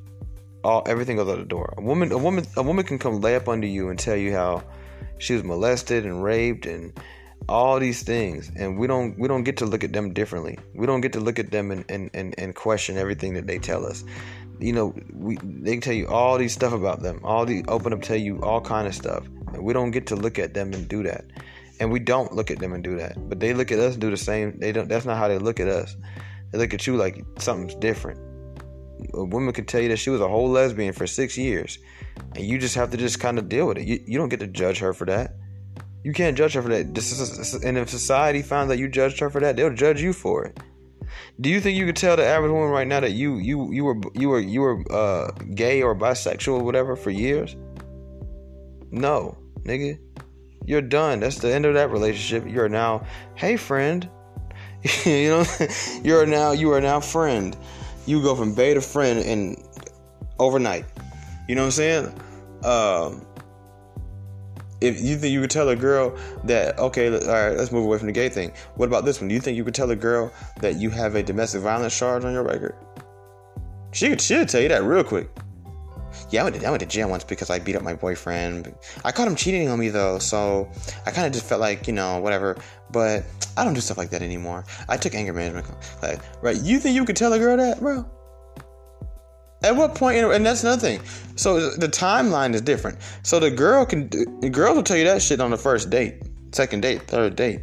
all 0.64 0.84
everything 0.86 1.16
goes 1.16 1.28
out 1.28 1.40
the 1.40 1.46
door. 1.46 1.74
A 1.80 1.82
woman, 1.82 2.12
a 2.12 2.20
woman, 2.20 2.46
a 2.56 2.62
woman 2.62 2.86
can 2.86 3.00
come 3.00 3.20
lay 3.20 3.36
up 3.36 3.50
under 3.50 3.66
you 3.66 3.90
and 3.90 3.98
tell 3.98 4.16
you 4.16 4.32
how 4.32 4.62
she 5.18 5.34
was 5.34 5.44
molested 5.44 6.06
and 6.06 6.24
raped 6.24 6.68
and 6.68 6.94
all 7.48 7.80
these 7.80 8.04
things, 8.04 8.52
and 8.56 8.78
we 8.78 8.88
don't 8.88 9.18
we 9.20 9.28
don't 9.28 9.44
get 9.44 9.58
to 9.58 9.66
look 9.66 9.84
at 9.84 9.94
them 9.94 10.14
differently. 10.14 10.58
We 10.74 10.86
don't 10.86 11.02
get 11.02 11.14
to 11.14 11.20
look 11.20 11.40
at 11.40 11.52
them 11.52 11.72
and 11.72 11.86
and, 11.90 12.10
and, 12.14 12.36
and 12.38 12.56
question 12.56 12.98
everything 12.98 13.34
that 13.34 13.48
they 13.48 13.60
tell 13.60 13.86
us. 13.86 14.04
You 14.60 14.74
know, 14.74 14.96
we 15.14 15.38
they 15.44 15.74
can 15.74 15.82
tell 15.82 15.94
you 15.94 16.08
all 16.08 16.38
these 16.38 16.54
stuff 16.54 16.74
about 16.74 17.02
them, 17.02 17.20
all 17.24 17.46
the 17.46 17.64
open 17.68 17.94
up 17.94 18.02
tell 18.02 18.18
you 18.18 18.42
all 18.42 18.62
kind 18.62 18.88
of 18.88 18.96
stuff. 18.96 19.26
And 19.54 19.64
we 19.64 19.74
don't 19.74 19.92
get 19.92 20.08
to 20.08 20.16
look 20.16 20.40
at 20.40 20.54
them 20.54 20.74
and 20.74 20.88
do 20.88 21.04
that. 21.04 21.26
And 21.80 21.92
we 21.92 22.00
don't 22.00 22.34
look 22.34 22.52
at 22.52 22.60
them 22.60 22.74
and 22.74 22.84
do 22.84 22.96
that. 22.98 23.30
But 23.30 23.40
they 23.40 23.54
look 23.54 23.72
at 23.72 23.80
us 23.80 23.94
and 23.94 24.02
do 24.02 24.10
the 24.10 24.18
same. 24.18 24.58
They 24.60 24.72
don't 24.72 24.88
that's 24.88 25.06
not 25.06 25.18
how 25.18 25.28
they 25.28 25.38
look 25.38 25.60
at 25.60 25.68
us. 25.68 25.96
They 26.52 26.58
look 26.58 26.74
at 26.74 26.88
you 26.88 26.96
like 26.96 27.24
something's 27.38 27.76
different 27.76 28.20
a 29.14 29.24
woman 29.24 29.54
could 29.54 29.68
tell 29.68 29.82
you 29.82 29.90
that 29.90 29.98
she 29.98 30.10
was 30.10 30.22
a 30.22 30.28
whole 30.28 30.50
lesbian 30.50 30.94
for 30.94 31.08
six 31.08 31.38
years, 31.38 31.80
and 32.36 32.46
you 32.46 32.58
just 32.58 32.76
have 32.76 32.92
to 32.92 32.98
just 32.98 33.20
kind 33.20 33.38
of 33.38 33.50
deal 33.50 33.68
with 33.68 33.78
it. 33.78 33.86
You, 33.86 34.04
you 34.06 34.18
don't 34.18 34.30
get 34.30 34.40
to 34.42 34.48
judge 34.48 34.80
her 34.80 34.94
for 34.94 35.06
that. 35.06 35.36
You 36.06 36.14
can't 36.14 36.38
judge 36.38 36.54
her 36.54 36.62
for 36.62 36.70
that. 36.70 37.62
And 37.66 37.78
if 37.80 37.90
society 37.90 38.44
finds 38.44 38.70
that 38.70 38.78
you 38.78 38.88
judged 38.88 39.20
her 39.22 39.30
for 39.32 39.42
that, 39.42 39.56
they'll 39.56 39.74
judge 39.74 40.02
you 40.02 40.14
for 40.14 40.46
it. 40.46 40.60
Do 41.42 41.50
you 41.50 41.60
think 41.60 41.78
you 41.78 41.86
could 41.88 41.96
tell 41.96 42.16
the 42.16 42.24
average 42.24 42.52
woman 42.52 42.70
right 42.70 42.88
now 42.88 43.00
that 43.00 43.14
you 43.14 43.38
you 43.38 43.72
you 43.72 43.84
were 43.84 43.96
you 44.14 44.30
were 44.30 44.40
you 44.40 44.62
were 44.62 44.84
uh, 44.92 45.32
gay 45.56 45.82
or 45.82 45.96
bisexual 45.96 46.60
or 46.60 46.64
whatever 46.64 46.96
for 46.96 47.10
years? 47.10 47.56
No, 48.92 49.36
nigga, 49.64 49.98
you're 50.66 50.82
done. 50.82 51.22
That's 51.22 51.40
the 51.40 51.52
end 51.52 51.66
of 51.66 51.74
that 51.74 51.90
relationship. 51.90 52.48
You're 52.48 52.70
now, 52.70 53.06
hey 53.34 53.58
friend, 53.58 54.08
you 55.06 55.30
know, 55.30 55.46
you're 56.04 56.28
now 56.28 56.52
you 56.52 56.72
are 56.72 56.82
now 56.82 57.00
friend 57.00 57.58
you 58.06 58.22
go 58.22 58.36
from 58.36 58.54
beta 58.54 58.82
friend 58.82 59.20
and 59.20 59.58
overnight. 60.40 60.86
You 61.48 61.56
know 61.56 61.62
what 61.62 61.66
I'm 61.66 61.72
saying? 61.72 62.06
Um, 62.64 63.26
if 64.82 65.02
you 65.02 65.18
think 65.18 65.34
you 65.34 65.42
could 65.42 65.52
tell 65.52 65.70
a 65.70 65.76
girl 65.76 66.18
that 66.44 66.78
okay, 66.80 67.08
all 67.08 67.20
right, 67.20 67.58
let's 67.58 67.72
move 67.72 67.86
away 67.86 67.98
from 67.98 68.08
the 68.08 68.14
gay 68.14 68.30
thing. 68.30 68.52
What 68.76 68.88
about 68.88 69.06
this 69.06 69.22
one? 69.22 69.28
Do 69.28 69.36
you 69.36 69.42
think 69.42 69.58
you 69.58 69.64
could 69.64 69.76
tell 69.76 69.90
a 69.92 69.96
girl 69.96 70.32
that 70.60 70.76
you 70.76 70.90
have 70.90 71.16
a 71.16 71.24
domestic 71.24 71.62
violence 71.62 71.98
charge 71.98 72.26
on 72.26 72.34
your 72.34 72.44
record? 72.44 72.76
She 73.92 74.10
could, 74.10 74.22
she 74.22 74.38
would 74.38 74.50
tell 74.50 74.62
you 74.62 74.68
that 74.70 74.84
real 74.84 75.04
quick. 75.04 75.30
Yeah, 76.30 76.42
I 76.42 76.44
went, 76.46 76.56
to, 76.56 76.66
I 76.66 76.70
went 76.70 76.80
to 76.82 76.86
jail 76.86 77.10
once 77.10 77.24
because 77.24 77.50
I 77.50 77.60
beat 77.60 77.76
up 77.76 77.84
my 77.84 77.94
boyfriend. 77.94 78.74
I 79.04 79.12
caught 79.12 79.28
him 79.28 79.36
cheating 79.36 79.70
on 79.70 79.80
me 79.80 79.90
though, 79.90 80.20
so 80.20 80.70
I 81.06 81.12
kind 81.12 81.28
of 81.28 81.34
just 81.34 81.46
felt 81.46 81.62
like 81.62 81.88
you 81.88 81.94
know 81.94 82.20
whatever. 82.20 82.58
But 82.92 83.24
I 83.58 83.64
don't 83.64 83.74
do 83.74 83.82
stuff 83.82 83.98
like 83.98 84.10
that 84.12 84.22
anymore. 84.22 84.66
I 84.90 84.98
took 84.98 85.16
anger 85.16 85.34
management. 85.34 85.68
Like, 86.02 86.20
right? 86.42 86.56
You 86.62 86.80
think 86.80 86.96
you 86.96 87.06
could 87.06 87.16
tell 87.16 87.34
a 87.34 87.40
girl 87.40 87.58
that, 87.58 87.80
bro? 87.80 88.06
At 89.66 89.76
what 89.76 89.96
point? 89.96 90.18
And 90.18 90.46
that's 90.46 90.64
another 90.64 90.80
thing. 90.80 91.02
So 91.36 91.72
the 91.72 91.88
timeline 91.88 92.54
is 92.54 92.62
different. 92.62 93.00
So 93.24 93.40
the 93.40 93.50
girl 93.50 93.84
can, 93.84 94.10
the 94.40 94.50
girls 94.50 94.76
will 94.76 94.84
tell 94.84 94.96
you 94.96 95.06
that 95.06 95.24
shit 95.24 95.42
on 95.42 95.50
the 95.50 95.58
first 95.58 95.90
date, 95.90 96.22
second 96.52 96.82
date, 96.82 97.02
third 97.02 97.36
date. 97.36 97.62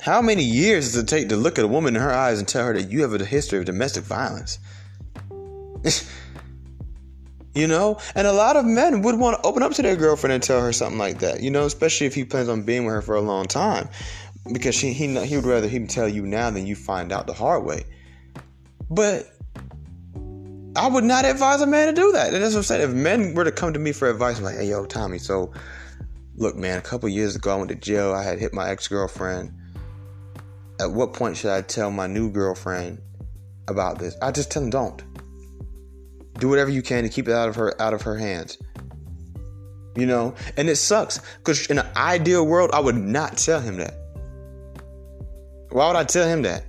How 0.00 0.22
many 0.22 0.42
years 0.42 0.92
does 0.92 1.02
it 1.02 1.08
take 1.08 1.28
to 1.28 1.36
look 1.36 1.58
at 1.58 1.66
a 1.66 1.68
woman 1.68 1.96
in 1.96 2.02
her 2.02 2.12
eyes 2.12 2.38
and 2.38 2.48
tell 2.48 2.64
her 2.64 2.72
that 2.74 2.90
you 2.90 3.02
have 3.02 3.12
a 3.12 3.22
history 3.24 3.58
of 3.58 3.66
domestic 3.66 4.04
violence? 4.04 4.58
you 7.54 7.66
know, 7.66 7.98
and 8.14 8.26
a 8.26 8.32
lot 8.32 8.56
of 8.56 8.64
men 8.64 9.02
would 9.02 9.18
want 9.18 9.40
to 9.40 9.46
open 9.46 9.62
up 9.62 9.72
to 9.72 9.82
their 9.82 9.96
girlfriend 9.96 10.32
and 10.32 10.42
tell 10.42 10.62
her 10.62 10.72
something 10.72 10.98
like 10.98 11.18
that. 11.18 11.42
You 11.42 11.50
know, 11.50 11.66
especially 11.66 12.06
if 12.06 12.14
he 12.14 12.24
plans 12.24 12.48
on 12.48 12.62
being 12.62 12.86
with 12.86 12.94
her 12.94 13.02
for 13.02 13.16
a 13.16 13.20
long 13.20 13.44
time, 13.44 13.90
because 14.50 14.74
she, 14.74 14.94
he 14.94 15.14
he 15.26 15.36
would 15.36 15.44
rather 15.44 15.68
him 15.68 15.86
tell 15.86 16.08
you 16.08 16.24
now 16.24 16.48
than 16.50 16.66
you 16.66 16.74
find 16.74 17.12
out 17.12 17.26
the 17.26 17.34
hard 17.34 17.64
way. 17.64 17.84
But 18.90 19.33
I 20.76 20.88
would 20.88 21.04
not 21.04 21.24
advise 21.24 21.60
a 21.60 21.66
man 21.66 21.86
to 21.86 21.92
do 21.92 22.12
that. 22.12 22.34
And 22.34 22.42
that's 22.42 22.54
what 22.54 22.60
I'm 22.60 22.64
saying. 22.64 22.82
If 22.82 22.94
men 22.94 23.34
were 23.34 23.44
to 23.44 23.52
come 23.52 23.72
to 23.72 23.78
me 23.78 23.92
for 23.92 24.10
advice, 24.10 24.38
I'm 24.38 24.44
like, 24.44 24.56
hey, 24.56 24.68
yo, 24.68 24.86
Tommy, 24.86 25.18
so 25.18 25.52
look, 26.36 26.56
man, 26.56 26.78
a 26.78 26.82
couple 26.82 27.08
years 27.08 27.36
ago, 27.36 27.52
I 27.52 27.56
went 27.56 27.68
to 27.68 27.76
jail. 27.76 28.12
I 28.12 28.24
had 28.24 28.38
hit 28.38 28.52
my 28.52 28.68
ex 28.68 28.88
girlfriend. 28.88 29.52
At 30.80 30.90
what 30.90 31.12
point 31.12 31.36
should 31.36 31.52
I 31.52 31.62
tell 31.62 31.90
my 31.92 32.08
new 32.08 32.30
girlfriend 32.30 33.00
about 33.68 33.98
this? 33.98 34.16
I 34.20 34.32
just 34.32 34.50
tell 34.50 34.62
them 34.62 34.70
don't. 34.70 35.02
Do 36.40 36.48
whatever 36.48 36.70
you 36.70 36.82
can 36.82 37.04
to 37.04 37.08
keep 37.08 37.28
it 37.28 37.34
out 37.34 37.48
of 37.48 37.54
her 37.54 37.80
out 37.80 37.94
of 37.94 38.02
her 38.02 38.16
hands. 38.16 38.58
You 39.96 40.06
know, 40.06 40.34
and 40.56 40.68
it 40.68 40.74
sucks 40.74 41.20
because 41.38 41.68
in 41.68 41.78
an 41.78 41.86
ideal 41.96 42.44
world, 42.44 42.70
I 42.72 42.80
would 42.80 42.96
not 42.96 43.36
tell 43.36 43.60
him 43.60 43.76
that. 43.76 43.94
Why 45.70 45.86
would 45.86 45.96
I 45.96 46.02
tell 46.02 46.26
him 46.26 46.42
that? 46.42 46.64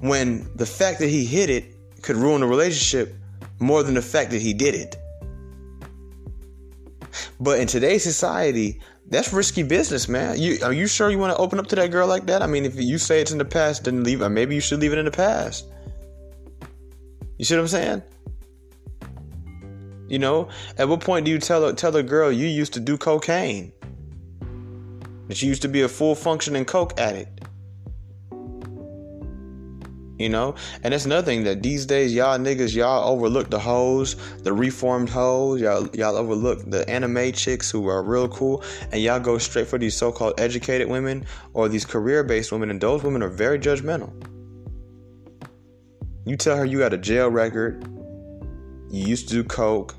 When 0.00 0.50
the 0.54 0.66
fact 0.66 0.98
that 0.98 1.08
he 1.08 1.24
hit 1.24 1.48
it 1.48 1.69
could 2.02 2.16
ruin 2.16 2.42
a 2.42 2.46
relationship 2.46 3.14
more 3.58 3.82
than 3.82 3.94
the 3.94 4.02
fact 4.02 4.30
that 4.30 4.40
he 4.40 4.54
did 4.54 4.74
it. 4.74 4.96
But 7.38 7.58
in 7.58 7.66
today's 7.66 8.02
society, 8.02 8.80
that's 9.06 9.32
risky 9.32 9.62
business, 9.62 10.08
man. 10.08 10.38
You 10.38 10.58
are 10.62 10.72
you 10.72 10.86
sure 10.86 11.10
you 11.10 11.18
want 11.18 11.34
to 11.34 11.38
open 11.38 11.58
up 11.58 11.66
to 11.68 11.76
that 11.76 11.90
girl 11.90 12.06
like 12.06 12.26
that? 12.26 12.42
I 12.42 12.46
mean, 12.46 12.64
if 12.64 12.76
you 12.76 12.98
say 12.98 13.20
it's 13.20 13.32
in 13.32 13.38
the 13.38 13.44
past, 13.44 13.84
then 13.84 14.04
leave. 14.04 14.20
Maybe 14.30 14.54
you 14.54 14.60
should 14.60 14.80
leave 14.80 14.92
it 14.92 14.98
in 14.98 15.04
the 15.04 15.10
past. 15.10 15.66
You 17.38 17.44
see 17.44 17.54
what 17.54 17.62
I'm 17.62 17.68
saying? 17.68 18.02
You 20.08 20.18
know, 20.18 20.48
at 20.76 20.88
what 20.88 21.00
point 21.00 21.24
do 21.24 21.30
you 21.30 21.38
tell 21.38 21.72
tell 21.74 21.96
a 21.96 22.02
girl 22.02 22.30
you 22.30 22.46
used 22.46 22.72
to 22.74 22.80
do 22.80 22.96
cocaine? 22.96 23.72
That 25.28 25.40
you 25.42 25.48
used 25.48 25.62
to 25.62 25.68
be 25.68 25.82
a 25.82 25.88
full 25.88 26.14
functioning 26.14 26.64
coke 26.64 26.98
addict? 26.98 27.40
You 30.20 30.28
know, 30.28 30.54
and 30.82 30.92
that's 30.92 31.06
another 31.06 31.24
thing 31.24 31.44
that 31.44 31.62
these 31.62 31.86
days 31.86 32.14
y'all 32.14 32.38
niggas 32.38 32.74
y'all 32.74 33.10
overlook 33.10 33.48
the 33.48 33.58
hoes, 33.58 34.16
the 34.42 34.52
reformed 34.52 35.08
hoes, 35.08 35.62
y'all 35.62 35.88
y'all 35.94 36.14
overlook 36.14 36.70
the 36.70 36.86
anime 36.90 37.32
chicks 37.32 37.70
who 37.70 37.88
are 37.88 38.02
real 38.02 38.28
cool, 38.28 38.62
and 38.92 39.00
y'all 39.00 39.18
go 39.18 39.38
straight 39.38 39.66
for 39.66 39.78
these 39.78 39.96
so-called 39.96 40.38
educated 40.38 40.90
women 40.90 41.24
or 41.54 41.70
these 41.70 41.86
career-based 41.86 42.52
women, 42.52 42.68
and 42.68 42.82
those 42.82 43.02
women 43.02 43.22
are 43.22 43.30
very 43.30 43.58
judgmental. 43.58 44.12
You 46.26 46.36
tell 46.36 46.58
her 46.58 46.66
you 46.66 46.80
got 46.80 46.92
a 46.92 46.98
jail 46.98 47.30
record, 47.30 47.82
you 48.90 49.06
used 49.06 49.26
to 49.28 49.34
do 49.36 49.42
coke, 49.42 49.94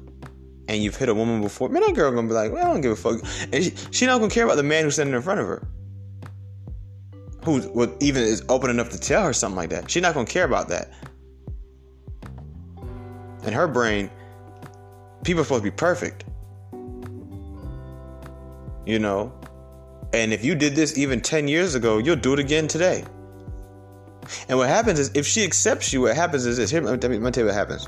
and 0.67 0.84
you've 0.84 0.97
hit 0.97 1.09
a 1.09 1.15
woman 1.15 1.41
before, 1.41 1.67
man, 1.69 1.82
that 1.82 1.95
girl 1.95 2.11
gonna 2.11 2.28
be 2.28 2.36
like, 2.36 2.51
well, 2.51 2.63
I 2.63 2.72
don't 2.72 2.82
give 2.82 2.91
a 2.91 2.95
fuck. 2.95 3.22
And 3.51 3.63
she, 3.63 3.74
she 3.89 4.05
not 4.05 4.19
gonna 4.19 4.30
care 4.30 4.45
about 4.45 4.57
the 4.57 4.63
man 4.63 4.84
who's 4.84 4.93
standing 4.93 5.15
in 5.15 5.22
front 5.24 5.39
of 5.39 5.47
her. 5.47 5.67
Who 7.43 7.67
would 7.73 8.01
even 8.01 8.23
is 8.23 8.43
open 8.49 8.69
enough 8.69 8.89
to 8.89 8.99
tell 8.99 9.23
her 9.23 9.33
something 9.33 9.57
like 9.57 9.69
that. 9.69 9.89
She's 9.89 10.03
not 10.03 10.13
gonna 10.13 10.27
care 10.27 10.45
about 10.45 10.69
that. 10.69 10.91
In 13.45 13.53
her 13.53 13.67
brain, 13.67 14.09
people 15.23 15.41
are 15.41 15.45
supposed 15.45 15.63
to 15.63 15.71
be 15.71 15.75
perfect. 15.75 16.25
You 18.85 18.99
know? 18.99 19.33
And 20.13 20.33
if 20.33 20.43
you 20.43 20.55
did 20.55 20.75
this 20.75 20.97
even 20.97 21.21
10 21.21 21.47
years 21.47 21.73
ago, 21.73 21.97
you'll 21.97 22.15
do 22.15 22.33
it 22.33 22.39
again 22.39 22.67
today. 22.67 23.03
And 24.47 24.57
what 24.57 24.69
happens 24.69 24.99
is, 24.99 25.11
if 25.13 25.25
she 25.25 25.43
accepts 25.43 25.91
you, 25.91 26.01
what 26.01 26.15
happens 26.15 26.45
is 26.45 26.57
this. 26.57 26.69
Here, 26.69 26.81
let 26.81 27.01
me, 27.01 27.09
let 27.09 27.21
me 27.21 27.31
tell 27.31 27.43
you 27.43 27.47
what 27.47 27.55
happens. 27.55 27.87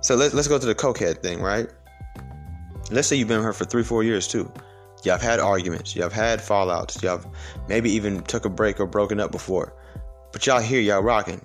So 0.00 0.14
let's 0.16 0.34
let's 0.34 0.48
go 0.48 0.58
to 0.58 0.66
the 0.66 0.74
cokehead 0.74 1.22
thing, 1.22 1.40
right? 1.40 1.68
Let's 2.90 3.08
say 3.08 3.16
you've 3.16 3.28
been 3.28 3.38
with 3.38 3.46
her 3.46 3.52
for 3.52 3.64
three, 3.64 3.82
four 3.82 4.04
years 4.04 4.28
too. 4.28 4.52
Y'all 5.04 5.14
have 5.14 5.22
had 5.22 5.40
arguments, 5.40 5.94
y'all 5.94 6.04
have 6.04 6.12
had 6.12 6.40
fallouts, 6.40 7.02
y'all 7.02 7.18
have 7.18 7.26
maybe 7.68 7.90
even 7.90 8.22
took 8.22 8.44
a 8.44 8.48
break 8.48 8.80
or 8.80 8.86
broken 8.86 9.20
up 9.20 9.30
before. 9.30 9.74
But 10.32 10.46
y'all 10.46 10.60
here, 10.60 10.80
y'all 10.80 11.02
rocking. 11.02 11.44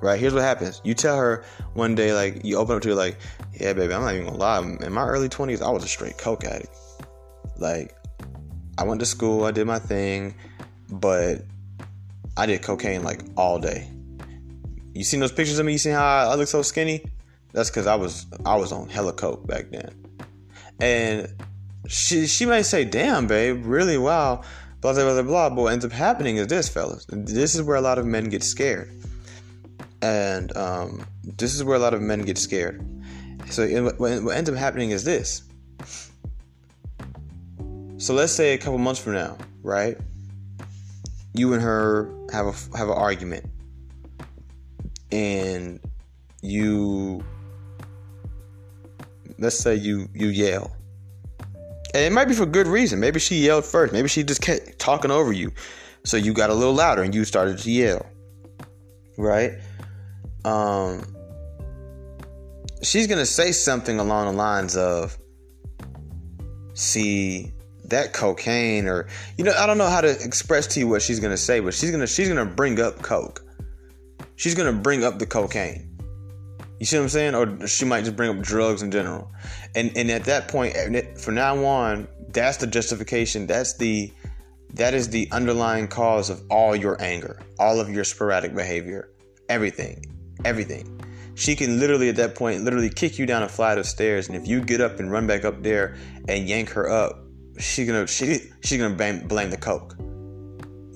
Right? 0.00 0.20
Here's 0.20 0.34
what 0.34 0.42
happens. 0.42 0.80
You 0.84 0.94
tell 0.94 1.16
her 1.16 1.44
one 1.74 1.94
day, 1.94 2.12
like, 2.12 2.44
you 2.44 2.56
open 2.56 2.76
up 2.76 2.82
to 2.82 2.90
her, 2.90 2.94
like, 2.94 3.18
yeah, 3.58 3.72
baby, 3.72 3.92
I'm 3.92 4.02
not 4.02 4.14
even 4.14 4.26
gonna 4.26 4.38
lie. 4.38 4.60
In 4.60 4.92
my 4.92 5.04
early 5.06 5.28
20s, 5.28 5.60
I 5.60 5.70
was 5.70 5.82
a 5.82 5.88
straight 5.88 6.18
coke 6.18 6.44
addict. 6.44 6.76
Like, 7.56 7.96
I 8.76 8.84
went 8.84 9.00
to 9.00 9.06
school, 9.06 9.44
I 9.44 9.50
did 9.50 9.66
my 9.66 9.80
thing, 9.80 10.34
but 10.90 11.42
I 12.36 12.46
did 12.46 12.62
cocaine 12.62 13.02
like 13.02 13.22
all 13.36 13.58
day. 13.58 13.90
You 14.94 15.02
seen 15.02 15.20
those 15.20 15.32
pictures 15.32 15.58
of 15.58 15.66
me? 15.66 15.72
You 15.72 15.78
seen 15.78 15.92
how 15.92 16.30
I 16.30 16.34
look 16.36 16.48
so 16.48 16.62
skinny? 16.62 17.04
That's 17.52 17.70
because 17.70 17.86
I 17.86 17.96
was 17.96 18.26
I 18.44 18.56
was 18.56 18.72
on 18.72 18.88
hella 18.88 19.12
coke 19.12 19.46
back 19.46 19.70
then. 19.70 19.90
And 20.80 21.34
she 21.88 22.26
she 22.26 22.46
might 22.46 22.62
say, 22.62 22.84
"Damn, 22.84 23.26
babe, 23.26 23.64
really? 23.66 23.98
Wow." 23.98 24.42
Blah 24.80 24.92
blah 24.92 25.12
blah 25.12 25.22
blah. 25.22 25.48
But 25.50 25.62
what 25.62 25.72
ends 25.72 25.84
up 25.84 25.90
happening 25.90 26.36
is 26.36 26.46
this, 26.46 26.68
fellas. 26.68 27.04
This 27.08 27.56
is 27.56 27.62
where 27.62 27.76
a 27.76 27.80
lot 27.80 27.98
of 27.98 28.06
men 28.06 28.28
get 28.28 28.44
scared, 28.44 28.88
and 30.02 30.56
um, 30.56 31.04
this 31.24 31.54
is 31.54 31.64
where 31.64 31.76
a 31.76 31.80
lot 31.80 31.94
of 31.94 32.00
men 32.00 32.22
get 32.22 32.38
scared. 32.38 32.80
So 33.50 33.66
what 33.96 34.36
ends 34.36 34.48
up 34.48 34.56
happening 34.56 34.90
is 34.90 35.02
this. 35.02 35.42
So 37.96 38.14
let's 38.14 38.32
say 38.32 38.54
a 38.54 38.58
couple 38.58 38.78
months 38.78 39.00
from 39.00 39.14
now, 39.14 39.36
right? 39.62 39.98
You 41.34 41.54
and 41.54 41.62
her 41.62 42.08
have 42.30 42.46
a 42.46 42.76
have 42.76 42.88
an 42.88 42.94
argument, 42.96 43.46
and 45.10 45.80
you 46.42 47.24
let's 49.38 49.58
say 49.58 49.74
you 49.74 50.08
you 50.14 50.28
yell, 50.28 50.76
and 51.94 52.04
it 52.04 52.12
might 52.12 52.26
be 52.26 52.34
for 52.34 52.46
good 52.46 52.66
reason. 52.66 53.00
Maybe 53.00 53.20
she 53.20 53.36
yelled 53.36 53.64
first. 53.64 53.92
Maybe 53.92 54.08
she 54.08 54.22
just 54.22 54.40
kept 54.40 54.78
talking 54.78 55.10
over 55.10 55.32
you, 55.32 55.52
so 56.04 56.16
you 56.16 56.32
got 56.32 56.50
a 56.50 56.54
little 56.54 56.74
louder 56.74 57.02
and 57.02 57.14
you 57.14 57.24
started 57.24 57.58
to 57.58 57.70
yell, 57.70 58.06
right? 59.16 59.52
Um, 60.44 61.04
she's 62.82 63.06
gonna 63.06 63.26
say 63.26 63.52
something 63.52 63.98
along 63.98 64.26
the 64.26 64.38
lines 64.38 64.76
of, 64.76 65.18
"See." 66.74 67.52
that 67.88 68.12
cocaine 68.12 68.86
or 68.86 69.06
you 69.36 69.44
know 69.44 69.52
i 69.58 69.66
don't 69.66 69.78
know 69.78 69.88
how 69.88 70.00
to 70.00 70.10
express 70.22 70.66
to 70.66 70.80
you 70.80 70.86
what 70.86 71.00
she's 71.02 71.20
gonna 71.20 71.36
say 71.36 71.60
but 71.60 71.72
she's 71.72 71.90
gonna 71.90 72.06
she's 72.06 72.28
gonna 72.28 72.44
bring 72.44 72.80
up 72.80 73.00
coke 73.02 73.42
she's 74.36 74.54
gonna 74.54 74.72
bring 74.72 75.04
up 75.04 75.18
the 75.18 75.26
cocaine 75.26 75.87
you 76.78 76.86
see 76.86 76.96
what 76.96 77.04
i'm 77.04 77.08
saying? 77.08 77.34
Or 77.34 77.66
she 77.66 77.84
might 77.84 78.04
just 78.04 78.16
bring 78.16 78.36
up 78.36 78.42
drugs 78.42 78.82
in 78.82 78.90
general. 78.90 79.30
And 79.74 79.96
and 79.96 80.10
at 80.10 80.24
that 80.24 80.48
point 80.48 80.76
from 81.18 81.34
now 81.34 81.64
on 81.64 82.08
that's 82.30 82.58
the 82.58 82.66
justification. 82.66 83.46
That's 83.46 83.76
the 83.76 84.12
that 84.74 84.94
is 84.94 85.08
the 85.08 85.28
underlying 85.32 85.88
cause 85.88 86.28
of 86.30 86.42
all 86.50 86.76
your 86.76 87.00
anger 87.00 87.40
all 87.58 87.80
of 87.80 87.88
your 87.88 88.04
sporadic 88.04 88.54
behavior 88.54 89.10
everything 89.48 90.04
everything. 90.44 91.00
She 91.34 91.54
can 91.54 91.78
literally 91.78 92.08
at 92.08 92.16
that 92.16 92.34
point 92.34 92.64
literally 92.64 92.90
kick 92.90 93.18
you 93.18 93.24
down 93.24 93.44
a 93.44 93.48
flight 93.48 93.78
of 93.78 93.86
stairs. 93.86 94.28
And 94.28 94.36
if 94.36 94.46
you 94.46 94.60
get 94.60 94.80
up 94.80 94.98
and 94.98 95.10
run 95.10 95.26
back 95.26 95.44
up 95.44 95.62
there 95.62 95.96
and 96.28 96.48
yank 96.48 96.68
her 96.70 96.88
up 96.90 97.24
she 97.58 97.84
gonna 97.84 98.06
she 98.06 98.40
she's 98.62 98.78
gonna 98.78 98.94
blame, 98.94 99.26
blame 99.26 99.50
the 99.50 99.56
coke. 99.56 99.96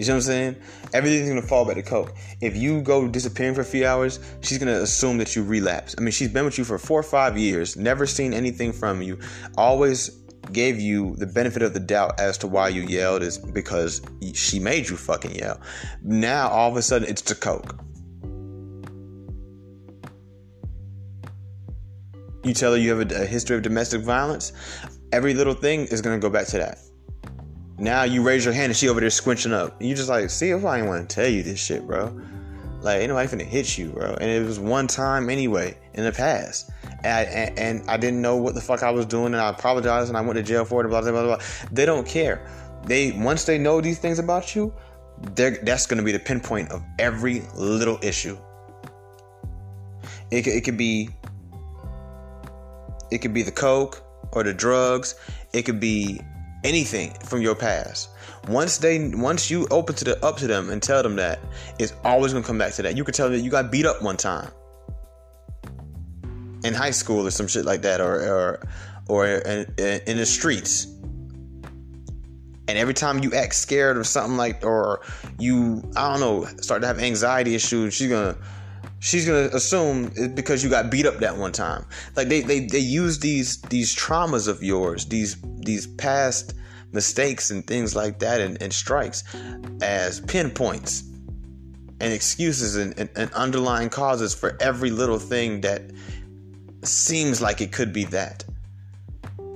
You 0.02 0.06
see 0.06 0.10
what 0.10 0.16
I'm 0.16 0.22
saying? 0.22 0.56
Everything's 0.94 1.28
gonna 1.28 1.42
fall 1.42 1.64
back 1.64 1.76
to 1.76 1.82
coke. 1.84 2.12
If 2.40 2.56
you 2.56 2.82
go 2.82 3.06
disappearing 3.06 3.54
for 3.54 3.60
a 3.60 3.64
few 3.64 3.86
hours, 3.86 4.18
she's 4.40 4.58
gonna 4.58 4.80
assume 4.80 5.16
that 5.18 5.36
you 5.36 5.44
relapse. 5.44 5.94
I 5.96 6.00
mean, 6.00 6.10
she's 6.10 6.26
been 6.26 6.44
with 6.44 6.58
you 6.58 6.64
for 6.64 6.76
four 6.76 6.98
or 6.98 7.04
five 7.04 7.38
years, 7.38 7.76
never 7.76 8.04
seen 8.04 8.34
anything 8.34 8.72
from 8.72 9.00
you, 9.00 9.20
always 9.56 10.10
gave 10.50 10.80
you 10.80 11.14
the 11.18 11.26
benefit 11.28 11.62
of 11.62 11.72
the 11.72 11.78
doubt 11.78 12.18
as 12.18 12.36
to 12.38 12.48
why 12.48 12.66
you 12.66 12.82
yelled 12.82 13.22
is 13.22 13.38
because 13.38 14.02
she 14.34 14.58
made 14.58 14.88
you 14.88 14.96
fucking 14.96 15.36
yell. 15.36 15.60
Now 16.02 16.48
all 16.48 16.68
of 16.68 16.76
a 16.76 16.82
sudden 16.82 17.08
it's 17.08 17.22
the 17.22 17.36
coke. 17.36 17.78
You 22.42 22.54
tell 22.54 22.72
her 22.72 22.76
you 22.76 22.90
have 22.92 23.12
a, 23.12 23.22
a 23.22 23.24
history 23.24 23.54
of 23.54 23.62
domestic 23.62 24.00
violence 24.00 24.52
every 25.12 25.34
little 25.34 25.54
thing 25.54 25.84
is 25.86 26.00
gonna 26.00 26.18
go 26.18 26.30
back 26.30 26.46
to 26.48 26.58
that. 26.58 26.78
Now 27.82 28.04
you 28.04 28.22
raise 28.22 28.44
your 28.44 28.54
hand 28.54 28.66
and 28.66 28.76
she 28.76 28.88
over 28.88 29.00
there 29.00 29.08
squinching 29.08 29.52
up. 29.52 29.82
You 29.82 29.96
just 29.96 30.08
like, 30.08 30.30
see 30.30 30.50
if 30.50 30.64
I 30.64 30.78
ain't 30.78 30.86
want 30.86 31.10
to 31.10 31.12
tell 31.12 31.26
you 31.26 31.42
this 31.42 31.58
shit, 31.58 31.84
bro. 31.84 32.16
Like 32.80 33.00
ain't 33.00 33.08
nobody 33.08 33.26
finna 33.26 33.44
hit 33.44 33.76
you, 33.76 33.90
bro. 33.90 34.14
And 34.20 34.30
it 34.30 34.46
was 34.46 34.60
one 34.60 34.86
time 34.86 35.28
anyway 35.28 35.76
in 35.94 36.04
the 36.04 36.12
past. 36.12 36.70
And 37.02 37.06
I, 37.06 37.22
and, 37.60 37.90
I 37.90 37.96
didn't 37.96 38.22
know 38.22 38.36
what 38.36 38.54
the 38.54 38.60
fuck 38.60 38.84
I 38.84 38.92
was 38.92 39.04
doing, 39.04 39.34
and 39.34 39.42
I 39.42 39.48
apologized, 39.48 40.10
and 40.10 40.16
I 40.16 40.20
went 40.20 40.36
to 40.36 40.44
jail 40.44 40.64
for 40.64 40.84
it. 40.84 40.88
Blah 40.88 41.00
blah 41.00 41.10
blah 41.10 41.24
blah. 41.24 41.38
They 41.72 41.84
don't 41.84 42.06
care. 42.06 42.46
They 42.86 43.10
once 43.10 43.46
they 43.46 43.58
know 43.58 43.80
these 43.80 43.98
things 43.98 44.20
about 44.20 44.54
you, 44.54 44.72
that's 45.34 45.86
gonna 45.86 46.04
be 46.04 46.12
the 46.12 46.20
pinpoint 46.20 46.70
of 46.70 46.84
every 47.00 47.42
little 47.56 47.98
issue. 48.00 48.38
It, 50.30 50.46
it 50.46 50.62
could 50.62 50.78
be 50.78 51.10
it 53.10 53.18
could 53.18 53.34
be 53.34 53.42
the 53.42 53.50
coke 53.50 54.04
or 54.30 54.44
the 54.44 54.54
drugs. 54.54 55.16
It 55.52 55.62
could 55.62 55.80
be 55.80 56.20
anything 56.64 57.12
from 57.24 57.42
your 57.42 57.54
past. 57.54 58.08
Once 58.48 58.78
they 58.78 59.08
once 59.14 59.50
you 59.50 59.66
open 59.70 59.94
to 59.94 60.04
the 60.04 60.24
up 60.24 60.36
to 60.36 60.46
them 60.46 60.70
and 60.70 60.82
tell 60.82 61.02
them 61.02 61.16
that, 61.16 61.40
it's 61.78 61.94
always 62.04 62.32
gonna 62.32 62.44
come 62.44 62.58
back 62.58 62.72
to 62.74 62.82
that. 62.82 62.96
You 62.96 63.04
could 63.04 63.14
tell 63.14 63.28
them 63.28 63.38
that 63.38 63.44
you 63.44 63.50
got 63.50 63.70
beat 63.70 63.86
up 63.86 64.02
one 64.02 64.16
time 64.16 64.50
in 66.64 66.74
high 66.74 66.90
school 66.90 67.26
or 67.26 67.30
some 67.30 67.46
shit 67.46 67.64
like 67.64 67.82
that, 67.82 68.00
or 68.00 68.14
or 68.14 68.68
or 69.08 69.26
in, 69.26 69.66
in 69.78 70.16
the 70.16 70.26
streets. 70.26 70.86
And 72.68 72.78
every 72.78 72.94
time 72.94 73.22
you 73.22 73.34
act 73.34 73.54
scared 73.54 73.98
or 73.98 74.04
something 74.04 74.36
like, 74.36 74.64
or 74.64 75.02
you, 75.38 75.82
I 75.96 76.12
don't 76.12 76.20
know, 76.20 76.44
start 76.60 76.80
to 76.82 76.86
have 76.86 77.00
anxiety 77.00 77.54
issues, 77.54 77.92
she's 77.92 78.08
gonna 78.08 78.36
she's 79.02 79.26
gonna 79.26 79.50
assume 79.52 80.12
because 80.34 80.62
you 80.62 80.70
got 80.70 80.88
beat 80.88 81.06
up 81.06 81.18
that 81.18 81.36
one 81.36 81.52
time. 81.52 81.84
Like 82.16 82.28
they 82.28 82.40
they 82.40 82.60
they 82.60 82.78
use 82.78 83.18
these 83.18 83.60
these 83.62 83.94
traumas 83.94 84.48
of 84.48 84.62
yours, 84.62 85.06
these 85.06 85.36
these 85.58 85.86
past 85.86 86.54
mistakes 86.92 87.50
and 87.50 87.66
things 87.66 87.96
like 87.96 88.20
that, 88.20 88.40
and, 88.40 88.62
and 88.62 88.72
strikes 88.72 89.24
as 89.82 90.20
pinpoints 90.20 91.02
and 92.00 92.12
excuses 92.12 92.76
and, 92.76 92.98
and, 92.98 93.10
and 93.16 93.32
underlying 93.32 93.88
causes 93.88 94.34
for 94.34 94.56
every 94.60 94.90
little 94.90 95.18
thing 95.18 95.60
that 95.62 95.82
seems 96.84 97.40
like 97.40 97.60
it 97.60 97.72
could 97.72 97.92
be 97.92 98.04
that. 98.04 98.44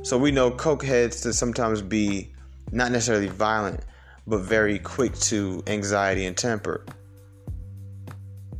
So 0.02 0.18
we 0.18 0.30
know 0.30 0.50
coke 0.50 0.84
heads 0.84 1.20
to 1.22 1.32
sometimes 1.32 1.82
be 1.82 2.32
not 2.72 2.90
necessarily 2.92 3.28
violent, 3.28 3.80
but 4.26 4.38
very 4.38 4.78
quick 4.78 5.14
to 5.30 5.62
anxiety 5.66 6.26
and 6.26 6.36
temper. 6.36 6.84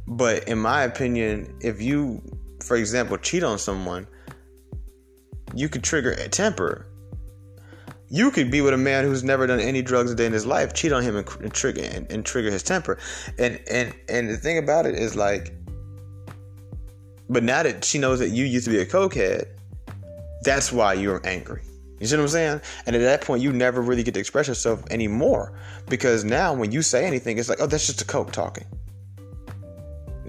But 0.07 0.49
in 0.49 0.59
my 0.59 0.83
opinion, 0.83 1.57
if 1.61 1.81
you, 1.83 2.23
for 2.63 2.77
example, 2.77 3.17
cheat 3.19 3.43
on 3.43 3.59
someone, 3.59 4.07
you 5.55 5.69
could 5.69 5.83
trigger 5.83 6.13
a 6.13 6.29
temper. 6.29 6.87
You 8.09 8.31
could 8.31 8.51
be 8.51 8.61
with 8.61 8.73
a 8.73 8.79
man 8.79 9.05
who's 9.05 9.25
never 9.25 9.47
done 9.47 9.59
any 9.59 9.83
drugs 9.83 10.13
a 10.13 10.15
day 10.15 10.27
in 10.27 10.33
his 10.33 10.47
life, 10.47 10.73
cheat 10.75 10.93
on 10.93 11.03
him 11.03 11.17
and, 11.17 11.29
and 11.41 11.53
trigger 11.53 11.83
and, 11.83 12.11
and 12.11 12.25
trigger 12.25 12.51
his 12.51 12.63
temper. 12.63 12.99
And 13.39 13.61
and 13.69 13.93
and 14.09 14.29
the 14.29 14.37
thing 14.37 14.59
about 14.59 14.87
it 14.87 14.95
is 14.95 15.17
like, 15.17 15.53
but 17.29 17.43
now 17.43 17.65
that 17.65 17.85
she 17.85 17.99
knows 17.99 18.21
that 18.21 18.29
you 18.29 18.45
used 18.45 18.67
to 18.67 18.71
be 18.71 18.79
a 18.79 18.87
cokehead, 18.87 19.47
that's 20.43 20.71
why 20.71 20.93
you're 20.93 21.21
angry. 21.27 21.63
You 21.99 22.07
see 22.07 22.17
what 22.17 22.23
I'm 22.23 22.29
saying? 22.29 22.61
And 22.85 22.95
at 22.95 23.01
that 23.01 23.23
point, 23.23 23.43
you 23.43 23.53
never 23.53 23.81
really 23.81 24.03
get 24.03 24.15
to 24.15 24.21
express 24.21 24.49
yourself 24.49 24.85
anymore 24.91 25.59
because 25.89 26.25
now 26.25 26.53
when 26.53 26.71
you 26.71 26.83
say 26.83 27.07
anything, 27.07 27.39
it's 27.39 27.49
like, 27.49 27.61
oh, 27.61 27.67
that's 27.67 27.87
just 27.87 28.03
a 28.03 28.05
coke 28.05 28.33
talking. 28.33 28.67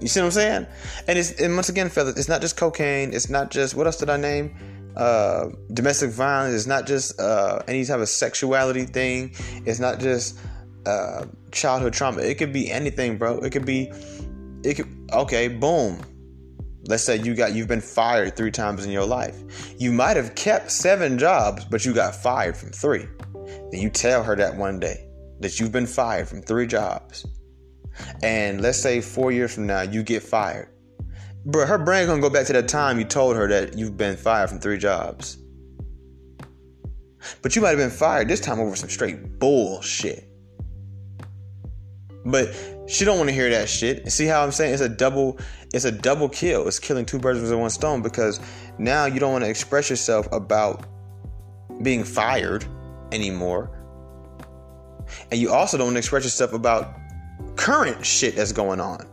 You 0.00 0.08
see 0.08 0.20
what 0.20 0.26
I'm 0.26 0.32
saying? 0.32 0.66
And 1.06 1.18
it's 1.18 1.32
and 1.40 1.54
once 1.54 1.68
again, 1.68 1.88
fellas, 1.88 2.16
it's 2.16 2.28
not 2.28 2.40
just 2.40 2.56
cocaine. 2.56 3.12
It's 3.12 3.28
not 3.28 3.50
just 3.50 3.74
what 3.74 3.86
else 3.86 3.96
did 3.96 4.10
I 4.10 4.16
name? 4.16 4.54
Uh, 4.96 5.50
domestic 5.72 6.10
violence. 6.10 6.54
It's 6.54 6.66
not 6.66 6.86
just 6.86 7.20
uh, 7.20 7.62
any 7.68 7.84
type 7.84 8.00
of 8.00 8.08
sexuality 8.08 8.84
thing. 8.84 9.34
It's 9.66 9.80
not 9.80 10.00
just 10.00 10.38
uh, 10.86 11.26
childhood 11.52 11.92
trauma. 11.92 12.22
It 12.22 12.38
could 12.38 12.52
be 12.52 12.70
anything, 12.70 13.18
bro. 13.18 13.38
It 13.38 13.50
could 13.50 13.66
be. 13.66 13.92
It 14.64 14.74
could. 14.74 15.10
Okay, 15.12 15.48
boom. 15.48 16.00
Let's 16.86 17.02
say 17.04 17.16
you 17.16 17.34
got 17.34 17.52
you've 17.54 17.68
been 17.68 17.80
fired 17.80 18.36
three 18.36 18.50
times 18.50 18.84
in 18.84 18.90
your 18.90 19.04
life. 19.04 19.36
You 19.78 19.92
might 19.92 20.16
have 20.16 20.34
kept 20.34 20.70
seven 20.70 21.18
jobs, 21.18 21.64
but 21.64 21.84
you 21.84 21.92
got 21.92 22.14
fired 22.14 22.56
from 22.56 22.70
three. 22.70 23.06
Then 23.70 23.80
you 23.80 23.90
tell 23.90 24.22
her 24.22 24.36
that 24.36 24.56
one 24.56 24.80
day 24.80 25.08
that 25.40 25.60
you've 25.60 25.72
been 25.72 25.86
fired 25.86 26.28
from 26.28 26.42
three 26.42 26.66
jobs. 26.66 27.26
And 28.22 28.60
let's 28.60 28.78
say 28.78 29.00
four 29.00 29.32
years 29.32 29.54
from 29.54 29.66
now 29.66 29.82
you 29.82 30.02
get 30.02 30.22
fired. 30.22 30.68
Bro, 31.44 31.66
her 31.66 31.78
brain 31.78 32.06
gonna 32.06 32.20
go 32.20 32.30
back 32.30 32.46
to 32.46 32.52
that 32.52 32.68
time 32.68 32.98
you 32.98 33.04
told 33.04 33.36
her 33.36 33.48
that 33.48 33.76
you've 33.76 33.96
been 33.96 34.16
fired 34.16 34.50
from 34.50 34.60
three 34.60 34.78
jobs. 34.78 35.38
But 37.42 37.56
you 37.56 37.62
might 37.62 37.70
have 37.70 37.78
been 37.78 37.90
fired 37.90 38.28
this 38.28 38.40
time 38.40 38.60
over 38.60 38.76
some 38.76 38.88
straight 38.88 39.38
bullshit. 39.38 40.24
But 42.24 42.54
she 42.86 43.04
don't 43.04 43.18
want 43.18 43.28
to 43.28 43.34
hear 43.34 43.50
that 43.50 43.68
shit. 43.68 44.10
See 44.10 44.26
how 44.26 44.42
I'm 44.42 44.52
saying 44.52 44.74
it's 44.74 44.82
a 44.82 44.88
double 44.88 45.38
it's 45.72 45.84
a 45.84 45.92
double 45.92 46.28
kill. 46.28 46.66
It's 46.66 46.78
killing 46.78 47.04
two 47.04 47.18
birds 47.18 47.40
with 47.40 47.52
one 47.52 47.70
stone 47.70 48.02
because 48.02 48.40
now 48.78 49.06
you 49.06 49.20
don't 49.20 49.32
want 49.32 49.44
to 49.44 49.50
express 49.50 49.90
yourself 49.90 50.26
about 50.32 50.86
being 51.82 52.04
fired 52.04 52.64
anymore. 53.12 53.70
And 55.30 55.40
you 55.40 55.52
also 55.52 55.76
don't 55.76 55.88
want 55.88 55.94
to 55.96 55.98
express 55.98 56.24
yourself 56.24 56.52
about 56.52 56.94
current 57.56 58.04
shit 58.04 58.36
that's 58.36 58.52
going 58.52 58.80
on 58.80 59.06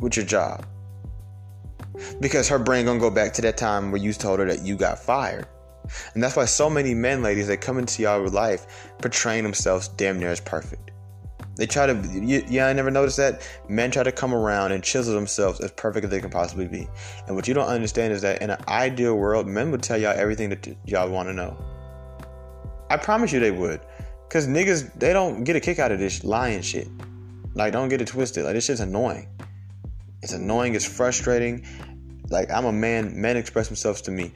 with 0.00 0.16
your 0.16 0.26
job. 0.26 0.66
Because 2.20 2.48
her 2.48 2.58
brain 2.58 2.84
gonna 2.84 3.00
go 3.00 3.10
back 3.10 3.32
to 3.34 3.42
that 3.42 3.56
time 3.56 3.90
where 3.90 4.00
you 4.00 4.12
told 4.12 4.38
her 4.38 4.44
that 4.46 4.62
you 4.62 4.76
got 4.76 4.98
fired. 4.98 5.46
And 6.14 6.22
that's 6.22 6.36
why 6.36 6.44
so 6.44 6.68
many 6.68 6.94
men, 6.94 7.22
ladies, 7.22 7.46
they 7.46 7.56
come 7.56 7.78
into 7.78 8.02
your 8.02 8.28
life 8.28 8.92
portraying 8.98 9.42
themselves 9.42 9.88
damn 9.88 10.18
near 10.18 10.30
as 10.30 10.40
perfect. 10.40 10.90
They 11.56 11.66
try 11.66 11.86
to, 11.86 12.44
yeah, 12.48 12.68
I 12.68 12.72
never 12.72 12.90
noticed 12.90 13.16
that. 13.16 13.42
Men 13.68 13.90
try 13.90 14.04
to 14.04 14.12
come 14.12 14.32
around 14.32 14.70
and 14.70 14.82
chisel 14.82 15.12
themselves 15.12 15.58
as 15.58 15.72
perfect 15.72 16.04
as 16.04 16.10
they 16.10 16.20
can 16.20 16.30
possibly 16.30 16.68
be. 16.68 16.86
And 17.26 17.34
what 17.34 17.48
you 17.48 17.54
don't 17.54 17.66
understand 17.66 18.12
is 18.12 18.22
that 18.22 18.40
in 18.40 18.50
an 18.50 18.62
ideal 18.68 19.16
world, 19.16 19.48
men 19.48 19.72
would 19.72 19.82
tell 19.82 19.98
y'all 19.98 20.14
everything 20.16 20.50
that 20.50 20.68
y'all 20.84 21.10
want 21.10 21.28
to 21.28 21.32
know. 21.32 21.56
I 22.90 22.96
promise 22.96 23.32
you 23.32 23.40
they 23.40 23.50
would. 23.50 23.80
Because 24.28 24.46
niggas, 24.46 24.92
they 25.00 25.12
don't 25.12 25.42
get 25.42 25.56
a 25.56 25.60
kick 25.60 25.80
out 25.80 25.90
of 25.90 25.98
this 25.98 26.22
lying 26.22 26.62
shit. 26.62 26.86
Like, 27.58 27.72
don't 27.72 27.88
get 27.88 28.00
it 28.00 28.06
twisted. 28.06 28.44
Like, 28.44 28.54
this 28.54 28.66
shit's 28.66 28.78
annoying. 28.78 29.28
It's 30.22 30.32
annoying, 30.32 30.76
it's 30.76 30.84
frustrating. 30.84 31.66
Like, 32.30 32.52
I'm 32.52 32.64
a 32.64 32.72
man, 32.72 33.20
men 33.20 33.36
express 33.36 33.66
themselves 33.66 34.00
to 34.02 34.12
me. 34.12 34.32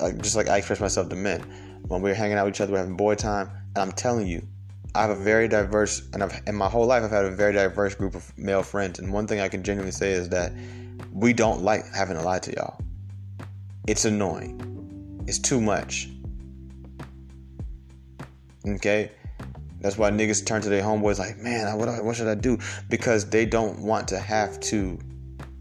Like, 0.00 0.18
just 0.18 0.36
like 0.36 0.48
I 0.48 0.58
express 0.58 0.78
myself 0.78 1.08
to 1.08 1.16
men. 1.16 1.40
When 1.88 2.00
we're 2.00 2.14
hanging 2.14 2.38
out 2.38 2.44
with 2.44 2.54
each 2.54 2.60
other, 2.60 2.72
we're 2.72 2.78
having 2.78 2.96
boy 2.96 3.16
time. 3.16 3.50
And 3.74 3.78
I'm 3.78 3.90
telling 3.90 4.28
you, 4.28 4.46
I 4.94 5.02
have 5.02 5.10
a 5.10 5.16
very 5.16 5.48
diverse, 5.48 6.08
and 6.12 6.22
I've, 6.22 6.40
in 6.46 6.54
my 6.54 6.68
whole 6.68 6.86
life, 6.86 7.02
I've 7.02 7.10
had 7.10 7.24
a 7.24 7.30
very 7.32 7.54
diverse 7.54 7.96
group 7.96 8.14
of 8.14 8.38
male 8.38 8.62
friends. 8.62 9.00
And 9.00 9.12
one 9.12 9.26
thing 9.26 9.40
I 9.40 9.48
can 9.48 9.64
genuinely 9.64 9.90
say 9.90 10.12
is 10.12 10.28
that 10.28 10.52
we 11.12 11.32
don't 11.32 11.62
like 11.62 11.92
having 11.92 12.16
to 12.16 12.22
lie 12.22 12.38
to 12.38 12.52
y'all. 12.52 12.80
It's 13.88 14.04
annoying. 14.04 15.24
It's 15.26 15.40
too 15.40 15.60
much. 15.60 16.08
Okay? 18.64 19.10
That's 19.80 19.96
why 19.96 20.10
niggas 20.10 20.44
turn 20.44 20.62
to 20.62 20.68
their 20.68 20.82
homeboys 20.82 21.18
like, 21.18 21.38
man, 21.38 21.76
what, 21.78 22.04
what 22.04 22.16
should 22.16 22.26
I 22.26 22.34
do? 22.34 22.58
Because 22.88 23.28
they 23.28 23.46
don't 23.46 23.78
want 23.80 24.08
to 24.08 24.18
have 24.18 24.58
to 24.60 24.98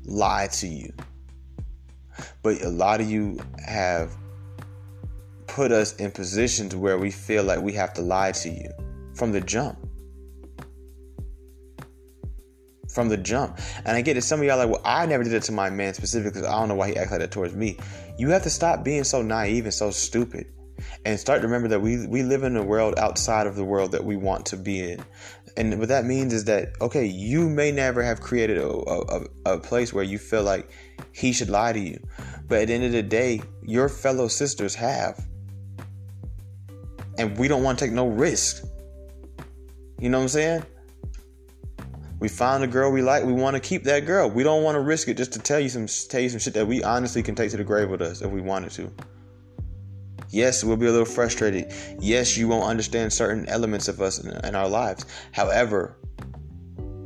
lie 0.05 0.47
to 0.53 0.67
you. 0.67 0.91
But 2.41 2.63
a 2.63 2.69
lot 2.69 2.99
of 2.99 3.09
you 3.09 3.39
have 3.63 4.15
put 5.45 5.71
us 5.71 5.95
in 5.97 6.11
positions 6.11 6.75
where 6.75 6.97
we 6.97 7.11
feel 7.11 7.43
like 7.43 7.61
we 7.61 7.73
have 7.73 7.93
to 7.93 8.01
lie 8.01 8.31
to 8.31 8.49
you 8.49 8.69
from 9.13 9.31
the 9.31 9.41
jump. 9.41 9.77
From 12.89 13.09
the 13.09 13.17
jump. 13.17 13.59
And 13.85 13.95
I 13.95 14.01
get 14.01 14.17
it. 14.17 14.23
Some 14.23 14.39
of 14.39 14.45
y'all 14.47 14.57
like, 14.57 14.69
well, 14.69 14.81
I 14.83 15.05
never 15.05 15.23
did 15.23 15.33
it 15.33 15.43
to 15.43 15.51
my 15.51 15.69
man 15.69 15.93
specifically 15.93 16.31
because 16.31 16.47
I 16.47 16.59
don't 16.59 16.69
know 16.69 16.75
why 16.75 16.87
he 16.89 16.97
acts 16.97 17.11
like 17.11 17.19
that 17.19 17.31
towards 17.31 17.55
me. 17.55 17.77
You 18.17 18.29
have 18.29 18.43
to 18.43 18.49
stop 18.49 18.83
being 18.83 19.03
so 19.03 19.21
naive 19.21 19.65
and 19.65 19.73
so 19.73 19.91
stupid. 19.91 20.47
And 21.05 21.19
start 21.19 21.41
to 21.41 21.47
remember 21.47 21.67
that 21.69 21.79
we 21.79 22.07
we 22.07 22.23
live 22.23 22.43
in 22.43 22.55
a 22.55 22.63
world 22.63 22.95
outside 22.97 23.47
of 23.47 23.55
the 23.55 23.63
world 23.63 23.91
that 23.91 24.03
we 24.03 24.15
want 24.15 24.45
to 24.47 24.57
be 24.57 24.91
in. 24.91 25.03
And 25.57 25.79
what 25.79 25.87
that 25.89 26.05
means 26.05 26.33
is 26.33 26.45
that, 26.45 26.79
okay, 26.81 27.05
you 27.05 27.49
may 27.49 27.71
never 27.71 28.03
have 28.03 28.21
created 28.21 28.59
a, 28.59 28.69
a, 28.69 29.25
a 29.53 29.59
place 29.59 29.91
where 29.91 30.03
you 30.03 30.19
feel 30.19 30.43
like 30.43 30.69
he 31.13 31.33
should 31.33 31.49
lie 31.49 31.73
to 31.73 31.79
you. 31.79 31.99
But 32.47 32.61
at 32.61 32.67
the 32.67 32.75
end 32.75 32.83
of 32.83 32.91
the 32.91 33.01
day, 33.01 33.41
your 33.63 33.89
fellow 33.89 34.27
sisters 34.27 34.75
have. 34.75 35.25
And 37.17 37.35
we 37.37 37.47
don't 37.47 37.63
want 37.63 37.79
to 37.79 37.85
take 37.85 37.93
no 37.93 38.07
risk. 38.07 38.63
You 39.99 40.09
know 40.09 40.19
what 40.19 40.23
I'm 40.23 40.29
saying? 40.29 40.63
We 42.19 42.27
found 42.27 42.63
a 42.63 42.67
girl 42.67 42.91
we 42.91 43.01
like. 43.01 43.23
We 43.25 43.33
want 43.33 43.55
to 43.55 43.59
keep 43.59 43.83
that 43.83 44.05
girl. 44.05 44.29
We 44.29 44.43
don't 44.43 44.63
want 44.63 44.75
to 44.75 44.81
risk 44.81 45.07
it 45.07 45.17
just 45.17 45.33
to 45.33 45.39
tell 45.39 45.59
you 45.59 45.69
some 45.69 45.87
tell 46.09 46.21
you 46.21 46.29
some 46.29 46.39
shit 46.39 46.53
that 46.55 46.67
we 46.67 46.83
honestly 46.83 47.21
can 47.21 47.35
take 47.35 47.51
to 47.51 47.57
the 47.57 47.63
grave 47.63 47.89
with 47.89 48.01
us 48.01 48.21
if 48.21 48.29
we 48.29 48.41
wanted 48.41 48.71
to. 48.71 48.91
Yes, 50.29 50.63
we'll 50.63 50.77
be 50.77 50.87
a 50.87 50.91
little 50.91 51.05
frustrated. 51.05 51.73
Yes, 51.99 52.37
you 52.37 52.47
won't 52.47 52.65
understand 52.65 53.13
certain 53.13 53.47
elements 53.47 53.87
of 53.87 54.01
us 54.01 54.19
in, 54.23 54.31
in 54.45 54.55
our 54.55 54.67
lives. 54.67 55.05
However, 55.31 55.97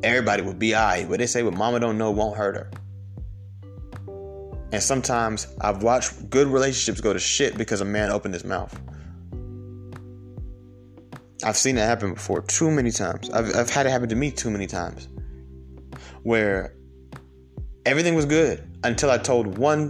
everybody 0.04 0.42
will 0.42 0.54
be 0.54 0.76
alright. 0.76 1.08
But 1.08 1.20
they 1.20 1.28
say 1.28 1.44
what 1.44 1.54
mama 1.54 1.80
don't 1.80 1.98
know 1.98 2.12
won't 2.12 2.38
hurt 2.38 2.56
her. 2.56 2.72
And 4.72 4.82
sometimes 4.82 5.48
I've 5.60 5.84
watched 5.84 6.30
good 6.30 6.48
relationships 6.48 7.02
go 7.02 7.14
to 7.14 7.20
shit 7.20 7.58
because 7.58 7.82
a 7.82 7.86
man 7.86 8.10
opened 8.10 8.34
his 8.34 8.46
mouth. 8.46 8.80
I've 11.44 11.58
seen 11.58 11.78
it 11.78 11.82
happen 11.82 12.14
before 12.14 12.42
too 12.44 12.72
many 12.72 12.92
times. 12.92 13.30
I've, 13.32 13.56
I've 13.56 13.70
had 13.70 13.86
it 13.86 13.90
happen 13.90 14.10
to 14.10 14.16
me 14.16 14.32
too 14.32 14.50
many 14.50 14.68
times. 14.68 15.10
Where 16.24 16.76
everything 17.86 18.16
was 18.16 18.26
good 18.26 18.68
until 18.84 19.10
I 19.10 19.18
told 19.18 19.58
one 19.58 19.90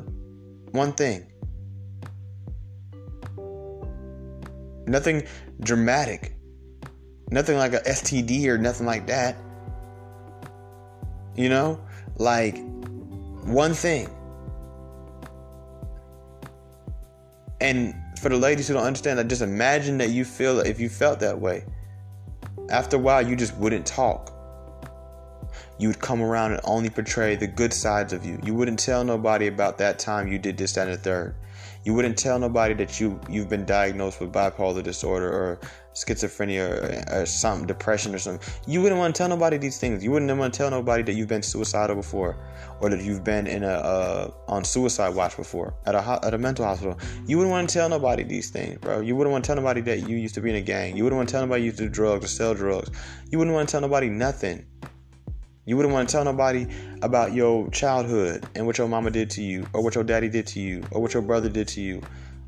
one 0.72 0.94
thing. 0.94 1.31
Nothing 4.92 5.24
dramatic. 5.62 6.36
Nothing 7.32 7.58
like 7.58 7.74
a 7.74 7.80
STD 7.80 8.48
or 8.48 8.58
nothing 8.58 8.86
like 8.86 9.08
that. 9.08 9.38
You 11.34 11.48
know? 11.48 11.80
Like 12.18 12.58
one 13.46 13.74
thing. 13.74 14.10
And 17.62 17.96
for 18.20 18.28
the 18.28 18.36
ladies 18.36 18.68
who 18.68 18.74
don't 18.74 18.84
understand, 18.84 19.18
I 19.18 19.24
just 19.24 19.42
imagine 19.42 19.98
that 20.00 20.10
you 20.10 20.26
feel 20.26 20.60
if 20.60 20.78
you 20.78 20.90
felt 20.90 21.22
that 21.22 21.40
way. 21.40 21.64
After 22.70 22.98
a 22.98 23.00
while, 23.00 23.26
you 23.26 23.38
just 23.38 23.56
wouldn't 23.56 23.86
talk. 23.86 24.31
You 25.82 25.88
would 25.88 26.00
come 26.00 26.22
around 26.22 26.52
and 26.52 26.62
only 26.64 26.92
portray 26.92 27.36
the 27.36 27.48
good 27.48 27.74
sides 27.74 28.14
of 28.14 28.24
you. 28.24 28.40
You 28.44 28.54
wouldn't 28.54 28.78
tell 28.78 29.04
nobody 29.04 29.48
about 29.48 29.80
that 29.80 29.98
time 29.98 30.28
you 30.28 30.38
did 30.38 30.56
this, 30.56 30.74
that, 30.74 30.88
and 30.88 30.94
the 30.94 31.02
third. 31.02 31.34
You 31.84 31.96
wouldn't 31.96 32.20
tell 32.20 32.38
nobody 32.38 32.76
that 32.76 33.00
you 33.00 33.20
you've 33.28 33.50
been 33.50 33.66
diagnosed 33.66 34.22
with 34.22 34.32
bipolar 34.32 34.84
disorder 34.84 35.28
or 35.28 35.60
schizophrenia 35.96 37.10
or, 37.10 37.22
or 37.22 37.26
something, 37.26 37.66
depression 37.66 38.14
or 38.14 38.20
something. 38.20 38.48
You 38.68 38.84
wouldn't 38.84 39.00
want 39.00 39.16
to 39.16 39.18
tell 39.18 39.30
nobody 39.30 39.58
these 39.58 39.80
things. 39.80 40.04
You 40.04 40.12
wouldn't 40.12 40.38
want 40.38 40.54
to 40.54 40.58
tell 40.60 40.70
nobody 40.70 41.02
that 41.02 41.14
you've 41.14 41.30
been 41.30 41.42
suicidal 41.42 41.96
before, 41.96 42.38
or 42.80 42.92
that 42.92 43.02
you've 43.04 43.24
been 43.24 43.48
in 43.48 43.64
a 43.64 43.74
uh, 43.74 44.32
on 44.48 44.64
suicide 44.64 45.16
watch 45.16 45.36
before 45.36 45.74
at 45.88 45.96
a 45.96 46.20
at 46.24 46.36
a 46.36 46.38
mental 46.38 46.64
hospital. 46.64 47.00
You 47.26 47.38
wouldn't 47.38 47.52
want 47.52 47.68
to 47.68 47.74
tell 47.74 47.90
nobody 47.90 48.22
these 48.22 48.52
things, 48.52 48.78
bro. 48.78 49.00
You 49.00 49.16
wouldn't 49.16 49.32
want 49.32 49.46
to 49.46 49.48
tell 49.48 49.56
nobody 49.56 49.82
that 49.82 50.08
you 50.08 50.16
used 50.16 50.36
to 50.36 50.42
be 50.42 50.52
in 50.52 50.58
a 50.58 50.62
gang. 50.62 50.96
You 50.96 51.06
wouldn't 51.06 51.18
want 51.18 51.30
to 51.30 51.34
tell 51.34 51.42
nobody 51.42 51.64
you 51.64 51.70
used 51.70 51.80
to 51.80 51.86
do 51.86 51.90
drugs 51.90 52.26
or 52.26 52.28
sell 52.28 52.54
drugs. 52.54 52.92
You 53.32 53.40
wouldn't 53.40 53.56
want 53.56 53.68
to 53.70 53.72
tell 53.72 53.82
nobody 53.82 54.10
nothing. 54.10 54.68
You 55.66 55.78
wouldn't 55.78 55.94
want 55.94 56.10
to 56.10 56.12
tell 56.12 56.26
nobody 56.26 56.66
about 57.04 57.34
your 57.34 57.70
childhood 57.70 58.46
and 58.56 58.66
what 58.66 58.78
your 58.78 58.88
mama 58.88 59.12
did 59.12 59.30
to 59.32 59.44
you, 59.44 59.68
or 59.74 59.84
what 59.84 59.94
your 59.94 60.04
daddy 60.04 60.28
did 60.28 60.48
to 60.48 60.60
you, 60.60 60.84
or 60.90 61.02
what 61.02 61.14
your 61.14 61.22
brother 61.22 61.50
did 61.50 61.68
to 61.70 61.82
you, 61.82 62.02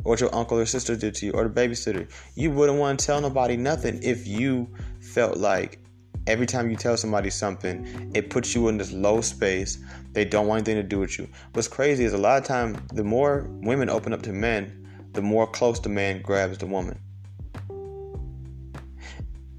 or 0.04 0.12
what 0.12 0.20
your 0.20 0.34
uncle 0.34 0.58
or 0.58 0.66
sister 0.66 0.96
did 0.96 1.14
to 1.16 1.28
you, 1.28 1.32
or 1.34 1.48
the 1.48 1.50
babysitter. 1.50 2.10
You 2.36 2.50
wouldn't 2.50 2.80
want 2.80 3.00
to 3.00 3.06
tell 3.06 3.22
nobody 3.22 3.56
nothing 3.56 4.02
if 4.02 4.26
you 4.26 4.68
felt 5.00 5.38
like 5.38 5.80
every 6.26 6.46
time 6.46 6.70
you 6.70 6.76
tell 6.76 6.98
somebody 6.98 7.30
something, 7.30 8.12
it 8.16 8.30
puts 8.30 8.56
you 8.56 8.68
in 8.68 8.78
this 8.78 8.92
low 8.92 9.22
space. 9.22 9.78
They 10.14 10.26
don't 10.26 10.48
want 10.48 10.68
anything 10.68 10.82
to 10.82 10.88
do 10.88 11.00
with 11.00 11.20
you. 11.20 11.28
What's 11.54 11.68
crazy 11.68 12.06
is 12.06 12.14
a 12.14 12.18
lot 12.18 12.42
of 12.42 12.48
time, 12.48 12.84
the 12.94 13.04
more 13.04 13.48
women 13.62 13.90
open 13.90 14.14
up 14.14 14.24
to 14.24 14.34
men, 14.34 14.88
the 15.12 15.22
more 15.22 15.46
close 15.46 15.80
the 15.80 15.90
man 15.90 16.22
grabs 16.22 16.58
the 16.58 16.66
woman. 16.66 17.00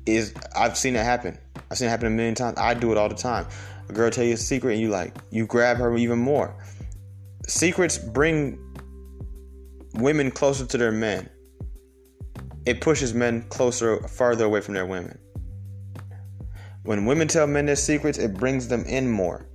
Is 0.07 0.35
I've 0.55 0.77
seen 0.77 0.97
it 0.97 1.05
happen. 1.05 1.39
I've 1.71 1.79
seen 1.79 1.89
it 1.89 1.91
happen 1.91 2.07
a 2.07 2.11
million 2.11 2.35
times. 2.35 2.59
I 2.59 2.75
do 2.75 2.93
it 2.93 2.99
all 2.99 3.09
the 3.09 3.15
time. 3.15 3.47
A 3.89 3.93
girl 3.93 4.11
tell 4.11 4.25
you 4.25 4.35
a 4.35 4.37
secret 4.37 4.73
and 4.73 4.81
you 4.81 4.89
like 4.89 5.15
you 5.31 5.47
grab 5.47 5.79
her 5.79 5.97
even 5.97 6.19
more. 6.19 6.55
Secrets 7.47 7.99
bring 7.99 8.59
women 9.95 10.31
closer 10.31 10.67
to 10.67 10.79
their 10.79 10.93
men. 10.93 11.29
It 12.67 12.81
pushes 12.81 13.13
men 13.13 13.43
closer, 13.51 14.01
farther 14.09 14.45
away 14.45 14.61
from 14.61 14.75
their 14.75 14.87
women. 14.87 15.19
When 16.85 17.07
women 17.07 17.29
tell 17.29 17.47
men 17.47 17.67
their 17.67 17.77
secrets, 17.77 18.19
it 18.19 18.35
brings 18.35 18.69
them 18.69 18.85
in 18.85 19.11
more. 19.11 19.47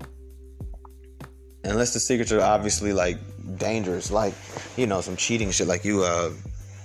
Unless 1.64 1.94
the 1.94 2.00
secrets 2.00 2.32
are 2.32 2.42
obviously 2.42 2.94
like 2.94 3.18
dangerous, 3.58 4.12
like 4.12 4.34
you 4.78 4.88
know 4.88 5.02
some 5.02 5.16
cheating 5.16 5.52
shit, 5.52 5.68
like 5.68 5.84
you 5.84 6.04
uh 6.04 6.32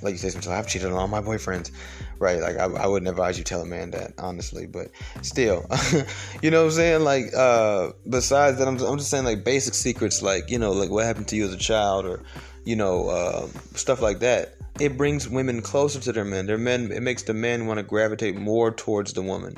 like 0.03 0.13
you 0.13 0.19
say 0.19 0.29
sometimes 0.29 0.49
I've 0.49 0.69
cheated 0.69 0.89
on 0.91 0.99
all 0.99 1.09
my 1.09 1.21
boyfriends, 1.21 1.71
right? 2.19 2.41
Like 2.41 2.57
I, 2.57 2.65
I 2.65 2.87
wouldn't 2.87 3.09
advise 3.09 3.39
you 3.39 3.45
tell 3.45 3.63
a 3.63 3.67
man 3.67 3.91
that 3.93 4.15
honestly, 4.19 4.67
but 4.67 4.89
still, 5.23 5.67
you 6.43 6.51
know 6.51 6.61
what 6.63 6.67
I'm 6.67 6.73
saying? 6.73 7.05
Like 7.05 7.35
uh, 7.35 7.93
besides 8.09 8.59
that, 8.59 8.69
I'm 8.69 8.79
I'm 8.81 8.99
just 8.99 9.11
saying 9.11 9.25
like 9.25 9.45
basic 9.45 9.75
secrets, 9.75 10.23
like 10.23 10.51
you 10.51 10.59
know 10.59 10.73
like 10.73 10.91
what 10.91 11.05
happened 11.05 11.29
to 11.29 11.37
you 11.37 11.45
as 11.45 11.53
a 11.53 11.59
child 11.59 12.07
or 12.07 12.21
you 12.65 12.77
know 12.77 13.09
uh, 13.09 13.47
stuff 13.75 14.01
like 14.01 14.21
that. 14.21 14.57
It 14.81 14.97
brings 14.97 15.29
women 15.29 15.63
closer 15.63 16.01
to 16.01 16.13
their 16.13 16.25
men. 16.25 16.47
Their 16.47 16.59
men 16.59 16.91
it 16.91 17.03
makes 17.03 17.23
the 17.23 17.35
men 17.35 17.67
want 17.67 17.79
to 17.79 17.85
gravitate 17.85 18.37
more 18.37 18.71
towards 18.71 19.13
the 19.13 19.23
woman. 19.23 19.57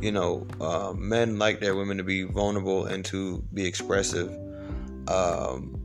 You 0.00 0.12
know, 0.12 0.46
uh, 0.60 0.92
men 0.96 1.38
like 1.38 1.60
their 1.60 1.74
women 1.74 1.96
to 1.96 2.04
be 2.04 2.22
vulnerable 2.22 2.86
and 2.86 3.04
to 3.06 3.42
be 3.52 3.66
expressive. 3.66 4.30
Um, 5.08 5.78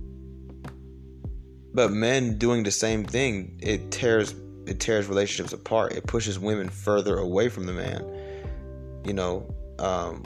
but 1.73 1.91
men 1.91 2.37
doing 2.37 2.63
the 2.63 2.71
same 2.71 3.03
thing, 3.03 3.59
it 3.61 3.89
tears 3.91 4.35
it 4.65 4.79
tears 4.79 5.07
relationships 5.07 5.53
apart. 5.53 5.93
It 5.93 6.05
pushes 6.07 6.39
women 6.39 6.69
further 6.69 7.17
away 7.17 7.49
from 7.49 7.65
the 7.65 7.73
man. 7.73 8.05
You 9.05 9.13
know, 9.13 9.53
um, 9.79 10.23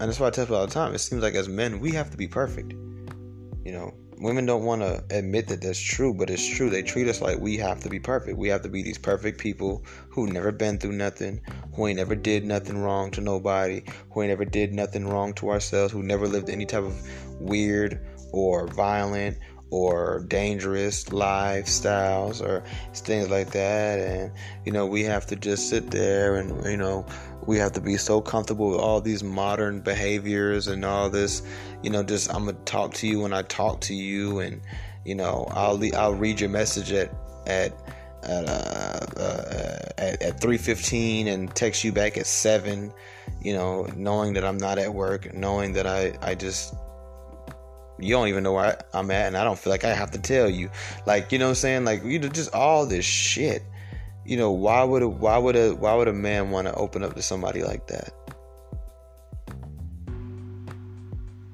and 0.00 0.10
that's 0.10 0.20
why 0.20 0.26
I 0.26 0.30
tell 0.30 0.44
people 0.44 0.56
all 0.56 0.66
the 0.66 0.72
time. 0.72 0.94
It 0.94 0.98
seems 0.98 1.22
like 1.22 1.34
as 1.34 1.48
men, 1.48 1.80
we 1.80 1.92
have 1.92 2.10
to 2.10 2.16
be 2.16 2.28
perfect. 2.28 2.72
You 2.72 3.72
know, 3.72 3.94
women 4.18 4.46
don't 4.46 4.64
want 4.64 4.82
to 4.82 5.04
admit 5.10 5.48
that 5.48 5.62
that's 5.62 5.80
true, 5.80 6.14
but 6.14 6.30
it's 6.30 6.46
true. 6.46 6.70
They 6.70 6.82
treat 6.82 7.08
us 7.08 7.20
like 7.20 7.38
we 7.38 7.56
have 7.58 7.80
to 7.80 7.88
be 7.88 7.98
perfect. 7.98 8.36
We 8.36 8.48
have 8.48 8.62
to 8.62 8.68
be 8.68 8.82
these 8.82 8.98
perfect 8.98 9.38
people 9.38 9.84
who 10.08 10.26
never 10.26 10.52
been 10.52 10.78
through 10.78 10.92
nothing, 10.92 11.40
who 11.74 11.86
ain't 11.86 11.98
ever 11.98 12.14
did 12.14 12.44
nothing 12.44 12.78
wrong 12.78 13.10
to 13.12 13.20
nobody, 13.20 13.82
who 14.12 14.22
ain't 14.22 14.32
ever 14.32 14.44
did 14.44 14.72
nothing 14.72 15.06
wrong 15.08 15.32
to 15.34 15.50
ourselves, 15.50 15.92
who 15.92 16.02
never 16.02 16.26
lived 16.26 16.50
any 16.50 16.66
type 16.66 16.84
of 16.84 17.00
weird 17.40 18.00
or 18.32 18.66
violent 18.68 19.38
or 19.70 20.24
dangerous 20.28 21.04
lifestyles 21.04 22.40
or 22.40 22.62
things 22.94 23.28
like 23.30 23.50
that. 23.50 23.98
And 23.98 24.32
you 24.64 24.72
know 24.72 24.86
we 24.86 25.02
have 25.04 25.26
to 25.26 25.36
just 25.36 25.68
sit 25.68 25.90
there 25.90 26.36
and 26.36 26.64
you 26.64 26.76
know 26.76 27.06
we 27.46 27.58
have 27.58 27.72
to 27.72 27.80
be 27.80 27.96
so 27.96 28.20
comfortable 28.20 28.70
with 28.70 28.80
all 28.80 29.00
these 29.00 29.22
modern 29.22 29.80
behaviors 29.80 30.66
and 30.66 30.84
all 30.84 31.08
this 31.08 31.42
you 31.82 31.90
know 31.90 32.02
just 32.02 32.32
i'm 32.34 32.44
gonna 32.44 32.56
talk 32.64 32.92
to 32.94 33.06
you 33.06 33.20
when 33.20 33.32
i 33.32 33.42
talk 33.42 33.80
to 33.82 33.94
you. 33.94 34.40
And 34.40 34.60
you 35.04 35.14
know 35.14 35.46
i'll 35.52 35.80
i'll 35.94 36.14
read 36.14 36.40
your 36.40 36.50
message 36.50 36.92
at 36.92 37.14
at 37.46 37.72
at, 38.22 38.48
uh, 38.48 39.20
uh, 39.20 39.78
at, 39.98 40.20
at 40.20 40.40
3.15 40.40 41.28
and 41.28 41.54
text 41.54 41.84
you 41.84 41.92
back 41.92 42.16
at 42.16 42.26
7 42.26 42.92
you 43.40 43.54
know 43.54 43.84
knowing 43.94 44.32
that 44.32 44.44
i'm 44.44 44.56
not 44.56 44.78
at 44.78 44.92
work 44.92 45.32
knowing 45.32 45.72
that 45.74 45.86
i 45.86 46.12
i 46.22 46.34
just 46.34 46.74
you 47.98 48.10
don't 48.10 48.28
even 48.28 48.42
know 48.42 48.52
where 48.52 48.78
I'm 48.92 49.10
at, 49.10 49.26
and 49.26 49.36
I 49.36 49.44
don't 49.44 49.58
feel 49.58 49.70
like 49.70 49.84
I 49.84 49.94
have 49.94 50.10
to 50.12 50.18
tell 50.18 50.48
you. 50.48 50.70
Like, 51.06 51.32
you 51.32 51.38
know 51.38 51.46
what 51.46 51.50
I'm 51.50 51.56
saying? 51.56 51.84
Like, 51.84 52.04
you 52.04 52.18
know, 52.18 52.28
just 52.28 52.54
all 52.54 52.86
this 52.86 53.04
shit. 53.04 53.62
You 54.24 54.36
know, 54.36 54.50
why 54.50 54.82
would 54.82 55.02
a 55.02 55.08
why 55.08 55.38
would 55.38 55.56
a 55.56 55.74
why 55.74 55.94
would 55.94 56.08
a 56.08 56.12
man 56.12 56.50
want 56.50 56.66
to 56.66 56.74
open 56.74 57.02
up 57.02 57.14
to 57.14 57.22
somebody 57.22 57.62
like 57.62 57.86
that? 57.86 58.12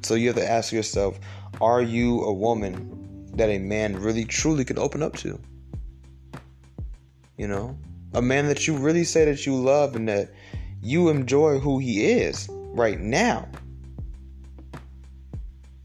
So 0.02 0.14
you 0.14 0.28
have 0.28 0.36
to 0.36 0.48
ask 0.48 0.72
yourself, 0.72 1.18
are 1.60 1.80
you 1.80 2.22
a 2.22 2.32
woman 2.32 3.28
that 3.34 3.48
a 3.48 3.58
man 3.58 3.96
really 3.96 4.24
truly 4.24 4.64
can 4.64 4.78
open 4.78 5.02
up 5.02 5.16
to? 5.18 5.38
You 7.36 7.48
know? 7.48 7.78
A 8.14 8.20
man 8.20 8.46
that 8.48 8.66
you 8.66 8.76
really 8.76 9.04
say 9.04 9.24
that 9.24 9.46
you 9.46 9.54
love 9.54 9.96
and 9.96 10.08
that 10.08 10.30
you 10.82 11.08
enjoy 11.08 11.58
who 11.58 11.78
he 11.78 12.04
is 12.04 12.48
right 12.50 13.00
now. 13.00 13.48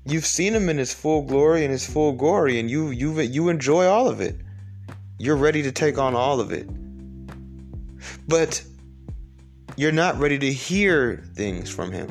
You've 0.07 0.25
seen 0.25 0.53
him 0.53 0.69
in 0.69 0.77
his 0.77 0.93
full 0.93 1.23
glory 1.23 1.63
and 1.63 1.71
his 1.71 1.85
full 1.85 2.13
glory, 2.13 2.59
and 2.59 2.71
you 2.71 2.91
you 2.91 3.19
you 3.19 3.49
enjoy 3.49 3.85
all 3.85 4.07
of 4.07 4.21
it. 4.21 4.37
You're 5.19 5.35
ready 5.35 5.61
to 5.63 5.71
take 5.71 5.97
on 5.97 6.15
all 6.15 6.39
of 6.39 6.51
it, 6.53 6.67
but 8.27 8.63
you're 9.75 9.91
not 9.91 10.17
ready 10.17 10.39
to 10.39 10.51
hear 10.51 11.23
things 11.35 11.69
from 11.69 11.91
him. 11.91 12.09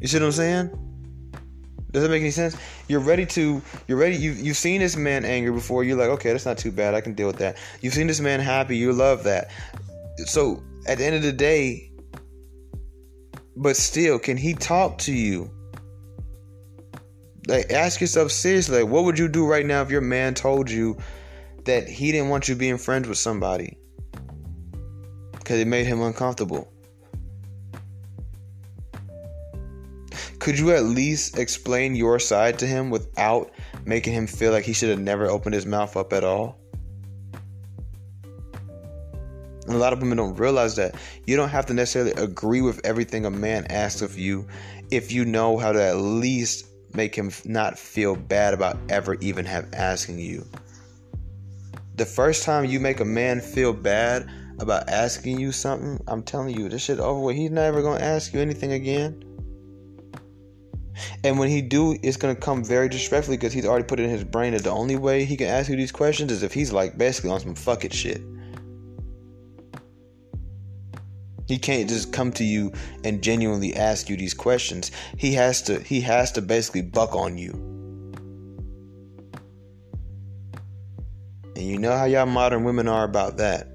You 0.00 0.08
see 0.08 0.18
what 0.18 0.26
I'm 0.26 0.32
saying? 0.32 0.78
Does 1.92 2.02
that 2.02 2.10
make 2.10 2.20
any 2.20 2.30
sense? 2.30 2.56
You're 2.88 3.00
ready 3.00 3.24
to. 3.26 3.62
You're 3.88 3.98
ready. 3.98 4.16
You 4.16 4.32
you've 4.32 4.56
seen 4.56 4.80
this 4.80 4.96
man 4.96 5.24
angry 5.24 5.52
before. 5.52 5.84
You're 5.84 5.96
like, 5.96 6.08
okay, 6.08 6.32
that's 6.32 6.44
not 6.44 6.58
too 6.58 6.72
bad. 6.72 6.94
I 6.94 7.00
can 7.00 7.14
deal 7.14 7.26
with 7.26 7.36
that. 7.36 7.56
You've 7.80 7.94
seen 7.94 8.06
this 8.06 8.20
man 8.20 8.40
happy. 8.40 8.76
You 8.76 8.92
love 8.92 9.24
that. 9.24 9.50
So 10.26 10.62
at 10.86 10.98
the 10.98 11.04
end 11.04 11.16
of 11.16 11.22
the 11.22 11.32
day, 11.32 11.91
but 13.56 13.76
still, 13.76 14.18
can 14.18 14.36
he 14.36 14.54
talk 14.54 14.98
to 14.98 15.12
you? 15.12 15.50
Like, 17.46 17.70
ask 17.70 18.00
yourself 18.00 18.30
seriously, 18.30 18.82
like, 18.82 18.90
what 18.90 19.04
would 19.04 19.18
you 19.18 19.28
do 19.28 19.46
right 19.46 19.66
now 19.66 19.82
if 19.82 19.90
your 19.90 20.00
man 20.00 20.34
told 20.34 20.70
you 20.70 20.96
that 21.64 21.88
he 21.88 22.12
didn't 22.12 22.28
want 22.28 22.48
you 22.48 22.54
being 22.54 22.78
friends 22.78 23.08
with 23.08 23.18
somebody 23.18 23.76
because 25.32 25.58
it 25.58 25.66
made 25.66 25.86
him 25.86 26.00
uncomfortable? 26.00 26.72
Could 30.38 30.58
you 30.58 30.72
at 30.72 30.84
least 30.84 31.38
explain 31.38 31.94
your 31.94 32.18
side 32.18 32.58
to 32.60 32.66
him 32.66 32.90
without 32.90 33.52
making 33.84 34.12
him 34.12 34.26
feel 34.26 34.50
like 34.50 34.64
he 34.64 34.72
should 34.72 34.90
have 34.90 35.00
never 35.00 35.26
opened 35.26 35.54
his 35.54 35.66
mouth 35.66 35.96
up 35.96 36.12
at 36.12 36.24
all? 36.24 36.61
And 39.72 39.78
a 39.78 39.80
lot 39.80 39.94
of 39.94 40.02
women 40.02 40.18
don't 40.18 40.34
realize 40.34 40.76
that 40.76 40.96
you 41.24 41.34
don't 41.34 41.48
have 41.48 41.64
to 41.64 41.72
necessarily 41.72 42.12
agree 42.22 42.60
with 42.60 42.84
everything 42.84 43.24
a 43.24 43.30
man 43.30 43.66
asks 43.70 44.02
of 44.02 44.18
you 44.18 44.46
if 44.90 45.10
you 45.10 45.24
know 45.24 45.56
how 45.56 45.72
to 45.72 45.82
at 45.82 45.96
least 45.96 46.66
make 46.92 47.14
him 47.14 47.30
not 47.46 47.78
feel 47.78 48.14
bad 48.14 48.52
about 48.52 48.76
ever 48.90 49.14
even 49.22 49.46
have 49.46 49.72
asking 49.72 50.18
you. 50.18 50.46
The 51.94 52.04
first 52.04 52.42
time 52.42 52.66
you 52.66 52.80
make 52.80 53.00
a 53.00 53.06
man 53.06 53.40
feel 53.40 53.72
bad 53.72 54.30
about 54.58 54.90
asking 54.90 55.40
you 55.40 55.52
something, 55.52 55.98
I'm 56.06 56.22
telling 56.22 56.54
you, 56.54 56.68
this 56.68 56.82
shit 56.82 57.00
over 57.00 57.20
with. 57.20 57.36
He's 57.36 57.50
never 57.50 57.80
gonna 57.80 58.04
ask 58.04 58.34
you 58.34 58.40
anything 58.40 58.72
again. 58.72 59.24
And 61.24 61.38
when 61.38 61.48
he 61.48 61.62
do, 61.62 61.98
it's 62.02 62.18
gonna 62.18 62.34
come 62.34 62.62
very 62.62 62.90
disrespectfully 62.90 63.38
because 63.38 63.54
he's 63.54 63.64
already 63.64 63.86
put 63.86 64.00
it 64.00 64.02
in 64.02 64.10
his 64.10 64.24
brain 64.24 64.52
that 64.52 64.64
the 64.64 64.70
only 64.70 64.96
way 64.96 65.24
he 65.24 65.34
can 65.34 65.46
ask 65.46 65.70
you 65.70 65.76
these 65.76 65.92
questions 65.92 66.30
is 66.30 66.42
if 66.42 66.52
he's 66.52 66.74
like 66.74 66.98
basically 66.98 67.30
on 67.30 67.40
some 67.40 67.54
fuck 67.54 67.86
it 67.86 67.94
shit. 67.94 68.20
He 71.52 71.58
can't 71.58 71.86
just 71.86 72.14
come 72.14 72.32
to 72.32 72.44
you 72.44 72.72
and 73.04 73.22
genuinely 73.22 73.76
ask 73.76 74.08
you 74.08 74.16
these 74.16 74.32
questions. 74.32 74.90
He 75.18 75.34
has 75.34 75.60
to 75.64 75.80
he 75.80 76.00
has 76.00 76.32
to 76.32 76.40
basically 76.40 76.80
buck 76.80 77.14
on 77.14 77.36
you. 77.36 77.50
And 81.54 81.58
you 81.58 81.78
know 81.78 81.94
how 81.94 82.06
y'all 82.06 82.24
modern 82.24 82.64
women 82.64 82.88
are 82.88 83.04
about 83.04 83.36
that. 83.36 83.68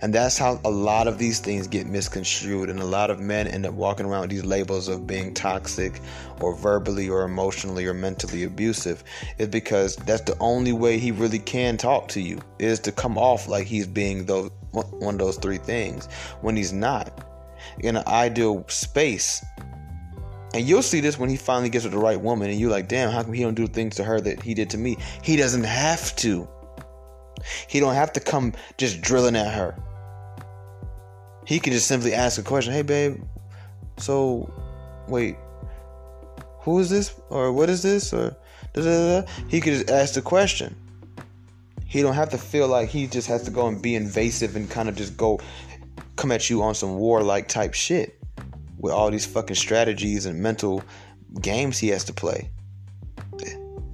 And 0.00 0.14
that's 0.14 0.38
how 0.38 0.60
a 0.64 0.70
lot 0.70 1.06
of 1.06 1.18
these 1.18 1.40
things 1.40 1.66
get 1.66 1.86
misconstrued, 1.86 2.70
and 2.70 2.80
a 2.80 2.84
lot 2.84 3.10
of 3.10 3.20
men 3.20 3.46
end 3.46 3.66
up 3.66 3.74
walking 3.74 4.06
around 4.06 4.22
with 4.22 4.30
these 4.30 4.44
labels 4.44 4.88
of 4.88 5.06
being 5.06 5.34
toxic 5.34 6.00
or 6.40 6.54
verbally 6.54 7.08
or 7.08 7.24
emotionally 7.24 7.86
or 7.86 7.94
mentally 7.94 8.44
abusive. 8.44 9.04
Is 9.38 9.48
because 9.48 9.96
that's 9.96 10.22
the 10.22 10.36
only 10.38 10.72
way 10.72 10.98
he 10.98 11.10
really 11.12 11.38
can 11.38 11.76
talk 11.76 12.08
to 12.08 12.20
you 12.20 12.40
is 12.58 12.80
to 12.80 12.92
come 12.92 13.18
off 13.18 13.48
like 13.48 13.66
he's 13.66 13.86
being 13.86 14.26
those 14.26 14.50
one 14.84 15.14
of 15.14 15.18
those 15.18 15.36
three 15.36 15.58
things 15.58 16.06
when 16.40 16.56
he's 16.56 16.72
not 16.72 17.26
in 17.80 17.96
an 17.96 18.06
ideal 18.06 18.64
space. 18.68 19.44
And 20.54 20.66
you'll 20.66 20.82
see 20.82 21.00
this 21.00 21.18
when 21.18 21.28
he 21.28 21.36
finally 21.36 21.68
gets 21.68 21.84
with 21.84 21.92
the 21.92 21.98
right 21.98 22.20
woman, 22.20 22.50
and 22.50 22.58
you're 22.58 22.70
like, 22.70 22.88
damn, 22.88 23.10
how 23.10 23.22
come 23.22 23.32
he 23.32 23.42
don't 23.42 23.54
do 23.54 23.66
things 23.66 23.96
to 23.96 24.04
her 24.04 24.20
that 24.20 24.42
he 24.42 24.54
did 24.54 24.70
to 24.70 24.78
me? 24.78 24.96
He 25.22 25.36
doesn't 25.36 25.64
have 25.64 26.14
to. 26.16 26.48
He 27.68 27.80
don't 27.80 27.94
have 27.94 28.12
to 28.14 28.20
come 28.20 28.54
just 28.78 29.00
drilling 29.02 29.36
at 29.36 29.52
her. 29.52 29.76
He 31.46 31.60
can 31.60 31.72
just 31.72 31.86
simply 31.86 32.14
ask 32.14 32.40
a 32.40 32.42
question. 32.42 32.72
Hey, 32.72 32.82
babe. 32.82 33.22
So, 33.98 34.52
wait, 35.08 35.36
who 36.60 36.78
is 36.78 36.90
this, 36.90 37.14
or 37.28 37.52
what 37.52 37.68
is 37.68 37.82
this, 37.82 38.12
or 38.12 38.36
da 38.72 38.82
da 38.82 39.20
da. 39.20 39.28
He 39.48 39.60
could 39.60 39.74
just 39.74 39.90
ask 39.90 40.14
the 40.14 40.22
question. 40.22 40.76
He 41.86 42.02
don't 42.02 42.14
have 42.14 42.30
to 42.30 42.38
feel 42.38 42.68
like 42.68 42.88
he 42.88 43.06
just 43.06 43.28
has 43.28 43.42
to 43.44 43.50
go 43.50 43.68
and 43.68 43.80
be 43.80 43.94
invasive 43.94 44.56
and 44.56 44.68
kind 44.68 44.88
of 44.88 44.96
just 44.96 45.16
go 45.16 45.40
come 46.16 46.32
at 46.32 46.50
you 46.50 46.62
on 46.62 46.74
some 46.74 46.96
warlike 46.96 47.46
type 47.48 47.74
shit 47.74 48.18
with 48.78 48.92
all 48.92 49.10
these 49.10 49.24
fucking 49.24 49.56
strategies 49.56 50.26
and 50.26 50.40
mental 50.40 50.82
games 51.40 51.78
he 51.78 51.88
has 51.88 52.04
to 52.04 52.12
play. 52.12 52.50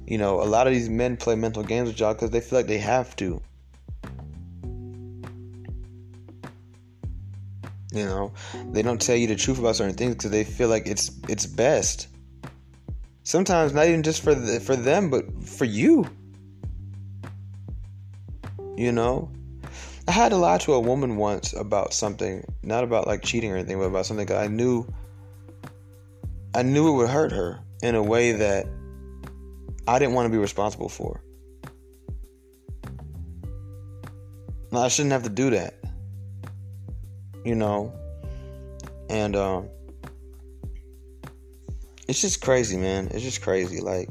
You 0.07 0.18
know, 0.18 0.43
a 0.43 0.45
lot 0.45 0.66
of 0.66 0.72
these 0.72 0.88
men 0.88 1.16
play 1.16 1.34
mental 1.36 1.62
games 1.62 1.88
with 1.88 2.01
y'all 2.01 2.12
because 2.12 2.30
they 2.30 2.40
feel 2.40 2.59
like 2.59 2.66
they 2.66 2.78
have 2.78 3.14
to. 3.16 3.40
You 7.95 8.07
know, 8.07 8.32
they 8.70 8.82
don't 8.82 9.01
tell 9.01 9.16
you 9.16 9.26
the 9.26 9.36
truth 9.36 9.59
about 9.59 9.76
certain 9.76 9.97
things 9.97 10.14
because 10.14 10.30
they 10.30 10.45
feel 10.45 10.68
like 10.68 10.86
it's 10.86 11.11
it's 11.28 11.47
best. 11.47 12.09
Sometimes 13.22 13.72
not 13.72 13.86
even 13.86 14.03
just 14.03 14.22
for 14.22 14.34
the, 14.34 14.61
for 14.61 14.76
them, 14.76 15.11
but 15.11 15.30
for 15.45 15.64
you. 15.64 16.07
You 18.77 18.93
know? 18.93 19.31
I 20.09 20.12
had 20.12 20.31
to 20.31 20.37
lie 20.37 20.59
to 20.59 20.73
a 20.75 20.81
woman 20.81 21.16
once 21.16 21.53
about 21.53 21.95
something, 21.95 22.45
not 22.62 22.83
about 22.83 23.07
like 23.07 23.23
cheating 23.23 23.53
or 23.53 23.57
anything, 23.57 23.79
but 23.79 23.85
about 23.85 24.07
something 24.07 24.31
I 24.33 24.49
knew 24.49 24.87
I 26.55 26.62
knew 26.62 26.89
it 26.89 26.97
would 26.97 27.09
hurt 27.09 27.33
her 27.33 27.61
in 27.83 27.95
a 27.95 28.03
way 28.03 28.33
that 28.33 28.66
I 29.87 29.99
didn't 29.99 30.14
want 30.14 30.27
to 30.27 30.31
be 30.31 30.39
responsible 30.39 30.89
for. 30.89 31.23
No, 34.70 34.81
I 34.81 34.89
shouldn't 34.89 35.12
have 35.12 35.23
to 35.23 35.29
do 35.29 35.51
that. 35.51 35.75
You 37.45 37.55
know? 37.55 37.93
And 39.09 39.37
um 39.37 39.68
it's 42.09 42.20
just 42.20 42.43
crazy, 42.43 42.77
man. 42.77 43.09
It's 43.12 43.23
just 43.23 43.41
crazy 43.41 43.81
like 43.81 44.11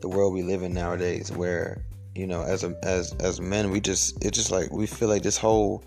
the 0.00 0.08
world 0.08 0.34
we 0.34 0.42
live 0.42 0.62
in 0.62 0.74
nowadays 0.74 1.30
where, 1.30 1.84
you 2.14 2.26
know, 2.26 2.42
as 2.42 2.64
a 2.64 2.74
as 2.82 3.14
as 3.20 3.40
men 3.40 3.70
we 3.70 3.80
just 3.80 4.24
it's 4.24 4.36
just 4.36 4.50
like 4.50 4.70
we 4.72 4.86
feel 4.86 5.08
like 5.08 5.22
this 5.22 5.36
whole 5.36 5.84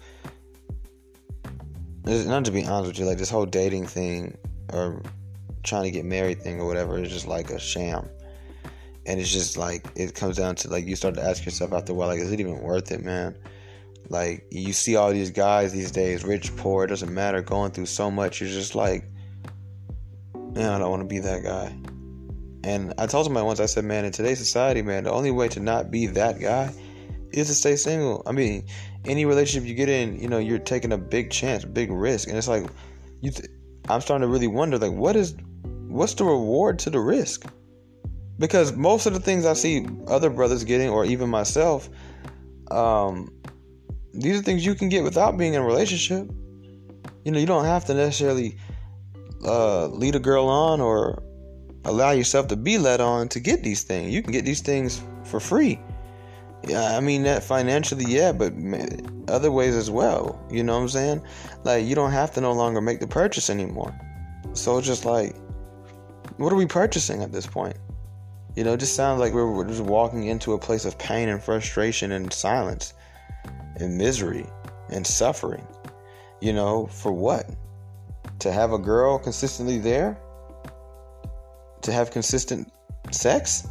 not 2.05 2.45
to 2.45 2.51
be 2.51 2.65
honest 2.65 2.88
with 2.88 2.99
you, 2.99 3.05
like 3.05 3.17
this 3.17 3.30
whole 3.30 3.45
dating 3.45 3.88
thing 3.88 4.38
or 4.71 5.01
trying 5.63 5.84
to 5.84 5.91
get 5.91 6.05
married 6.05 6.41
thing 6.41 6.59
or 6.59 6.65
whatever 6.65 6.99
is 6.99 7.11
just 7.11 7.28
like 7.28 7.49
a 7.49 7.59
sham. 7.59 8.09
And 9.05 9.19
it's 9.19 9.32
just 9.32 9.57
like 9.57 9.86
it 9.95 10.15
comes 10.15 10.38
down 10.38 10.55
to 10.55 10.69
like 10.69 10.86
you 10.86 10.95
start 10.95 11.15
to 11.15 11.24
ask 11.24 11.45
yourself 11.45 11.74
after 11.74 11.91
a 11.91 11.95
while, 11.95 12.07
like, 12.07 12.19
is 12.19 12.32
it 12.32 12.39
even 12.39 12.61
worth 12.61 12.91
it, 12.91 13.03
man? 13.03 13.38
Like 14.09 14.45
you 14.49 14.74
see 14.74 14.95
all 14.95 15.11
these 15.11 15.32
guys 15.32 15.71
these 15.71 15.91
days, 15.91 16.24
rich, 16.24 16.55
poor, 16.55 16.86
it 16.86 16.88
doesn't 16.88 17.13
matter, 17.13 17.41
going 17.41 17.71
through 17.71 17.88
so 17.88 18.11
much. 18.11 18.39
You're 18.41 18.49
just 18.49 18.76
like, 18.76 19.05
man, 20.34 20.71
I 20.71 20.80
don't 20.80 20.89
want 20.89 21.01
to 21.01 21.07
be 21.07 21.19
that 21.19 21.43
guy. 21.43 21.76
And 22.64 22.93
I 22.97 23.07
told 23.07 23.26
somebody 23.26 23.45
once, 23.45 23.59
I 23.59 23.66
said, 23.66 23.84
man, 23.84 24.05
in 24.05 24.11
today's 24.11 24.39
society, 24.39 24.82
man, 24.82 25.03
the 25.03 25.11
only 25.11 25.32
way 25.32 25.49
to 25.49 25.59
not 25.59 25.91
be 25.91 26.07
that 26.07 26.39
guy 26.39 26.74
is 27.32 27.47
to 27.47 27.53
stay 27.53 27.76
single. 27.76 28.24
I 28.26 28.32
mean, 28.32 28.66
any 29.05 29.26
relationship 29.26 29.68
you 29.68 29.76
get 29.76 29.89
in, 29.89 30.20
you 30.20 30.30
know, 30.30 30.38
you're 30.38 30.59
taking 30.59 30.93
a 30.93 30.97
big 30.97 31.30
chance, 31.30 31.66
big 31.66 31.91
risk, 31.91 32.28
and 32.30 32.38
it's 32.38 32.47
like, 32.47 32.66
you. 33.22 33.32
Th- 33.32 33.49
I'm 33.89 33.99
starting 33.99 34.26
to 34.26 34.32
really 34.32 34.47
wonder, 34.47 34.78
like, 34.78 34.93
what 34.93 35.18
is, 35.18 35.36
what's 35.89 36.14
the 36.14 36.24
reward 36.24 36.80
to 36.80 36.89
the 36.89 37.01
risk? 37.01 37.45
Because 38.39 38.72
most 38.78 39.07
of 39.07 39.14
the 39.14 39.20
things 39.20 39.45
I 39.45 39.53
see 39.53 39.86
other 40.07 40.30
brothers 40.30 40.64
getting, 40.64 40.88
or 40.88 41.03
even 41.03 41.30
myself, 41.30 41.89
um, 42.72 43.30
these 44.14 44.39
are 44.39 44.41
things 44.41 44.66
you 44.66 44.74
can 44.74 44.88
get 44.88 45.03
without 45.03 45.38
being 45.38 45.53
in 45.53 45.61
a 45.61 45.66
relationship. 45.66 46.32
You 47.26 47.32
know, 47.34 47.39
you 47.39 47.45
don't 47.45 47.66
have 47.66 47.84
to 47.86 47.93
necessarily 47.93 48.57
uh, 49.43 49.88
lead 49.88 50.16
a 50.16 50.20
girl 50.20 50.47
on 50.47 50.80
or 50.80 51.22
allow 51.86 52.11
yourself 52.11 52.47
to 52.47 52.55
be 52.55 52.77
led 52.77 53.01
on 53.01 53.27
to 53.29 53.39
get 53.39 53.63
these 53.63 53.84
things. 53.84 54.13
You 54.13 54.21
can 54.21 54.31
get 54.31 54.45
these 54.45 54.61
things 54.61 55.01
for 55.23 55.39
free. 55.39 55.79
Yeah, 56.67 56.95
I 56.95 57.01
mean 57.01 57.23
that 57.23 57.43
financially, 57.43 58.05
yeah, 58.07 58.31
but 58.31 58.53
other 59.27 59.51
ways 59.51 59.75
as 59.75 59.91
well. 59.91 60.41
You 60.49 60.63
know 60.63 60.75
what 60.75 60.84
I'm 60.84 60.89
saying? 60.89 61.21
Like 61.63 61.86
you 61.86 61.93
don't 61.93 62.11
have 62.11 62.31
to 62.36 62.41
no 62.41 62.53
longer 62.53 62.79
make 62.79 62.99
the 62.99 63.07
purchase 63.07 63.49
anymore. 63.49 63.93
So 64.53 64.77
it's 64.77 64.88
just 64.88 65.03
like, 65.03 65.36
what 66.38 66.53
are 66.53 66.55
we 66.55 66.65
purchasing 66.65 67.21
at 67.21 67.31
this 67.31 67.45
point? 67.45 67.75
You 68.55 68.63
know, 68.63 68.73
it 68.73 68.79
just 68.79 68.95
sounds 68.95 69.19
like 69.19 69.34
we're 69.34 69.65
just 69.65 69.81
walking 69.81 70.25
into 70.25 70.53
a 70.53 70.59
place 70.59 70.86
of 70.86 70.97
pain 70.97 71.27
and 71.27 71.41
frustration 71.41 72.11
and 72.11 72.31
silence 72.31 72.93
and 73.77 73.97
misery 73.97 74.45
and 74.89 75.05
suffering. 75.05 75.67
You 76.39 76.53
know, 76.53 76.88
for 76.88 77.11
what? 77.11 77.49
To 78.39 78.51
have 78.51 78.71
a 78.71 78.77
girl 78.77 79.17
consistently 79.17 79.79
there? 79.79 80.17
To 81.84 81.91
have 81.91 82.11
consistent 82.11 82.71
sex? 83.11 83.67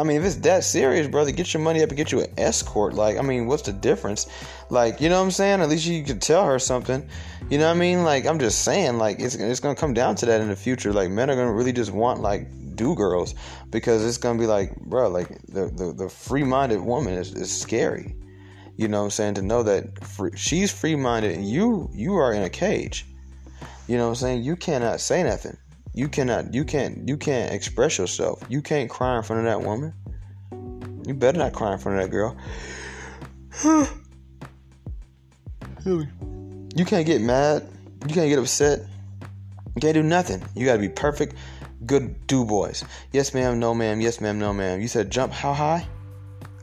I 0.00 0.02
mean, 0.02 0.16
if 0.16 0.24
it's 0.24 0.36
that 0.36 0.64
serious, 0.64 1.06
brother, 1.08 1.30
get 1.30 1.52
your 1.52 1.62
money 1.62 1.82
up 1.82 1.90
and 1.90 1.96
get 1.96 2.10
you 2.10 2.20
an 2.20 2.32
escort. 2.38 2.94
Like, 2.94 3.18
I 3.18 3.22
mean, 3.22 3.46
what's 3.46 3.64
the 3.64 3.72
difference? 3.74 4.26
Like, 4.70 5.00
you 5.00 5.10
know 5.10 5.18
what 5.18 5.26
I'm 5.26 5.30
saying? 5.30 5.60
At 5.60 5.68
least 5.68 5.84
you 5.86 6.02
could 6.02 6.22
tell 6.22 6.46
her 6.46 6.58
something. 6.58 7.06
You 7.50 7.58
know 7.58 7.66
what 7.66 7.76
I 7.76 7.78
mean? 7.78 8.02
Like, 8.02 8.24
I'm 8.24 8.38
just 8.38 8.64
saying, 8.64 8.96
like, 8.96 9.20
it's, 9.20 9.34
it's 9.34 9.60
gonna 9.60 9.74
come 9.74 9.92
down 9.92 10.14
to 10.16 10.26
that 10.26 10.40
in 10.40 10.48
the 10.48 10.56
future. 10.56 10.92
Like, 10.94 11.10
men 11.10 11.28
are 11.28 11.36
gonna 11.36 11.52
really 11.52 11.72
just 11.72 11.90
want 11.90 12.20
like 12.20 12.48
do 12.76 12.94
girls 12.94 13.34
because 13.68 14.02
it's 14.02 14.16
gonna 14.16 14.38
be 14.38 14.46
like, 14.46 14.74
bro, 14.76 15.10
like 15.10 15.28
the 15.48 15.66
the, 15.66 15.92
the 15.92 16.08
free 16.08 16.44
minded 16.44 16.80
woman 16.80 17.12
is, 17.12 17.34
is 17.34 17.54
scary. 17.54 18.16
You 18.78 18.88
know 18.88 19.00
what 19.00 19.04
I'm 19.04 19.10
saying? 19.10 19.34
To 19.34 19.42
know 19.42 19.62
that 19.64 20.02
free, 20.02 20.30
she's 20.34 20.72
free 20.72 20.96
minded 20.96 21.32
and 21.36 21.46
you 21.46 21.90
you 21.92 22.14
are 22.14 22.32
in 22.32 22.42
a 22.42 22.48
cage. 22.48 23.04
You 23.86 23.98
know 23.98 24.04
what 24.04 24.10
I'm 24.10 24.14
saying? 24.14 24.44
You 24.44 24.56
cannot 24.56 25.00
say 25.00 25.22
nothing. 25.22 25.58
You 25.92 26.08
cannot 26.08 26.54
you 26.54 26.64
can't 26.64 27.08
you 27.08 27.16
can't 27.16 27.52
express 27.52 27.98
yourself. 27.98 28.42
You 28.48 28.62
can't 28.62 28.88
cry 28.88 29.16
in 29.16 29.22
front 29.22 29.40
of 29.40 29.46
that 29.46 29.66
woman. 29.66 29.92
You 31.06 31.14
better 31.14 31.38
not 31.38 31.52
cry 31.52 31.72
in 31.72 31.78
front 31.78 31.98
of 31.98 32.04
that 32.04 32.10
girl. 32.10 32.36
you 36.76 36.84
can't 36.84 37.06
get 37.06 37.20
mad. 37.20 37.66
You 38.06 38.14
can't 38.14 38.28
get 38.28 38.38
upset. 38.38 38.80
You 39.74 39.80
can't 39.80 39.94
do 39.94 40.02
nothing. 40.02 40.42
You 40.54 40.66
gotta 40.66 40.78
be 40.78 40.88
perfect, 40.88 41.34
good 41.86 42.26
do 42.26 42.44
boys. 42.44 42.84
Yes, 43.12 43.34
ma'am, 43.34 43.58
no, 43.58 43.74
ma'am. 43.74 44.00
Yes, 44.00 44.20
ma'am, 44.20 44.38
no, 44.38 44.52
ma'am. 44.52 44.80
You 44.80 44.88
said 44.88 45.10
jump 45.10 45.32
how 45.32 45.52
high? 45.52 45.86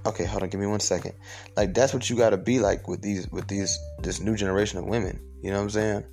Okay, 0.06 0.24
hold 0.24 0.44
on, 0.44 0.50
give 0.50 0.62
me 0.62 0.68
one 0.68 0.80
second. 0.80 1.14
Like 1.58 1.74
that's 1.74 1.94
what 1.94 2.10
you 2.10 2.16
gotta 2.16 2.38
be 2.38 2.60
like 2.60 2.88
with 2.88 3.02
these 3.02 3.30
with 3.30 3.48
these 3.48 3.78
this 4.02 4.22
new 4.22 4.38
generation 4.38 4.80
of 4.80 4.86
women. 4.86 5.20
You 5.42 5.52
know 5.52 5.58
what 5.58 5.64
I'm 5.64 5.70
saying? 5.72 6.04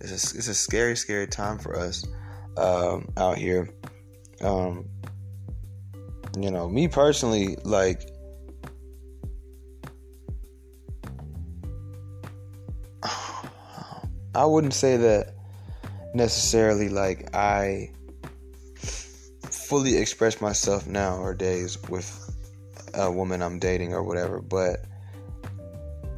It's 0.00 0.10
a, 0.10 0.36
it's 0.36 0.48
a 0.48 0.54
scary, 0.54 0.96
scary 0.96 1.26
time 1.26 1.58
for 1.58 1.78
us 1.78 2.04
um, 2.56 3.08
out 3.16 3.38
here. 3.38 3.68
Um, 4.40 4.88
you 6.38 6.50
know, 6.50 6.68
me 6.68 6.88
personally, 6.88 7.56
like, 7.64 8.08
I 14.34 14.44
wouldn't 14.46 14.74
say 14.74 14.96
that 14.96 15.34
necessarily 16.14 16.88
like 16.88 17.34
I 17.34 17.90
fully 19.72 19.96
express 19.96 20.40
myself 20.40 20.86
nowadays 20.86 21.78
with 21.88 22.18
a 22.94 23.10
woman 23.10 23.42
I'm 23.42 23.58
dating 23.58 23.94
or 23.94 24.02
whatever, 24.02 24.40
but 24.40 24.84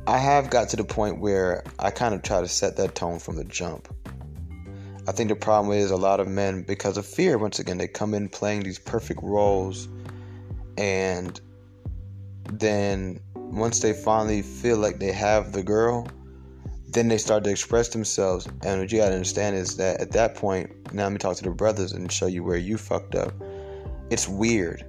I 0.06 0.18
have 0.18 0.50
got 0.50 0.68
to 0.70 0.76
the 0.76 0.84
point 0.84 1.18
where 1.18 1.64
I 1.78 1.90
kind 1.90 2.14
of 2.14 2.22
try 2.22 2.40
to 2.40 2.48
set 2.48 2.76
that 2.76 2.94
tone 2.94 3.18
from 3.18 3.36
the 3.36 3.44
jump. 3.44 3.88
I 5.06 5.12
think 5.12 5.28
the 5.28 5.36
problem 5.36 5.76
is 5.76 5.90
a 5.90 5.96
lot 5.96 6.20
of 6.20 6.28
men, 6.28 6.62
because 6.62 6.96
of 6.96 7.04
fear, 7.04 7.36
once 7.36 7.58
again, 7.58 7.78
they 7.78 7.88
come 7.88 8.14
in 8.14 8.28
playing 8.28 8.62
these 8.62 8.78
perfect 8.78 9.20
roles, 9.22 9.88
and 10.78 11.40
then 12.50 13.20
once 13.34 13.80
they 13.80 13.92
finally 13.92 14.42
feel 14.42 14.78
like 14.78 14.98
they 14.98 15.12
have 15.12 15.52
the 15.52 15.62
girl, 15.62 16.08
then 16.88 17.08
they 17.08 17.18
start 17.18 17.44
to 17.44 17.50
express 17.50 17.88
themselves. 17.88 18.46
And 18.62 18.80
what 18.80 18.90
you 18.90 18.98
gotta 18.98 19.12
understand 19.12 19.56
is 19.56 19.76
that 19.76 20.00
at 20.00 20.12
that 20.12 20.36
point, 20.36 20.70
now 20.94 21.04
let 21.04 21.12
me 21.12 21.18
talk 21.18 21.36
to 21.36 21.44
the 21.44 21.50
brothers 21.50 21.92
and 21.92 22.10
show 22.10 22.26
you 22.26 22.42
where 22.42 22.56
you 22.56 22.78
fucked 22.78 23.14
up. 23.14 23.32
It's 24.10 24.28
weird. 24.28 24.84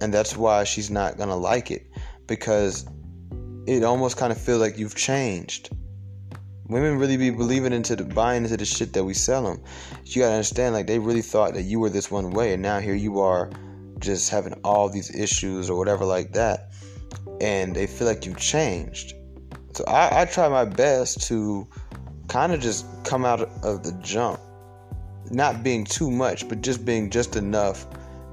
And 0.00 0.12
that's 0.12 0.36
why 0.36 0.64
she's 0.64 0.90
not 0.90 1.18
gonna 1.18 1.36
like 1.36 1.70
it. 1.70 1.86
Because 2.26 2.86
it 3.66 3.84
almost 3.84 4.16
kind 4.16 4.32
of 4.32 4.40
feels 4.40 4.60
like 4.60 4.78
you've 4.78 4.96
changed. 4.96 5.70
Women 6.70 6.98
really 6.98 7.16
be 7.16 7.30
believing 7.30 7.72
into 7.72 7.96
the 7.96 8.04
buying 8.04 8.44
into 8.44 8.56
the 8.56 8.64
shit 8.64 8.92
that 8.92 9.02
we 9.02 9.12
sell 9.12 9.42
them. 9.42 9.60
You 10.04 10.22
gotta 10.22 10.34
understand, 10.34 10.72
like 10.72 10.86
they 10.86 11.00
really 11.00 11.20
thought 11.20 11.54
that 11.54 11.62
you 11.62 11.80
were 11.80 11.90
this 11.90 12.12
one 12.12 12.30
way, 12.30 12.52
and 12.52 12.62
now 12.62 12.78
here 12.78 12.94
you 12.94 13.18
are, 13.18 13.50
just 13.98 14.30
having 14.30 14.52
all 14.62 14.88
these 14.88 15.12
issues 15.12 15.68
or 15.68 15.76
whatever 15.76 16.04
like 16.04 16.32
that, 16.34 16.70
and 17.40 17.74
they 17.74 17.88
feel 17.88 18.06
like 18.06 18.24
you've 18.24 18.38
changed. 18.38 19.14
So 19.74 19.82
I, 19.88 20.22
I 20.22 20.24
try 20.26 20.48
my 20.48 20.64
best 20.64 21.26
to 21.26 21.66
kind 22.28 22.52
of 22.52 22.60
just 22.60 22.86
come 23.02 23.24
out 23.24 23.40
of 23.64 23.82
the 23.82 23.92
jump, 24.00 24.38
not 25.28 25.64
being 25.64 25.84
too 25.84 26.08
much, 26.08 26.48
but 26.48 26.62
just 26.62 26.84
being 26.84 27.10
just 27.10 27.34
enough 27.34 27.84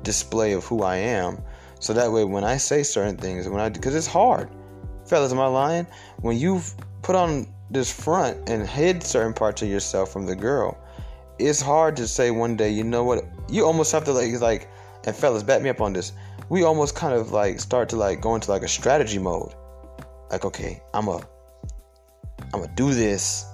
display 0.04 0.54
of 0.54 0.64
who 0.64 0.84
I 0.84 0.98
am. 0.98 1.42
So 1.80 1.92
that 1.94 2.12
way, 2.12 2.24
when 2.24 2.44
I 2.44 2.58
say 2.58 2.84
certain 2.84 3.18
things, 3.18 3.50
when 3.50 3.62
I 3.62 3.70
because 3.70 3.96
it's 3.96 4.06
hard, 4.06 4.52
fellas, 5.08 5.32
am 5.32 5.40
I 5.40 5.48
lying? 5.48 5.88
When 6.22 6.38
you've 6.38 6.76
put 7.02 7.16
on 7.16 7.48
this 7.70 7.92
front 7.92 8.50
and 8.50 8.68
hid 8.68 9.04
certain 9.04 9.34
parts 9.34 9.62
of 9.62 9.68
yourself 9.68 10.12
from 10.12 10.26
the 10.26 10.36
girl, 10.36 10.78
it's 11.40 11.62
hard 11.62 11.96
to 11.98 12.08
say 12.08 12.32
one 12.32 12.56
day, 12.56 12.70
you 12.70 12.84
know 12.84 13.04
what? 13.04 13.26
You 13.50 13.66
almost 13.66 13.92
have 13.92 14.04
to 14.06 14.14
like 14.14 14.40
like 14.42 14.70
and 15.06 15.16
fellas, 15.16 15.44
back 15.44 15.62
me 15.62 15.70
up 15.70 15.82
on 15.82 15.94
this. 15.94 16.12
We 16.50 16.64
almost 16.64 16.96
kind 16.96 17.14
of 17.14 17.32
like 17.32 17.60
start 17.60 17.90
to 17.90 17.96
like 17.96 18.22
go 18.22 18.36
into 18.36 18.52
like 18.52 18.64
a 18.64 18.68
strategy 18.68 19.20
mode. 19.20 19.54
Like, 20.30 20.44
okay, 20.46 20.82
I'm 20.94 21.08
a 21.08 21.22
I'm 22.54 22.62
gonna 22.62 22.72
do 22.76 22.94
this. 22.94 23.46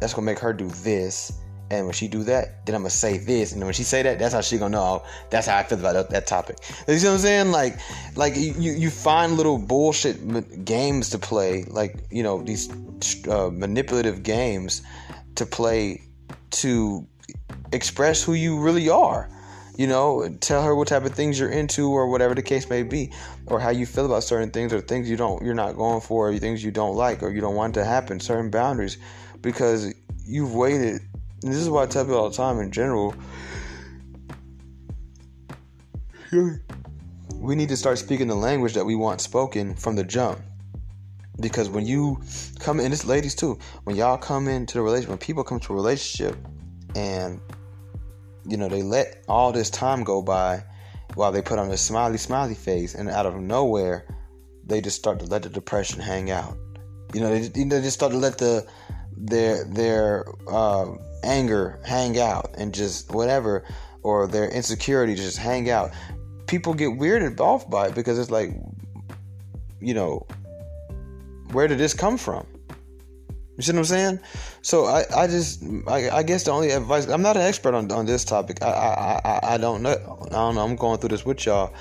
That's 0.00 0.14
gonna 0.14 0.26
make 0.26 0.38
her 0.38 0.52
do 0.52 0.68
this. 0.68 1.32
And 1.70 1.84
when 1.84 1.92
she 1.92 2.08
do 2.08 2.22
that, 2.24 2.64
then 2.64 2.74
I'm 2.74 2.80
gonna 2.80 2.90
say 2.90 3.18
this, 3.18 3.52
and 3.52 3.62
when 3.62 3.74
she 3.74 3.82
say 3.82 4.02
that, 4.02 4.18
that's 4.18 4.32
how 4.32 4.40
she 4.40 4.56
gonna 4.56 4.76
know. 4.76 5.02
That's 5.28 5.46
how 5.46 5.58
I 5.58 5.62
feel 5.64 5.78
about 5.78 6.08
that, 6.08 6.26
topic. 6.26 6.56
You 6.86 6.96
see 6.96 7.06
what 7.06 7.14
I'm 7.14 7.18
saying? 7.18 7.50
Like, 7.50 7.78
like 8.16 8.36
you 8.36 8.72
you 8.72 8.88
find 8.88 9.36
little 9.36 9.58
bullshit 9.58 10.64
games 10.64 11.10
to 11.10 11.18
play, 11.18 11.64
like 11.64 11.96
you 12.10 12.22
know 12.22 12.42
these 12.42 12.70
uh, 13.28 13.50
manipulative 13.52 14.22
games 14.22 14.82
to 15.34 15.44
play 15.44 16.00
to 16.50 17.06
express 17.72 18.22
who 18.22 18.32
you 18.32 18.58
really 18.58 18.88
are. 18.88 19.28
You 19.76 19.86
know, 19.86 20.28
tell 20.40 20.62
her 20.64 20.74
what 20.74 20.88
type 20.88 21.04
of 21.04 21.14
things 21.14 21.38
you're 21.38 21.50
into, 21.50 21.90
or 21.90 22.08
whatever 22.08 22.34
the 22.34 22.42
case 22.42 22.68
may 22.68 22.82
be, 22.82 23.12
or 23.46 23.60
how 23.60 23.70
you 23.70 23.84
feel 23.84 24.06
about 24.06 24.24
certain 24.24 24.50
things, 24.50 24.72
or 24.72 24.80
things 24.80 25.08
you 25.08 25.16
don't, 25.16 25.44
you're 25.44 25.54
not 25.54 25.76
going 25.76 26.00
for, 26.00 26.30
or 26.30 26.38
things 26.38 26.64
you 26.64 26.70
don't 26.70 26.96
like, 26.96 27.22
or 27.22 27.30
you 27.30 27.40
don't 27.40 27.54
want 27.54 27.74
to 27.74 27.84
happen. 27.84 28.18
Certain 28.18 28.50
boundaries, 28.50 28.96
because 29.42 29.94
you've 30.24 30.54
waited 30.54 31.02
and 31.42 31.52
this 31.52 31.60
is 31.60 31.70
why 31.70 31.84
I 31.84 31.86
tell 31.86 32.04
people 32.04 32.18
all 32.18 32.30
the 32.30 32.36
time 32.36 32.60
in 32.60 32.70
general 32.70 33.14
we 37.32 37.54
need 37.54 37.68
to 37.68 37.76
start 37.76 37.98
speaking 37.98 38.26
the 38.26 38.34
language 38.34 38.74
that 38.74 38.84
we 38.84 38.94
want 38.94 39.20
spoken 39.20 39.74
from 39.74 39.96
the 39.96 40.04
jump. 40.04 40.40
Because 41.40 41.70
when 41.70 41.86
you 41.86 42.20
come 42.58 42.80
in, 42.80 42.90
this 42.90 43.04
ladies 43.04 43.34
too, 43.34 43.58
when 43.84 43.96
y'all 43.96 44.18
come 44.18 44.48
into 44.48 44.74
the 44.74 44.82
relationship, 44.82 45.10
when 45.10 45.18
people 45.18 45.44
come 45.44 45.60
to 45.60 45.72
a 45.72 45.76
relationship 45.76 46.36
and 46.96 47.40
you 48.46 48.56
know 48.56 48.68
they 48.68 48.82
let 48.82 49.24
all 49.28 49.52
this 49.52 49.70
time 49.70 50.02
go 50.02 50.20
by 50.20 50.64
while 51.14 51.30
they 51.30 51.42
put 51.42 51.58
on 51.58 51.70
a 51.70 51.76
smiley 51.76 52.18
smiley 52.18 52.54
face 52.54 52.94
and 52.94 53.08
out 53.08 53.26
of 53.26 53.36
nowhere 53.36 54.06
they 54.64 54.80
just 54.80 54.96
start 54.96 55.18
to 55.20 55.26
let 55.26 55.42
the 55.42 55.48
depression 55.48 56.00
hang 56.00 56.30
out. 56.30 56.56
You 57.14 57.20
know, 57.20 57.30
they, 57.30 57.48
they 57.48 57.80
just 57.80 57.94
start 57.94 58.12
to 58.12 58.18
let 58.18 58.38
the 58.38 58.66
their 59.16 59.64
their 59.64 60.26
uh, 60.48 60.86
anger 61.22 61.80
hang 61.84 62.18
out 62.18 62.54
and 62.56 62.74
just 62.74 63.12
whatever 63.12 63.64
or 64.02 64.26
their 64.26 64.48
insecurity 64.48 65.14
just 65.14 65.38
hang 65.38 65.68
out 65.70 65.90
people 66.48 66.74
get 66.74 66.88
weirded 66.88 67.38
off 67.38 67.70
by 67.70 67.88
it 67.88 67.94
because 67.94 68.18
it's 68.18 68.30
like, 68.30 68.50
you 69.80 69.94
know, 69.94 70.26
where 71.52 71.68
did 71.68 71.78
this 71.78 71.94
come 71.94 72.18
from? 72.18 72.44
You 73.56 73.62
see 73.62 73.72
what 73.72 73.78
I'm 73.78 73.84
saying? 73.84 74.20
So 74.62 74.86
I, 74.86 75.04
I 75.14 75.26
just 75.26 75.62
I, 75.86 76.10
I 76.10 76.22
guess 76.22 76.44
the 76.44 76.52
only 76.52 76.70
advice 76.70 77.06
I'm 77.06 77.22
not 77.22 77.36
an 77.36 77.42
expert 77.42 77.74
on, 77.74 77.90
on 77.92 78.06
this 78.06 78.24
topic. 78.24 78.62
I, 78.62 78.66
I, 78.66 79.20
I, 79.24 79.54
I 79.54 79.58
don't 79.58 79.82
know 79.82 79.90
I 80.30 80.34
don't 80.34 80.54
know. 80.54 80.64
I'm 80.64 80.76
going 80.76 80.98
through 80.98 81.10
this 81.10 81.24
with 81.24 81.44
y'all. 81.44 81.74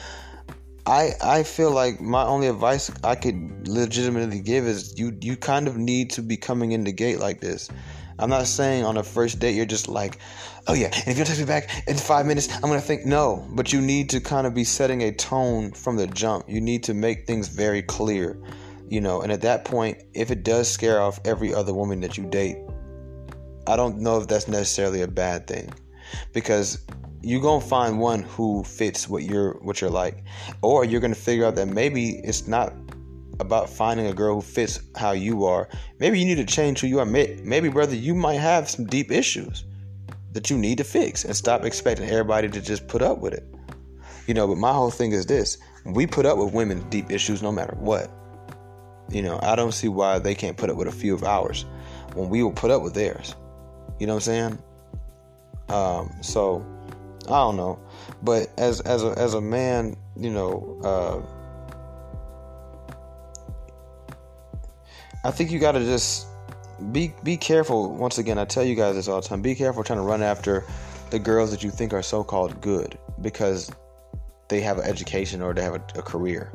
I 0.86 1.12
I 1.22 1.44
feel 1.44 1.72
like 1.72 2.02
my 2.02 2.24
only 2.24 2.48
advice 2.48 2.90
I 3.04 3.16
could 3.16 3.68
legitimately 3.68 4.42
give 4.42 4.66
is 4.66 4.98
you 4.98 5.16
you 5.22 5.38
kind 5.38 5.68
of 5.68 5.78
need 5.78 6.10
to 6.12 6.24
be 6.24 6.36
coming 6.36 6.72
in 6.72 6.84
the 6.84 6.92
gate 6.92 7.20
like 7.20 7.42
this. 7.42 7.70
I'm 8.20 8.30
not 8.30 8.48
saying 8.48 8.84
on 8.84 8.98
a 8.98 9.04
first 9.04 9.40
date 9.40 9.56
you're 9.56 9.66
just 9.66 9.88
like, 9.88 10.20
oh 10.68 10.74
yeah, 10.74 10.88
and 10.88 11.08
if 11.08 11.10
you 11.10 11.24
don't 11.24 11.26
text 11.26 11.40
me 11.40 11.46
back 11.46 11.70
in 11.88 11.96
five 11.98 12.26
minutes, 12.26 12.54
I'm 12.56 12.62
gonna 12.62 12.82
think 12.82 13.06
no. 13.06 13.46
But 13.52 13.72
you 13.72 13.80
need 13.82 14.10
to 14.12 14.20
kind 14.20 14.48
of 14.48 14.54
be 14.54 14.64
setting 14.64 15.04
a 15.04 15.12
tone 15.12 15.72
from 15.72 15.98
the 15.98 16.08
jump. 16.08 16.46
You 16.48 16.60
need 16.62 16.84
to 16.86 16.94
make 16.94 17.28
things 17.28 17.48
very 17.48 17.82
clear, 17.82 18.42
you 18.90 19.02
know. 19.02 19.22
And 19.22 19.32
at 19.32 19.42
that 19.42 19.66
point, 19.66 20.04
if 20.14 20.32
it 20.32 20.44
does 20.44 20.70
scare 20.70 21.02
off 21.02 21.20
every 21.26 21.54
other 21.54 21.74
woman 21.74 22.02
that 22.02 22.18
you 22.18 22.26
date, 22.26 22.58
I 23.68 23.76
don't 23.76 24.00
know 24.00 24.20
if 24.20 24.28
that's 24.28 24.48
necessarily 24.48 25.02
a 25.02 25.08
bad 25.08 25.46
thing, 25.46 25.72
because 26.34 26.80
you're 27.22 27.42
gonna 27.42 27.66
find 27.66 28.00
one 28.00 28.24
who 28.24 28.64
fits 28.64 29.08
what 29.08 29.24
you're 29.24 29.54
what 29.62 29.82
you're 29.82 29.90
like, 29.90 30.24
or 30.62 30.86
you're 30.86 31.02
gonna 31.02 31.16
figure 31.16 31.46
out 31.46 31.56
that 31.56 31.68
maybe 31.68 32.20
it's 32.24 32.48
not 32.48 32.74
about 33.40 33.70
finding 33.70 34.08
a 34.08 34.14
girl 34.14 34.36
who 34.36 34.42
fits 34.42 34.80
how 34.96 35.12
you 35.12 35.46
are. 35.46 35.70
Maybe 36.00 36.20
you 36.20 36.26
need 36.26 36.36
to 36.36 36.46
change 36.46 36.82
who 36.82 36.88
you 36.88 37.00
are. 37.00 37.06
Maybe, 37.06 37.70
brother, 37.70 37.96
you 37.96 38.16
might 38.16 38.40
have 38.40 38.70
some 38.70 38.86
deep 38.86 39.12
issues 39.12 39.64
that 40.34 40.50
you 40.50 40.58
need 40.58 40.78
to 40.78 40.84
fix 40.84 41.24
and 41.26 41.36
stop 41.36 41.64
expecting 41.64 42.10
everybody 42.10 42.50
to 42.50 42.62
just 42.62 42.88
put 42.88 43.02
up 43.02 43.20
with 43.20 43.34
it. 43.34 43.46
You 44.28 44.34
know, 44.34 44.48
but 44.48 44.58
my 44.58 44.74
whole 44.74 44.92
thing 44.92 45.14
is 45.14 45.26
this 45.26 45.58
we 45.86 46.06
put 46.06 46.26
up 46.26 46.38
with 46.38 46.54
women's 46.54 46.84
deep 46.86 47.12
issues 47.12 47.42
no 47.42 47.52
matter 47.52 47.76
what. 47.80 48.12
You 49.10 49.22
know, 49.22 49.40
I 49.42 49.56
don't 49.56 49.72
see 49.72 49.88
why 49.88 50.20
they 50.20 50.36
can't 50.36 50.58
put 50.58 50.70
up 50.70 50.76
with 50.76 50.88
a 50.88 50.92
few 50.92 51.14
of 51.14 51.24
ours 51.24 51.66
when 52.14 52.30
we 52.30 52.44
will 52.44 52.52
put 52.52 52.72
up 52.72 52.82
with 52.82 52.94
theirs. 52.94 53.36
You 54.00 54.08
know 54.08 54.16
what 54.16 54.28
I'm 54.28 54.60
saying? 54.60 54.64
Um, 55.70 56.12
so 56.22 56.66
I 57.26 57.40
don't 57.40 57.56
know, 57.58 57.80
but 58.22 58.50
as 58.58 58.82
as 58.82 59.04
a 59.04 59.12
as 59.18 59.34
a 59.34 59.42
man, 59.42 59.96
you 60.16 60.30
know, 60.30 60.80
uh, 60.84 61.37
I 65.28 65.32
think 65.32 65.52
you 65.52 65.60
got 65.60 65.74
to 65.74 65.82
just 65.82 66.26
be 66.94 67.14
be 67.22 67.36
careful. 67.36 67.94
Once 67.94 68.18
again, 68.18 68.38
I 68.38 68.46
tell 68.46 68.64
you 68.64 68.76
guys 68.76 68.96
this 68.96 69.10
all 69.10 69.20
the 69.20 69.28
time. 69.28 69.42
Be 69.42 69.56
careful 69.56 69.84
trying 69.84 70.00
to 70.00 70.04
run 70.04 70.24
after 70.24 70.64
the 71.10 71.20
girls 71.20 71.52
that 71.52 71.66
you 71.66 71.70
think 71.70 71.92
are 71.92 72.02
so-called 72.02 72.62
good 72.62 72.98
because 73.20 73.70
they 74.48 74.62
have 74.62 74.78
an 74.78 74.86
education 74.86 75.42
or 75.42 75.54
they 75.54 75.64
have 75.64 75.76
a, 75.76 75.84
a 75.96 76.02
career 76.02 76.54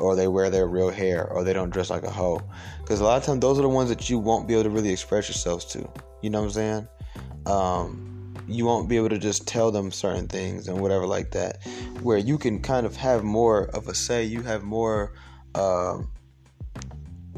or 0.00 0.16
they 0.16 0.26
wear 0.26 0.50
their 0.50 0.66
real 0.66 0.90
hair 0.90 1.28
or 1.28 1.44
they 1.44 1.52
don't 1.52 1.70
dress 1.70 1.88
like 1.88 2.02
a 2.02 2.10
hoe. 2.10 2.42
Because 2.80 2.98
a 2.98 3.04
lot 3.04 3.16
of 3.16 3.22
times 3.22 3.38
those 3.38 3.60
are 3.60 3.62
the 3.62 3.68
ones 3.68 3.90
that 3.90 4.10
you 4.10 4.18
won't 4.18 4.48
be 4.48 4.54
able 4.54 4.64
to 4.64 4.70
really 4.70 4.90
express 4.90 5.28
yourselves 5.28 5.64
to. 5.66 5.88
You 6.20 6.30
know 6.30 6.40
what 6.40 6.46
I'm 6.46 6.50
saying? 6.50 6.88
Um, 7.46 8.34
you 8.48 8.64
won't 8.64 8.88
be 8.88 8.96
able 8.96 9.10
to 9.10 9.18
just 9.18 9.46
tell 9.46 9.70
them 9.70 9.92
certain 9.92 10.26
things 10.26 10.66
and 10.66 10.80
whatever 10.80 11.06
like 11.06 11.30
that. 11.30 11.64
Where 12.02 12.18
you 12.18 12.38
can 12.38 12.60
kind 12.60 12.86
of 12.86 12.96
have 12.96 13.22
more 13.22 13.66
of 13.66 13.86
a 13.86 13.94
say. 13.94 14.24
You 14.24 14.42
have 14.42 14.64
more. 14.64 15.12
Uh, 15.54 15.98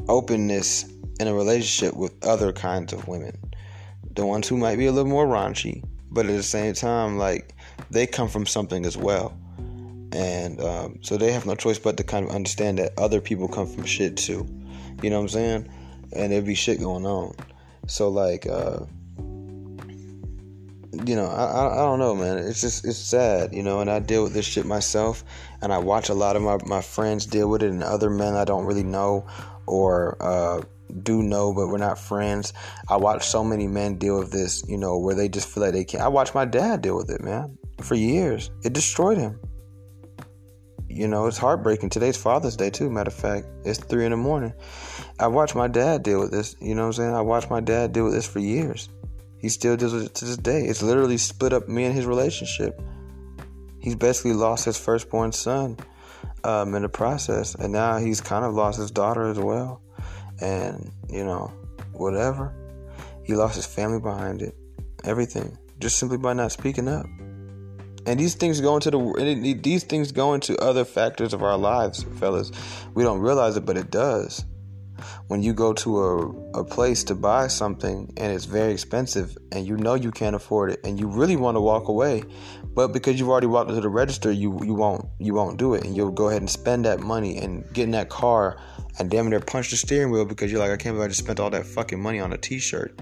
openness 0.07 0.85
in 1.19 1.27
a 1.27 1.33
relationship 1.33 1.95
with 1.95 2.13
other 2.25 2.51
kinds 2.53 2.93
of 2.93 3.07
women. 3.07 3.37
The 4.15 4.25
ones 4.25 4.47
who 4.47 4.57
might 4.57 4.77
be 4.77 4.87
a 4.87 4.91
little 4.91 5.09
more 5.09 5.27
raunchy, 5.27 5.83
but 6.09 6.25
at 6.25 6.35
the 6.35 6.43
same 6.43 6.73
time, 6.73 7.17
like 7.17 7.53
they 7.89 8.07
come 8.07 8.29
from 8.29 8.45
something 8.45 8.85
as 8.85 8.97
well. 8.97 9.37
And 10.11 10.61
um, 10.61 10.99
so 11.01 11.17
they 11.17 11.31
have 11.31 11.45
no 11.45 11.55
choice 11.55 11.77
but 11.77 11.97
to 11.97 12.03
kind 12.03 12.25
of 12.25 12.31
understand 12.31 12.79
that 12.79 12.97
other 12.97 13.21
people 13.21 13.47
come 13.47 13.67
from 13.67 13.85
shit 13.85 14.17
too. 14.17 14.47
You 15.01 15.09
know 15.09 15.17
what 15.17 15.23
I'm 15.23 15.29
saying? 15.29 15.69
And 16.13 16.31
there 16.31 16.41
be 16.41 16.55
shit 16.55 16.79
going 16.79 17.05
on. 17.05 17.35
So 17.87 18.09
like, 18.09 18.47
uh, 18.47 18.79
you 21.05 21.15
know, 21.15 21.27
I, 21.27 21.73
I 21.73 21.85
don't 21.85 21.99
know, 21.99 22.15
man. 22.15 22.37
It's 22.39 22.61
just 22.61 22.85
it's 22.85 22.97
sad, 22.97 23.53
you 23.53 23.61
know. 23.61 23.81
And 23.81 23.89
I 23.89 23.99
deal 23.99 24.23
with 24.23 24.33
this 24.33 24.45
shit 24.45 24.65
myself, 24.65 25.23
and 25.61 25.71
I 25.71 25.77
watch 25.77 26.09
a 26.09 26.13
lot 26.13 26.35
of 26.35 26.41
my 26.41 26.57
my 26.65 26.81
friends 26.81 27.25
deal 27.25 27.49
with 27.49 27.61
it, 27.61 27.69
and 27.69 27.83
other 27.83 28.09
men 28.09 28.35
I 28.35 28.45
don't 28.45 28.65
really 28.65 28.83
know 28.83 29.27
or 29.67 30.17
uh, 30.21 30.61
do 31.03 31.21
know, 31.21 31.53
but 31.53 31.67
we're 31.67 31.77
not 31.77 31.99
friends. 31.99 32.53
I 32.89 32.97
watch 32.97 33.27
so 33.27 33.43
many 33.43 33.67
men 33.67 33.97
deal 33.97 34.19
with 34.19 34.31
this, 34.31 34.63
you 34.67 34.77
know, 34.77 34.97
where 34.97 35.15
they 35.15 35.29
just 35.29 35.47
feel 35.47 35.63
like 35.63 35.73
they 35.73 35.83
can't. 35.83 36.03
I 36.03 36.07
watched 36.07 36.33
my 36.33 36.45
dad 36.45 36.81
deal 36.81 36.95
with 36.95 37.09
it, 37.09 37.21
man, 37.21 37.57
for 37.81 37.95
years. 37.95 38.49
It 38.63 38.73
destroyed 38.73 39.17
him. 39.17 39.39
You 40.89 41.07
know, 41.07 41.27
it's 41.27 41.37
heartbreaking. 41.37 41.89
Today's 41.89 42.17
Father's 42.17 42.55
Day, 42.55 42.69
too. 42.69 42.89
Matter 42.89 43.09
of 43.09 43.13
fact, 43.13 43.47
it's 43.65 43.79
three 43.79 44.05
in 44.05 44.11
the 44.11 44.17
morning. 44.17 44.53
I 45.19 45.27
watched 45.27 45.53
my 45.55 45.67
dad 45.67 46.01
deal 46.01 46.19
with 46.19 46.31
this. 46.31 46.55
You 46.59 46.75
know 46.75 46.83
what 46.83 46.87
I'm 46.87 46.93
saying? 46.93 47.13
I 47.13 47.21
watched 47.21 47.49
my 47.49 47.59
dad 47.59 47.91
deal 47.91 48.05
with 48.05 48.13
this 48.13 48.27
for 48.27 48.39
years. 48.39 48.89
He 49.39 49.49
still 49.49 49.77
deals 49.77 49.93
with 49.93 50.05
it 50.05 50.15
to 50.15 50.25
this 50.25 50.37
day. 50.37 50.63
It's 50.63 50.81
literally 50.81 51.17
split 51.17 51.53
up 51.53 51.67
me 51.67 51.85
and 51.85 51.93
his 51.93 52.05
relationship. 52.05 52.81
He's 53.79 53.95
basically 53.95 54.33
lost 54.33 54.65
his 54.65 54.77
firstborn 54.77 55.31
son 55.31 55.77
um, 56.43 56.75
in 56.75 56.81
the 56.81 56.89
process. 56.89 57.55
And 57.55 57.73
now 57.73 57.97
he's 57.97 58.21
kind 58.21 58.45
of 58.45 58.53
lost 58.53 58.79
his 58.79 58.91
daughter 58.91 59.27
as 59.27 59.39
well. 59.39 59.81
And, 60.41 60.91
you 61.09 61.23
know, 61.23 61.51
whatever. 61.93 62.53
He 63.23 63.33
lost 63.33 63.55
his 63.55 63.65
family 63.65 63.99
behind 63.99 64.41
it. 64.41 64.55
Everything. 65.03 65.57
Just 65.79 65.99
simply 65.99 66.17
by 66.17 66.33
not 66.33 66.51
speaking 66.51 66.87
up. 66.87 67.05
And 68.05 68.17
these 68.17 68.35
things 68.35 68.61
go 68.61 68.75
into 68.75 68.89
the 68.89 69.59
these 69.61 69.83
things 69.83 70.13
go 70.13 70.33
into 70.33 70.57
other 70.59 70.85
factors 70.85 71.33
of 71.33 71.43
our 71.43 71.57
lives, 71.57 72.03
fellas. 72.19 72.51
We 72.93 73.03
don't 73.03 73.19
realize 73.19 73.57
it, 73.57 73.65
but 73.65 73.75
it 73.75 73.91
does. 73.91 74.45
When 75.27 75.43
you 75.43 75.53
go 75.53 75.73
to 75.73 76.03
a, 76.03 76.59
a 76.59 76.63
place 76.63 77.03
to 77.05 77.15
buy 77.15 77.47
something 77.47 78.13
and 78.17 78.31
it's 78.31 78.45
very 78.45 78.73
expensive 78.73 79.37
and 79.51 79.65
you 79.65 79.77
know 79.77 79.95
you 79.95 80.11
can't 80.11 80.35
afford 80.35 80.71
it 80.71 80.79
and 80.83 80.99
you 80.99 81.07
really 81.07 81.35
want 81.35 81.55
to 81.55 81.61
walk 81.61 81.87
away, 81.87 82.23
but 82.73 82.89
because 82.89 83.19
you've 83.19 83.29
already 83.29 83.47
walked 83.47 83.69
into 83.69 83.81
the 83.81 83.89
register, 83.89 84.31
you 84.31 84.59
you 84.63 84.73
won't 84.73 85.05
you 85.19 85.33
won't 85.33 85.57
do 85.57 85.73
it, 85.73 85.83
and 85.83 85.95
you'll 85.95 86.11
go 86.11 86.29
ahead 86.29 86.41
and 86.41 86.49
spend 86.49 86.85
that 86.85 86.99
money 86.99 87.37
and 87.37 87.65
get 87.73 87.83
in 87.83 87.91
that 87.91 88.09
car 88.09 88.57
and 88.99 89.09
damn 89.09 89.29
near 89.29 89.39
punch 89.39 89.71
the 89.71 89.77
steering 89.77 90.11
wheel 90.11 90.25
because 90.25 90.51
you're 90.51 90.59
like, 90.59 90.71
I 90.71 90.77
can't 90.77 90.95
believe 90.95 91.05
I 91.05 91.07
just 91.09 91.19
spent 91.19 91.39
all 91.39 91.49
that 91.49 91.65
fucking 91.65 91.99
money 91.99 92.19
on 92.19 92.33
a 92.33 92.37
T-shirt. 92.37 92.99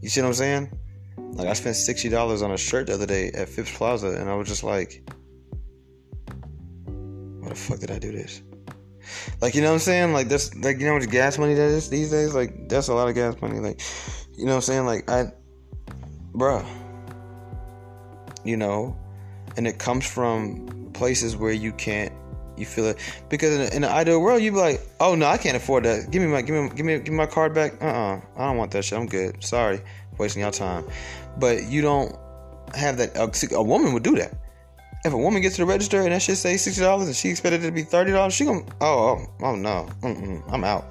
You 0.00 0.08
see 0.08 0.20
what 0.20 0.28
I'm 0.28 0.34
saying? 0.34 0.78
Like 1.32 1.48
I 1.48 1.52
spent 1.54 1.76
sixty 1.76 2.08
dollars 2.08 2.42
on 2.42 2.52
a 2.52 2.56
shirt 2.56 2.86
the 2.86 2.94
other 2.94 3.06
day 3.06 3.30
at 3.32 3.48
Phipps 3.48 3.76
Plaza, 3.76 4.08
and 4.08 4.30
I 4.30 4.34
was 4.34 4.48
just 4.48 4.62
like, 4.62 5.02
"Why 7.40 7.48
the 7.48 7.54
fuck 7.54 7.80
did 7.80 7.90
I 7.90 7.98
do 7.98 8.12
this?" 8.12 8.42
Like 9.40 9.54
you 9.54 9.62
know 9.62 9.68
what 9.68 9.74
I'm 9.74 9.80
saying? 9.80 10.12
Like 10.12 10.28
that's 10.28 10.54
like 10.56 10.78
you 10.78 10.86
know 10.86 10.92
how 10.92 10.98
much 10.98 11.10
gas 11.10 11.38
money 11.38 11.54
that 11.54 11.70
is 11.70 11.90
these 11.90 12.10
days. 12.10 12.34
Like 12.34 12.68
that's 12.68 12.88
a 12.88 12.94
lot 12.94 13.08
of 13.08 13.14
gas 13.14 13.40
money. 13.40 13.58
Like 13.60 13.80
you 14.36 14.44
know 14.46 14.52
what 14.52 14.56
I'm 14.56 14.62
saying? 14.62 14.86
Like 14.86 15.10
I, 15.10 15.32
bruh 16.32 16.66
you 18.46 18.56
know, 18.56 18.96
and 19.56 19.66
it 19.66 19.78
comes 19.78 20.06
from 20.06 20.90
places 20.94 21.36
where 21.36 21.52
you 21.52 21.72
can't 21.72 22.12
you 22.56 22.64
feel 22.64 22.86
it. 22.86 22.98
Because 23.28 23.52
in, 23.52 23.72
in 23.74 23.82
the 23.82 23.90
ideal 23.90 24.20
world 24.20 24.40
you'd 24.40 24.52
be 24.52 24.58
like 24.58 24.80
oh 25.00 25.14
no 25.14 25.26
i 25.26 25.36
can't 25.36 25.56
afford 25.56 25.84
that. 25.84 26.10
Give 26.10 26.22
me 26.22 26.28
my 26.28 26.42
give 26.42 26.54
me 26.54 26.70
give 26.74 26.86
me 26.86 26.98
give 27.00 27.12
my 27.12 27.26
card 27.26 27.54
back. 27.54 27.82
Uh-uh. 27.82 28.20
I 28.36 28.46
don't 28.46 28.56
want 28.56 28.70
that 28.70 28.84
shit. 28.84 28.98
I'm 28.98 29.06
good. 29.06 29.42
Sorry. 29.44 29.80
Wasting 30.18 30.40
your 30.40 30.52
time. 30.52 30.84
But 31.38 31.64
you 31.64 31.82
don't 31.82 32.16
have 32.74 32.96
that 32.98 33.16
a, 33.16 33.56
a 33.56 33.62
woman 33.62 33.92
would 33.92 34.02
do 34.02 34.16
that 34.16 34.32
if 35.06 35.12
a 35.12 35.18
woman 35.18 35.42
gets 35.42 35.56
to 35.56 35.62
the 35.62 35.66
register 35.66 36.02
and 36.02 36.12
that 36.12 36.22
shit 36.22 36.36
say 36.36 36.54
$60 36.54 37.06
and 37.06 37.16
she 37.16 37.30
expected 37.30 37.62
it 37.62 37.66
to 37.66 37.72
be 37.72 37.84
$30 37.84 38.30
she 38.32 38.44
gonna 38.44 38.64
oh 38.80 39.18
oh, 39.18 39.26
oh 39.42 39.54
no. 39.54 39.88
Mm-mm, 40.02 40.42
i'm 40.52 40.64
out. 40.64 40.84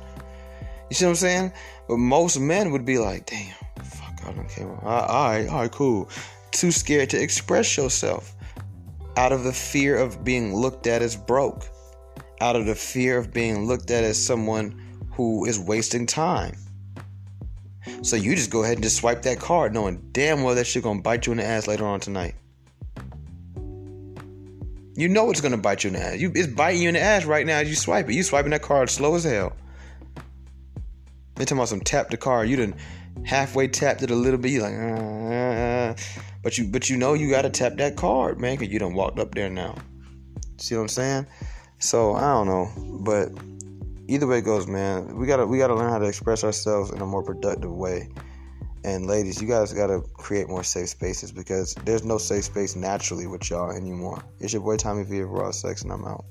You 0.90 0.96
see 0.96 1.06
what 1.06 1.10
i'm 1.12 1.16
saying? 1.16 1.54
But 1.88 1.98
most 1.98 2.40
men 2.40 2.72
would 2.72 2.86
be 2.86 2.98
like 2.98 3.26
damn 3.26 3.54
fuck 3.84 4.26
i 4.26 4.32
don't 4.32 4.50
care. 4.50 4.68
All 4.68 4.80
right 4.84 5.48
all 5.48 5.62
right 5.62 5.72
cool. 5.72 6.10
Too 6.52 6.72
scared 6.72 7.10
to 7.12 7.22
express 7.22 7.78
yourself 7.78 8.36
out 9.18 9.32
of 9.32 9.44
the 9.44 9.54
fear 9.54 9.98
of 9.98 10.24
being 10.24 10.56
looked 10.56 10.88
at 10.88 11.02
as 11.02 11.16
broke, 11.16 11.68
out 12.42 12.56
of 12.56 12.66
the 12.66 12.76
fear 12.76 13.18
of 13.18 13.34
being 13.34 13.66
looked 13.68 13.92
at 13.92 14.04
as 14.04 14.22
someone 14.22 14.82
who 15.12 15.46
is 15.46 15.60
wasting 15.60 16.06
time. 16.06 16.56
So 18.02 18.16
you 18.16 18.36
just 18.36 18.50
go 18.50 18.64
ahead 18.64 18.76
and 18.76 18.84
just 18.84 18.98
swipe 18.98 19.22
that 19.24 19.40
card, 19.40 19.74
knowing 19.74 20.10
damn 20.12 20.44
well 20.44 20.56
that 20.56 20.68
shit 20.68 20.84
gonna 20.84 21.02
bite 21.02 21.26
you 21.26 21.32
in 21.32 21.38
the 21.38 21.46
ass 21.46 21.68
later 21.68 21.86
on 21.86 22.00
tonight. 22.00 22.36
You 24.96 25.10
know 25.10 25.30
it's 25.30 25.42
gonna 25.42 25.58
bite 25.58 25.84
you 25.84 25.90
in 25.90 25.96
the 25.96 26.02
ass. 26.02 26.20
You, 26.20 26.32
it's 26.34 26.48
biting 26.48 26.82
you 26.82 26.88
in 26.88 26.94
the 26.96 27.02
ass 27.02 27.26
right 27.26 27.46
now 27.46 27.58
as 27.58 27.70
you 27.70 27.76
swipe 27.76 28.10
it. 28.10 28.14
You 28.14 28.24
swiping 28.24 28.52
that 28.52 28.62
card 28.62 28.90
slow 28.90 29.16
as 29.16 29.26
hell. 29.26 29.54
They 31.36 31.44
talking 31.44 31.58
about 31.58 31.68
some 31.68 31.82
tap 31.82 32.10
the 32.10 32.18
card. 32.18 32.48
You 32.48 32.56
done 32.56 32.76
halfway 33.26 33.68
tapped 33.68 34.04
it 34.04 34.12
a 34.12 34.16
little 34.16 34.40
bit. 34.40 34.52
You 34.52 34.62
like, 34.62 34.74
uh, 34.74 35.96
but 36.42 36.58
you 36.58 36.68
but 36.68 36.90
you 36.90 36.96
know 36.96 37.14
you 37.14 37.30
gotta 37.30 37.50
tap 37.50 37.76
that 37.76 37.98
card, 37.98 38.40
man, 38.40 38.56
cause 38.56 38.70
you 38.70 38.80
done 38.80 38.94
walked 38.94 39.20
up 39.20 39.36
there 39.36 39.50
now. 39.50 39.76
See 40.58 40.76
what 40.76 40.84
I'm 40.84 40.88
saying? 40.88 41.28
So 41.80 42.16
I 42.16 42.22
don't 42.22 42.48
know, 42.48 42.72
but 43.02 43.30
either 44.08 44.28
way 44.28 44.38
it 44.38 44.46
goes, 44.46 44.66
man, 44.66 45.18
we 45.18 45.28
gotta 45.28 45.46
we 45.46 45.58
gotta 45.58 45.76
learn 45.76 45.92
how 45.92 46.00
to 46.00 46.06
express 46.06 46.46
ourselves 46.46 46.92
in 46.92 47.02
a 47.02 47.06
more 47.06 47.22
productive 47.22 47.72
way. 47.72 48.08
And 48.86 49.08
ladies, 49.08 49.42
you 49.42 49.48
guys 49.48 49.74
gotta 49.74 50.00
create 50.14 50.48
more 50.48 50.64
safe 50.64 50.90
spaces 50.90 51.32
because 51.32 51.74
there's 51.86 52.06
no 52.06 52.20
safe 52.20 52.44
space 52.44 52.76
naturally 52.76 53.26
with 53.26 53.50
y'all 53.50 53.72
anymore. 53.72 54.24
It's 54.40 54.54
your 54.54 54.62
boy 54.62 54.78
Tommy 54.78 55.04
V 55.04 55.22
of 55.22 55.32
Raw 55.32 55.50
Sex, 55.50 55.82
and 55.82 55.92
I'm 55.92 56.06
out. 56.06 56.24